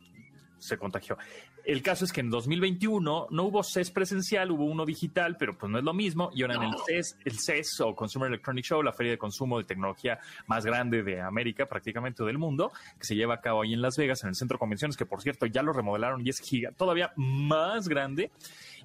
se 0.58 0.76
contagió. 0.78 1.16
El 1.64 1.82
caso 1.82 2.04
es 2.04 2.12
que 2.12 2.20
en 2.20 2.30
2021 2.30 3.28
no 3.30 3.42
hubo 3.44 3.62
CES 3.62 3.90
presencial, 3.90 4.50
hubo 4.50 4.64
uno 4.64 4.84
digital, 4.84 5.36
pero 5.38 5.56
pues 5.56 5.70
no 5.70 5.78
es 5.78 5.84
lo 5.84 5.94
mismo. 5.94 6.30
Y 6.34 6.42
ahora 6.42 6.56
en 6.56 6.62
el 6.64 6.74
CES, 6.86 7.18
el 7.24 7.38
CES 7.38 7.80
o 7.80 7.94
Consumer 7.94 8.28
Electronic 8.28 8.64
Show, 8.64 8.82
la 8.82 8.92
feria 8.92 9.12
de 9.12 9.18
consumo 9.18 9.58
de 9.58 9.64
tecnología 9.64 10.18
más 10.46 10.64
grande 10.66 11.02
de 11.02 11.20
América, 11.20 11.66
prácticamente 11.66 12.24
del 12.24 12.38
mundo, 12.38 12.72
que 12.98 13.04
se 13.04 13.14
lleva 13.14 13.34
a 13.34 13.40
cabo 13.40 13.62
ahí 13.62 13.74
en 13.74 13.82
Las 13.82 13.96
Vegas, 13.96 14.22
en 14.24 14.30
el 14.30 14.34
centro 14.34 14.56
de 14.56 14.60
convenciones, 14.60 14.96
que 14.96 15.06
por 15.06 15.22
cierto 15.22 15.46
ya 15.46 15.62
lo 15.62 15.72
remodelaron 15.72 16.26
y 16.26 16.30
es 16.30 16.40
giga, 16.40 16.72
todavía 16.72 17.12
más 17.16 17.88
grande. 17.88 18.30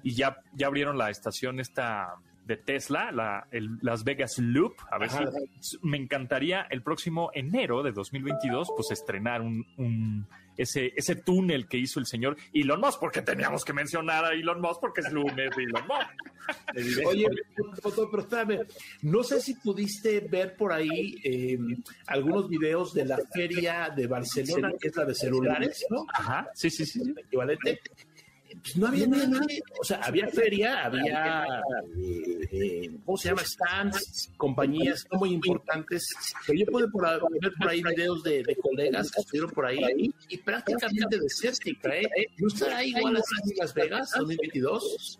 Y 0.02 0.12
ya, 0.14 0.38
ya 0.54 0.68
abrieron 0.68 0.96
la 0.98 1.10
estación 1.10 1.58
esta 1.60 2.14
de 2.46 2.56
Tesla, 2.56 3.12
la, 3.12 3.46
el 3.50 3.78
Las 3.82 4.04
Vegas 4.04 4.38
Loop. 4.38 4.74
A 4.90 4.98
ver 4.98 5.10
si 5.60 5.78
me 5.82 5.98
encantaría 5.98 6.66
el 6.70 6.82
próximo 6.82 7.30
enero 7.34 7.82
de 7.82 7.92
2022, 7.92 8.68
pues 8.76 8.90
estrenar 8.92 9.42
un, 9.42 9.66
un- 9.76 10.26
ese, 10.58 10.92
ese 10.96 11.16
túnel 11.16 11.66
que 11.66 11.78
hizo 11.78 12.00
el 12.00 12.06
señor 12.06 12.36
Elon 12.52 12.80
Musk, 12.80 13.00
porque 13.00 13.22
teníamos 13.22 13.64
que 13.64 13.72
mencionar 13.72 14.24
a 14.24 14.32
Elon 14.32 14.60
Musk 14.60 14.80
porque 14.80 15.00
es 15.00 15.12
lunes 15.12 15.50
de 15.56 15.62
Elon 15.62 15.84
Musk. 15.86 16.08
Oye, 17.06 17.26
pero 17.82 18.20
espérame, 18.20 18.66
no 19.02 19.22
sé 19.22 19.40
si 19.40 19.54
pudiste 19.54 20.20
ver 20.20 20.56
por 20.56 20.72
ahí 20.72 21.14
eh, 21.22 21.58
algunos 22.06 22.48
videos 22.48 22.92
de 22.92 23.04
la 23.04 23.18
feria 23.32 23.90
de 23.94 24.06
Barcelona, 24.06 24.72
que 24.80 24.88
es 24.88 24.96
la 24.96 25.04
de 25.04 25.14
celulares, 25.14 25.86
¿no? 25.90 26.06
Ajá, 26.12 26.48
sí, 26.54 26.70
sí, 26.70 26.84
sí. 26.84 27.00
sí. 27.04 27.14
Pues 28.62 28.76
no 28.76 28.86
había 28.88 29.06
nadie, 29.06 29.60
o 29.80 29.84
sea, 29.84 29.98
había 29.98 30.28
feria, 30.28 30.84
había, 30.84 31.44
eh, 32.50 32.90
¿cómo 33.04 33.16
se 33.16 33.28
llama? 33.28 33.42
Stands, 33.44 34.30
compañías 34.36 35.06
no 35.12 35.18
muy 35.18 35.30
importantes, 35.32 36.06
pero 36.46 36.58
yo 36.58 36.66
pude 36.66 36.88
por 36.88 37.06
ahí- 37.06 37.20
ver 37.40 37.52
por 37.58 37.68
ahí 37.68 37.82
videos 37.82 38.22
de, 38.22 38.42
de 38.42 38.56
colegas 38.56 39.10
que 39.10 39.20
estuvieron 39.20 39.50
por 39.50 39.66
ahí 39.66 40.12
y 40.28 40.36
prácticamente 40.38 41.18
desértica, 41.20 41.94
¿eh? 41.96 42.08
¿No 42.38 42.48
estará 42.48 42.84
igual 42.84 43.16
así 43.16 43.50
en 43.52 43.56
Las 43.58 43.74
Vegas 43.74 44.10
2022? 44.18 45.18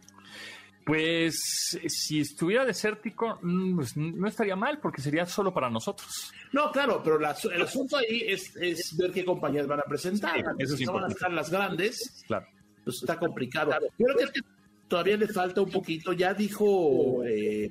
Pues 0.85 1.79
si 1.89 2.21
estuviera 2.21 2.65
desértico, 2.65 3.39
mm, 3.43 3.77
pues, 3.77 3.95
no 3.97 4.27
estaría 4.27 4.57
mal 4.57 4.79
porque 4.81 5.03
sería 5.03 5.27
solo 5.27 5.53
para 5.53 5.69
nosotros. 5.69 6.33
No, 6.53 6.73
claro, 6.73 7.03
pero 7.05 7.19
la- 7.19 7.37
el 7.53 7.61
asunto 7.63 7.99
ahí 7.99 8.23
es, 8.27 8.57
es 8.57 8.97
ver 8.97 9.13
qué 9.13 9.23
compañías 9.25 9.67
van 9.67 9.81
a 9.81 9.83
presentar. 9.83 10.35
Sí, 10.37 10.43
eso 10.59 10.73
es 10.75 10.79
Si 10.79 10.87
no 10.87 10.95
van 10.95 11.05
a 11.05 11.09
estar 11.09 11.31
las 11.31 11.51
grandes, 11.51 12.25
Claro. 12.27 12.47
Pues 12.89 13.03
está 13.03 13.17
complicado. 13.19 13.73
Yo 13.99 14.07
creo 14.07 14.29
que 14.33 14.41
todavía 14.89 15.17
le 15.19 15.29
falta 15.29 15.61
un 15.61 15.71
poquito. 15.71 16.13
Ya 16.15 16.33
dijo 16.33 17.23
eh, 17.25 17.71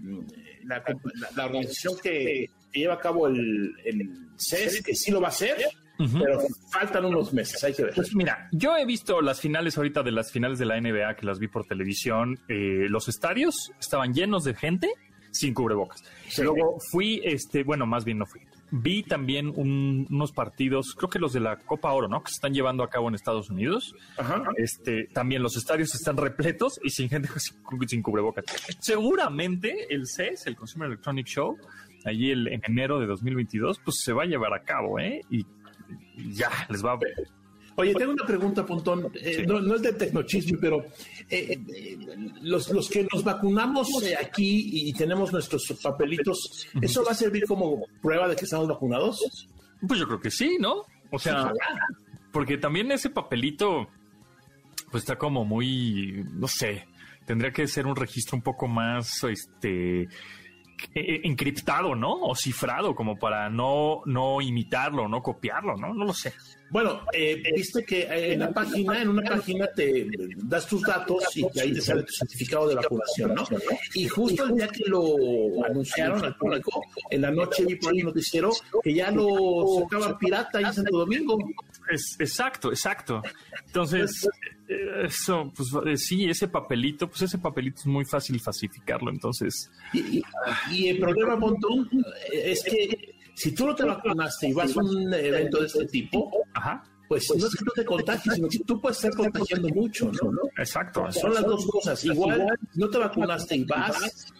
la, 0.66 0.78
la- 0.78 1.30
la 1.36 1.46
organización 1.46 1.96
que, 2.04 2.50
que 2.72 2.80
lleva 2.80 2.94
a 2.96 3.00
cabo 3.00 3.28
el, 3.28 3.74
el 3.84 4.10
CES 4.38 4.84
que 4.84 4.94
sí 4.94 5.10
lo 5.12 5.20
va 5.22 5.28
a 5.28 5.32
hacer, 5.32 5.58
pero 5.98 6.40
faltan 6.72 7.06
unos 7.06 7.34
meses, 7.34 7.64
hay 7.64 7.74
que 7.74 7.86
ver. 7.86 7.94
Pues 7.96 8.14
mira, 8.14 8.48
yo 8.52 8.78
he 8.78 8.86
visto 8.86 9.20
las 9.22 9.42
finales 9.42 9.78
ahorita 9.78 10.04
de 10.04 10.12
las 10.12 10.32
finales 10.32 10.60
de 10.60 10.66
la 10.66 10.80
NBA 10.80 11.16
que 11.16 11.26
las 11.26 11.40
vi 11.40 11.48
por 11.48 11.66
televisión. 11.66 12.38
Eh, 12.48 12.86
los 12.90 13.08
estadios 13.08 13.72
estaban 13.80 14.14
llenos 14.14 14.44
de 14.44 14.54
gente 14.54 14.92
sin 15.32 15.56
cubrebocas. 15.56 16.04
Luego 16.38 16.78
fui, 16.92 17.20
este, 17.24 17.64
bueno, 17.64 17.88
más 17.88 18.06
bien 18.06 18.20
no 18.20 18.26
fui. 18.28 18.42
Vi 18.70 19.04
también 19.04 19.48
un- 19.56 20.08
unos 20.10 20.32
partidos, 20.34 20.94
creo 20.98 21.10
que 21.10 21.20
los 21.20 21.32
de 21.34 21.40
la 21.40 21.58
Copa 21.58 21.92
Oro, 21.94 22.08
¿no? 22.10 22.22
Que 22.22 22.30
se 22.32 22.36
están 22.36 22.54
llevando 22.54 22.84
a 22.84 22.90
cabo 22.90 23.08
en 23.08 23.16
Estados 23.16 23.50
Unidos. 23.50 23.96
Ajá. 24.18 24.44
Este, 24.58 25.06
también 25.14 25.42
los 25.42 25.56
estadios 25.56 25.96
están 25.96 26.18
repletos 26.18 26.80
y 26.84 26.90
sin 26.90 27.08
gente 27.10 27.30
sin, 27.40 27.58
sin 27.88 28.02
cubrebocas. 28.02 28.44
Seguramente 28.80 29.94
el 29.94 30.06
CES, 30.08 30.48
el 30.48 30.56
Consumer 30.56 30.88
Electronic 30.88 31.28
Show, 31.28 31.58
allí 32.06 32.32
el- 32.32 32.48
en 32.48 32.62
enero 32.66 33.00
de 33.00 33.06
2022, 33.08 33.80
pues 33.84 33.98
se 34.04 34.12
va 34.14 34.24
a 34.24 34.26
llevar 34.26 34.54
a 34.54 34.64
cabo, 34.64 35.00
¿eh? 35.00 35.22
Y 35.30 35.46
ya, 36.34 36.50
les 36.70 36.84
va 36.84 36.94
a... 36.94 37.00
Oye, 37.80 37.94
tengo 37.94 38.12
una 38.14 38.26
pregunta, 38.26 38.66
Pontón. 38.66 39.12
Eh, 39.14 39.46
no, 39.48 39.62
no 39.62 39.76
es 39.76 39.84
de 39.84 39.94
tecnochisme, 39.94 40.58
pero 40.58 40.84
eh, 41.30 41.60
eh, 41.76 41.98
los, 42.42 42.70
los 42.72 42.90
que 42.90 43.08
nos 43.12 43.24
vacunamos 43.24 43.88
eh, 44.04 44.16
aquí 44.20 44.90
y 44.90 44.94
tenemos 44.94 45.32
nuestros 45.32 45.64
papelitos, 45.82 46.68
¿eso 46.82 47.04
va 47.06 47.12
a 47.12 47.16
servir 47.16 47.46
como 47.46 47.86
prueba 48.02 48.28
de 48.28 48.36
que 48.36 48.46
estamos 48.46 48.68
vacunados? 48.68 49.48
Pues 49.88 50.00
yo 50.00 50.08
creo 50.08 50.20
que 50.20 50.32
sí, 50.32 50.58
¿no? 50.60 50.86
O 51.12 51.20
sea, 51.20 51.54
porque 52.32 52.58
también 52.58 52.92
ese 52.92 53.12
papelito, 53.12 53.88
pues 54.92 55.04
está 55.04 55.18
como 55.18 55.46
muy, 55.46 56.26
no 56.34 56.48
sé, 56.48 56.88
tendría 57.26 57.52
que 57.52 57.68
ser 57.68 57.86
un 57.86 57.96
registro 57.96 58.38
un 58.38 58.42
poco 58.42 58.68
más, 58.68 59.24
este, 59.24 60.02
eh, 60.02 60.08
eh, 60.96 61.22
encriptado, 61.24 61.96
¿no? 61.96 62.14
O 62.22 62.36
cifrado, 62.36 62.94
como 62.96 63.18
para 63.18 63.50
no, 63.50 64.02
no 64.06 64.42
imitarlo, 64.42 65.08
no 65.08 65.22
copiarlo, 65.22 65.76
¿no? 65.76 65.94
No 65.94 66.06
lo 66.06 66.14
sé. 66.14 66.34
Bueno, 66.70 67.02
eh, 67.14 67.42
viste 67.56 67.84
que 67.86 68.02
eh, 68.02 68.34
en 68.34 68.40
la 68.40 68.52
página, 68.52 69.02
en 69.02 69.10
una 69.10 69.22
página 69.24 69.68
te 69.68 70.08
das 70.38 70.68
tus 70.68 70.82
datos 70.82 71.24
y 71.36 71.44
ahí 71.60 71.74
te 71.74 71.82
sale 71.82 72.04
tu 72.04 72.12
certificado 72.14 72.68
de 72.68 72.76
vacunación, 72.76 73.34
¿no? 73.36 73.46
Y 73.94 74.08
justo 74.08 74.44
el 74.46 74.56
día 74.56 74.68
que 74.68 74.84
lo 74.88 75.16
anunciaron 75.66 76.24
al 76.26 76.36
público, 76.36 76.82
en 77.10 77.22
la 77.22 77.32
noche 77.32 77.64
vi 77.66 77.76
por 77.76 77.94
ahí 77.94 78.00
noticiero 78.00 78.52
que 78.84 78.94
ya 78.94 79.12
lo 79.12 79.88
sacaban 79.90 80.18
pirata 80.18 80.58
ahí 80.58 80.66
en 80.66 80.74
Santo 80.74 80.98
Domingo. 80.98 81.38
Es, 81.90 82.16
exacto, 82.20 82.70
exacto. 82.70 83.22
Entonces, 83.68 84.28
eh, 84.68 85.06
eso, 85.06 85.52
pues 85.56 85.70
eh, 85.86 85.96
sí, 85.98 86.26
ese 86.30 86.50
papelito, 86.50 87.08
pues 87.08 87.22
ese 87.22 87.38
papelito 87.38 87.80
es 87.80 87.86
muy 87.86 88.04
fácil 88.06 88.40
falsificarlo, 88.42 89.10
entonces... 89.10 89.72
Y, 89.94 90.18
y- 90.18 90.24
y 90.72 90.88
el 90.90 91.00
problema, 91.00 91.40
Pontón, 91.40 91.90
eh, 92.34 92.52
es 92.52 92.64
que 92.64 93.16
si 93.38 93.52
tú 93.52 93.68
no 93.68 93.76
te 93.76 93.86
vacunaste 93.86 94.48
y 94.48 94.54
vas 94.54 94.76
a 94.76 94.80
un 94.80 95.14
evento 95.14 95.60
de 95.60 95.68
este 95.68 95.86
tipo, 95.86 96.32
Ajá, 96.56 96.84
pues 97.08 97.30
no 97.38 97.46
es 97.46 97.56
que 97.56 97.64
tú 97.64 97.72
te 97.76 97.86
contagies, 97.86 98.34
sino 98.34 98.48
que 98.50 98.60
tú 98.60 98.82
puedes 98.82 98.98
estar 98.98 99.14
contagiando 99.14 99.70
mucho, 99.70 100.12
¿no? 100.12 100.32
exacto. 100.58 101.12
Son 101.12 101.32
las 101.36 101.46
dos 101.46 101.68
cosas. 101.68 102.04
Igual, 102.04 102.48
no 102.74 102.90
te 102.90 102.98
vacunaste 102.98 103.58
y 103.58 103.64
vas, 103.64 104.34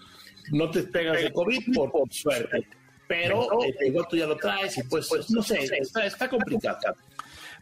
no 0.52 0.72
te 0.72 0.82
pegas 0.82 1.22
de 1.22 1.32
COVID 1.32 1.76
por, 1.76 1.92
por 1.92 2.12
suerte. 2.12 2.68
Pero 3.08 3.64
eh, 3.64 3.74
igual 3.86 4.08
tú 4.10 4.18
ya 4.18 4.26
lo 4.26 4.36
traes 4.36 4.76
y 4.80 4.84
pues, 4.84 5.08
no 5.30 5.44
sé, 5.44 5.60
está, 5.80 6.04
está 6.04 6.28
complicado. 6.28 6.80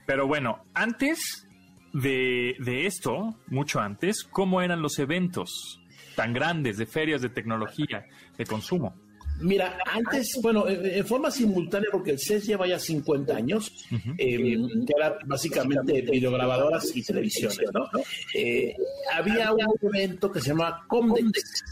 Pero 0.06 0.28
bueno, 0.28 0.64
antes 0.74 1.46
de, 1.92 2.56
de 2.60 2.86
esto, 2.86 3.36
mucho 3.48 3.82
antes, 3.82 4.24
¿cómo 4.24 4.62
eran 4.62 4.82
los 4.82 5.00
eventos 5.00 5.82
tan 6.16 6.32
grandes 6.32 6.78
de 6.78 6.86
ferias 6.86 7.22
de 7.22 7.28
tecnología, 7.28 8.06
de 8.38 8.46
consumo? 8.46 8.96
Mira, 9.42 9.78
antes, 9.86 10.40
bueno, 10.42 10.68
en, 10.68 11.06
forma 11.06 11.30
simultánea, 11.30 11.90
porque 11.92 12.12
el 12.12 12.20
CES 12.20 12.48
lleva 12.48 12.68
ya 12.68 12.80
50 12.80 13.36
años, 13.36 13.72
eh, 14.18 14.58
que 14.86 14.94
era 14.96 15.18
básicamente 15.26 16.02
videograbadoras 16.02 16.96
y 16.96 17.04
televisiones, 17.04 17.70
¿no? 17.74 17.90
Eh, 18.34 18.76
había 19.14 19.52
un 19.52 19.78
evento 19.94 20.32
que 20.32 20.40
se 20.40 20.50
llama 20.50 20.86
Comdex, 20.88 21.64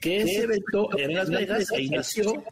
que 0.00 0.22
ese 0.22 0.44
evento 0.44 0.88
era 0.96 1.08
en 1.08 1.14
Las 1.14 1.30
Vegas, 1.30 1.70
ahí 1.72 1.88
nació. 1.88 2.42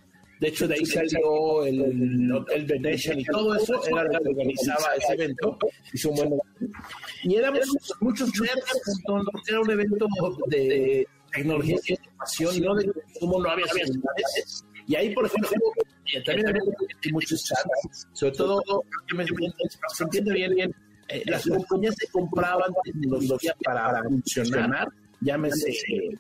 De 0.41 0.49
hecho, 0.49 0.69
de 0.69 0.75
ahí 0.75 0.85
salió 0.85 1.65
el, 1.65 1.81
el 1.81 2.33
Hotel 2.33 2.67
Venetian 2.67 3.21
y 3.21 3.25
todo 3.25 3.55
eso, 3.55 3.83
era 3.87 4.03
el 4.03 4.11
que 4.11 4.29
organizaba 4.29 4.95
ese 4.97 5.15
evento. 5.15 5.57
Hizo 5.93 6.11
un 6.11 6.17
buen 6.17 6.41
y 7.23 7.37
éramos 7.37 7.61
muchos 8.01 8.29
nerds, 8.41 9.01
porque 9.07 9.51
era 9.51 9.61
un 9.61 9.71
evento 9.71 10.07
de 10.49 11.07
tecnología 11.35 11.77
y 11.87 11.93
innovación, 11.95 12.61
no 12.63 12.75
de 12.75 12.93
cómo 13.21 13.41
no 13.41 13.51
había 13.51 13.67
celulares. 13.67 14.65
Y 14.87 14.97
ahí, 14.97 15.15
por 15.15 15.27
ejemplo, 15.27 15.51
eh, 16.13 16.23
también 16.25 16.49
había 16.49 16.63
muchos 17.13 17.43
chats, 17.45 18.07
sobre 18.13 18.33
todo, 18.33 18.63
que 19.09 19.25
se 19.95 20.05
entiende 20.05 20.35
bien, 20.35 20.55
bien, 20.55 20.75
eh, 21.09 21.23
las 21.27 21.47
compañías 21.47 21.95
se 21.99 22.07
compraban 22.09 22.73
tecnología 22.83 23.55
para 23.63 24.03
funcionar, 24.03 24.89
llámese, 25.21 25.73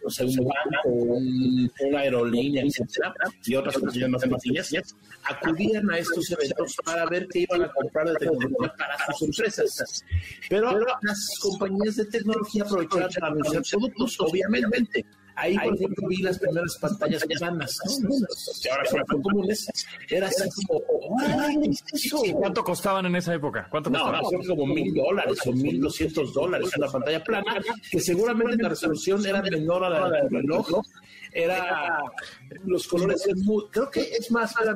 o 0.05 0.11
sea, 0.11 0.27
un 0.27 0.37
banco, 0.37 0.89
un- 0.89 1.71
una 1.87 1.99
aerolínea, 2.01 2.63
etcétera, 2.65 3.13
y 3.45 3.55
otras 3.55 3.77
compañías 3.79 4.11
más 4.11 4.23
pequeñas, 4.23 4.97
acudían 5.25 5.91
a 5.91 5.99
estos 5.99 6.31
eventos 6.31 6.77
para 6.85 7.07
ver 7.07 7.27
qué 7.31 7.41
iban 7.41 7.63
a 7.63 7.73
comprar 7.73 8.09
de 8.09 8.15
tecnología 8.17 8.75
para 8.79 8.97
sus 9.17 9.29
empresas. 9.29 10.05
Pero 10.49 10.79
las 11.03 11.31
compañías 11.41 11.97
de 11.97 12.05
tecnología 12.07 12.65
aprovechaban 12.65 13.11
para 13.19 13.27
anunciar 13.29 13.63
productos, 13.71 14.17
obviamente. 14.21 15.05
Ahí, 15.37 15.59
por 15.59 15.74
ejemplo, 15.74 16.09
vi 16.09 16.16
las 16.22 16.39
primeras 16.39 16.78
pantallas 16.80 17.24
planas, 17.24 17.76
que 18.62 18.70
ahora 18.70 18.85
son 18.87 19.22
comunes. 19.22 19.66
Era 20.09 20.28
así 20.28 20.49
como, 20.66 20.80
¡ay, 21.20 21.57
qué 21.61 21.70
es 21.70 22.05
eso! 22.07 22.24
¿Y 22.24 22.32
cuánto 22.32 22.62
costaban 22.62 23.07
en 23.07 23.16
esa 23.16 23.35
época? 23.35 23.66
¿Cuánto 23.70 23.91
No, 23.91 23.99
costaban? 23.99 24.22
no, 24.22 24.30
son 24.30 24.47
como 24.57 24.66
mil 24.74 24.95
dólares 24.95 25.39
o 25.47 25.53
mil 25.53 25.80
doscientos 25.80 26.32
dólares 26.32 26.70
una 26.76 26.87
pantalla 26.89 27.22
plana, 27.24 27.57
que 27.91 28.01
seguramente 28.01 28.62
la 28.62 28.68
resolución 28.68 29.26
era 29.26 29.43
menor 29.43 29.85
a 29.85 29.91
la 29.91 30.11
del 30.11 30.30
reloj. 30.30 30.68
Era 31.37 31.99
los 32.64 32.87
colores, 32.87 33.26
eran 33.26 33.41
muy- 33.45 33.64
creo 33.72 33.91
que 33.91 34.03
es 34.03 34.30
más, 34.30 34.55
era, 34.62 34.72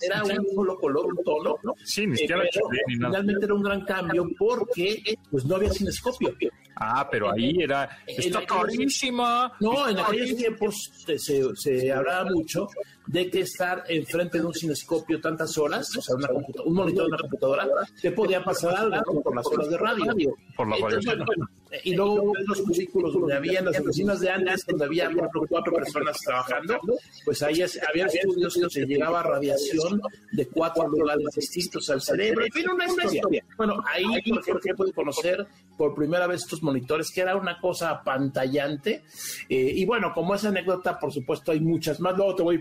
era- 0.00 0.40
un 0.40 0.54
solo 0.54 0.78
color, 0.78 1.06
un 1.12 1.22
tono, 1.24 1.56
¿no? 1.62 1.74
Sí, 1.84 2.06
ni 2.06 2.14
Eh, 2.14 2.16
siquiera 2.18 2.42
HD 2.42 2.78
ni 2.88 2.94
nada. 2.96 3.10
finalmente 3.12 3.44
era 3.44 3.54
un 3.54 3.62
gran 3.62 3.84
cambio 3.84 4.26
porque 4.38 5.02
pues 5.30 5.44
no 5.44 5.56
había 5.56 5.70
cinescopio. 5.70 6.34
Ah, 6.76 7.06
pero 7.10 7.30
ahí 7.30 7.54
era... 7.60 7.98
Está 8.06 8.44
carísima. 8.46 9.41
No, 9.60 9.88
en 9.88 9.98
aquellos 9.98 10.36
tiempos 10.36 10.90
se, 11.04 11.18
se, 11.18 11.92
hablaba 11.92 12.30
mucho 12.30 12.68
de 13.06 13.30
que 13.30 13.40
estar 13.40 13.84
enfrente 13.88 14.38
de 14.38 14.46
un 14.46 14.54
cinescopio 14.54 15.20
tantas 15.20 15.56
horas, 15.58 15.94
o 15.96 16.00
sea, 16.02 16.14
una 16.16 16.28
un 16.64 16.74
monitor 16.74 17.04
de 17.04 17.08
una 17.08 17.18
computadora, 17.18 17.66
te 18.00 18.12
podía 18.12 18.42
pasar 18.44 18.74
algo 18.76 18.96
¿no? 19.14 19.20
por 19.22 19.34
las 19.36 19.46
horas 19.46 19.68
de 19.68 19.76
radio. 19.78 20.14
Por 20.56 20.68
la 20.68 20.76
Entonces, 20.76 21.04
bueno, 21.26 21.48
eh, 21.70 21.80
y 21.84 21.94
luego 21.94 22.32
ves 22.32 22.44
los 22.46 22.60
cubículos 22.62 23.12
donde 23.14 23.34
había 23.34 23.58
en 23.60 23.64
las 23.66 23.80
oficinas 23.80 24.20
de 24.20 24.30
antes, 24.30 24.64
donde 24.66 24.84
había 24.84 25.06
por 25.10 25.18
ejemplo, 25.18 25.42
cuatro 25.48 25.72
personas 25.74 26.16
trabajando, 26.24 26.78
pues 27.24 27.42
ahí 27.42 27.62
es- 27.62 27.80
había 27.88 28.06
estudios 28.06 28.54
que 28.54 28.70
se 28.70 28.86
llegaba 28.86 29.22
radiación 29.22 30.00
de 30.32 30.46
cuatro 30.48 30.86
lugares 30.88 31.24
distintos 31.34 31.88
al 31.90 32.00
cerebro. 32.00 32.44
En 32.44 32.52
fin, 32.52 32.68
una 32.70 32.84
historia. 32.86 33.44
Bueno, 33.56 33.82
ahí, 33.86 34.04
por 34.04 34.38
ejemplo, 34.40 34.60
se 34.62 34.74
puede 34.74 34.92
conocer 34.92 35.46
por 35.76 35.94
primera 35.94 36.26
vez 36.26 36.42
estos 36.42 36.62
monitores, 36.62 37.10
que 37.10 37.22
era 37.22 37.34
una 37.36 37.58
cosa 37.60 38.02
pantallante. 38.04 39.02
Eh, 39.48 39.72
y 39.76 39.84
bueno, 39.84 40.12
como 40.14 40.34
esa 40.34 40.48
anécdota, 40.48 40.98
por 40.98 41.12
supuesto, 41.12 41.52
hay 41.52 41.60
muchas 41.60 41.98
más, 42.00 42.16
luego 42.16 42.34
te 42.36 42.42
voy 42.42 42.58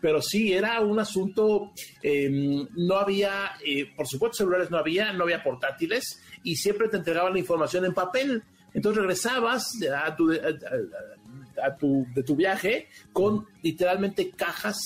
pero 0.00 0.20
sí, 0.22 0.52
era 0.52 0.80
un 0.80 0.98
asunto, 0.98 1.72
eh, 2.02 2.66
no 2.76 2.94
había, 2.96 3.52
eh, 3.64 3.86
por 3.96 4.06
supuesto, 4.06 4.38
celulares 4.38 4.70
no 4.70 4.78
había, 4.78 5.12
no 5.12 5.24
había 5.24 5.42
portátiles, 5.42 6.20
y 6.42 6.56
siempre 6.56 6.88
te 6.88 6.96
entregaban 6.96 7.32
la 7.32 7.38
información 7.38 7.84
en 7.84 7.94
papel. 7.94 8.42
Entonces 8.74 9.00
regresabas 9.00 9.70
a 10.04 10.14
tu, 10.14 10.30
a- 10.32 11.66
a 11.66 11.76
tu, 11.76 12.06
de 12.14 12.22
tu 12.22 12.36
viaje 12.36 12.88
con 13.12 13.46
literalmente 13.62 14.30
cajas 14.30 14.76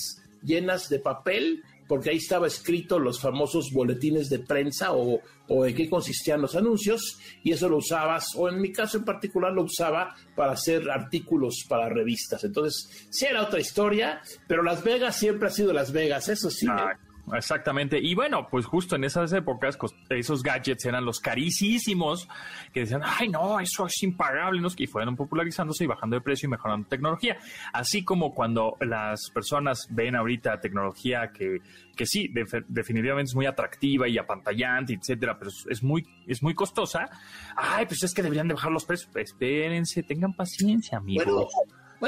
llenas 0.43 0.89
de 0.89 0.99
papel, 0.99 1.61
porque 1.87 2.09
ahí 2.11 2.17
estaba 2.17 2.47
escrito 2.47 2.99
los 2.99 3.19
famosos 3.19 3.71
boletines 3.71 4.29
de 4.29 4.39
prensa 4.39 4.93
o, 4.93 5.19
o 5.47 5.65
en 5.65 5.75
qué 5.75 5.89
consistían 5.89 6.41
los 6.41 6.55
anuncios, 6.55 7.19
y 7.43 7.51
eso 7.51 7.69
lo 7.69 7.77
usabas, 7.77 8.27
o 8.35 8.49
en 8.49 8.61
mi 8.61 8.71
caso 8.71 8.97
en 8.97 9.05
particular 9.05 9.51
lo 9.51 9.63
usaba 9.63 10.15
para 10.35 10.53
hacer 10.53 10.89
artículos 10.89 11.65
para 11.67 11.89
revistas. 11.89 12.43
Entonces, 12.43 13.07
sí 13.09 13.25
era 13.25 13.43
otra 13.43 13.59
historia, 13.59 14.21
pero 14.47 14.63
Las 14.63 14.83
Vegas 14.83 15.17
siempre 15.17 15.47
ha 15.47 15.51
sido 15.51 15.73
Las 15.73 15.91
Vegas, 15.91 16.29
eso 16.29 16.49
sí. 16.49 16.67
Ah, 16.69 16.91
¿eh? 16.93 17.12
Exactamente. 17.31 17.99
Y 18.01 18.15
bueno, 18.15 18.47
pues 18.49 18.65
justo 18.65 18.95
en 18.95 19.05
esas 19.05 19.31
épocas, 19.31 19.77
esos 20.09 20.43
gadgets 20.43 20.85
eran 20.85 21.05
los 21.05 21.19
carísimos 21.19 22.27
que 22.73 22.81
decían, 22.81 23.01
ay, 23.03 23.29
no, 23.29 23.59
eso 23.59 23.85
es 23.85 24.03
impagable, 24.03 24.61
y 24.77 24.87
fueron 24.87 25.15
popularizándose 25.15 25.85
y 25.85 25.87
bajando 25.87 26.17
de 26.17 26.21
precio 26.21 26.47
y 26.47 26.49
mejorando 26.49 26.87
tecnología. 26.87 27.37
Así 27.71 28.03
como 28.03 28.33
cuando 28.33 28.75
las 28.81 29.29
personas 29.29 29.87
ven 29.89 30.15
ahorita 30.15 30.59
tecnología 30.59 31.31
que, 31.31 31.59
que 31.95 32.05
sí, 32.05 32.33
definitivamente 32.67 33.29
es 33.29 33.35
muy 33.35 33.45
atractiva 33.45 34.07
y 34.07 34.17
apantallante, 34.17 34.93
etcétera, 34.93 35.37
pero 35.37 35.51
es 35.69 35.83
muy, 35.83 36.05
es 36.27 36.43
muy 36.43 36.53
costosa. 36.53 37.09
Ay, 37.55 37.85
pues 37.85 38.03
es 38.03 38.13
que 38.13 38.21
deberían 38.21 38.47
de 38.47 38.55
bajar 38.55 38.71
los 38.71 38.85
precios. 38.85 39.09
Espérense, 39.15 40.03
tengan 40.03 40.33
paciencia, 40.33 40.97
amigos. 40.97 41.53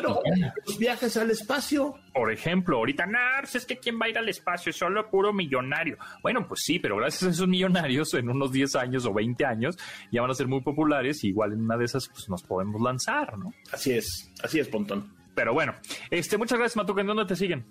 Los 0.01 0.77
viajes 0.77 1.17
al 1.17 1.31
espacio. 1.31 1.95
Por 2.13 2.31
ejemplo, 2.31 2.77
ahorita, 2.77 3.05
Nars, 3.05 3.55
es 3.55 3.65
que 3.65 3.77
¿quién 3.77 3.99
va 3.99 4.05
a 4.05 4.09
ir 4.09 4.17
al 4.17 4.29
espacio? 4.29 4.69
Es 4.69 4.77
solo 4.77 5.09
puro 5.09 5.33
millonario. 5.33 5.97
Bueno, 6.21 6.47
pues 6.47 6.61
sí, 6.63 6.79
pero 6.79 6.97
gracias 6.97 7.23
a 7.23 7.29
esos 7.29 7.47
millonarios, 7.47 8.13
en 8.13 8.29
unos 8.29 8.51
10 8.51 8.75
años 8.75 9.05
o 9.05 9.13
20 9.13 9.45
años, 9.45 9.77
ya 10.11 10.21
van 10.21 10.31
a 10.31 10.35
ser 10.35 10.47
muy 10.47 10.61
populares 10.61 11.23
y 11.23 11.29
igual 11.29 11.53
en 11.53 11.61
una 11.61 11.77
de 11.77 11.85
esas, 11.85 12.07
pues 12.07 12.29
nos 12.29 12.43
podemos 12.43 12.81
lanzar, 12.81 13.37
¿no? 13.37 13.53
Así 13.71 13.91
es, 13.91 14.31
así 14.43 14.59
es, 14.59 14.67
Pontón. 14.67 15.13
Pero 15.35 15.53
bueno, 15.53 15.75
este, 16.09 16.37
muchas 16.37 16.57
gracias, 16.57 16.77
Matuk. 16.77 16.99
¿En 16.99 17.07
dónde 17.07 17.25
te 17.25 17.35
siguen? 17.35 17.65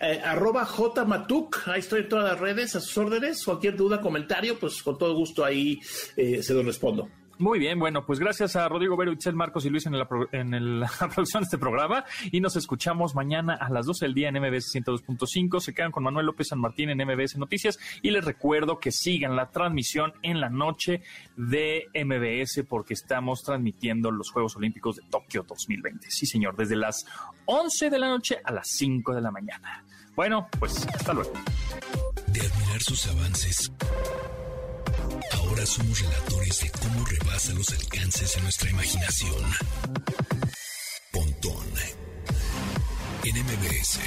Eh, 0.00 0.20
arroba 0.24 0.64
jmatuk, 0.64 1.68
ahí 1.68 1.80
estoy 1.80 2.00
en 2.00 2.08
todas 2.08 2.30
las 2.30 2.40
redes, 2.40 2.74
a 2.76 2.80
sus 2.80 2.96
órdenes. 2.96 3.44
Cualquier 3.44 3.76
duda, 3.76 4.00
comentario, 4.00 4.58
pues 4.58 4.82
con 4.82 4.96
todo 4.96 5.14
gusto 5.14 5.44
ahí 5.44 5.78
eh, 6.16 6.42
se 6.42 6.54
lo 6.54 6.62
respondo. 6.62 7.08
Muy 7.40 7.58
bien, 7.58 7.78
bueno, 7.78 8.04
pues 8.04 8.18
gracias 8.18 8.54
a 8.54 8.68
Rodrigo 8.68 8.98
Vero, 8.98 9.12
Itzel, 9.12 9.34
Marcos 9.34 9.64
y 9.64 9.70
Luis 9.70 9.86
en, 9.86 9.98
la, 9.98 10.06
en 10.32 10.80
la 10.80 10.90
producción 10.90 11.42
de 11.42 11.44
este 11.44 11.56
programa 11.56 12.04
y 12.30 12.38
nos 12.42 12.54
escuchamos 12.54 13.14
mañana 13.14 13.54
a 13.54 13.70
las 13.70 13.86
12 13.86 14.04
del 14.04 14.14
día 14.14 14.28
en 14.28 14.34
MBS 14.34 14.74
102.5. 14.74 15.58
Se 15.60 15.72
quedan 15.72 15.90
con 15.90 16.04
Manuel 16.04 16.26
López 16.26 16.48
San 16.48 16.60
Martín 16.60 16.90
en 16.90 16.98
MBS 16.98 17.38
Noticias 17.38 17.78
y 18.02 18.10
les 18.10 18.26
recuerdo 18.26 18.78
que 18.78 18.92
sigan 18.92 19.36
la 19.36 19.50
transmisión 19.50 20.12
en 20.20 20.38
la 20.38 20.50
noche 20.50 21.02
de 21.34 21.86
MBS 21.94 22.66
porque 22.68 22.92
estamos 22.92 23.42
transmitiendo 23.42 24.10
los 24.10 24.30
Juegos 24.30 24.56
Olímpicos 24.56 24.96
de 24.96 25.02
Tokio 25.10 25.42
2020. 25.48 26.10
Sí, 26.10 26.26
señor, 26.26 26.56
desde 26.56 26.76
las 26.76 27.06
11 27.46 27.88
de 27.88 27.98
la 27.98 28.08
noche 28.10 28.36
a 28.44 28.52
las 28.52 28.68
5 28.68 29.14
de 29.14 29.20
la 29.22 29.30
mañana. 29.30 29.82
Bueno, 30.14 30.46
pues 30.58 30.86
hasta 30.88 31.14
luego. 31.14 31.32
De 32.26 32.40
admirar 32.42 32.82
sus 32.82 33.06
avances 33.06 33.72
Ahora 35.32 35.66
somos 35.66 36.00
relatores 36.00 36.60
de 36.60 36.70
cómo 36.70 37.04
rebasa 37.04 37.52
los 37.52 37.70
alcances 37.70 38.34
de 38.34 38.42
nuestra 38.42 38.70
imaginación. 38.70 39.52
Pontón 41.12 41.66
en 43.24 43.36
MBS. 43.36 44.00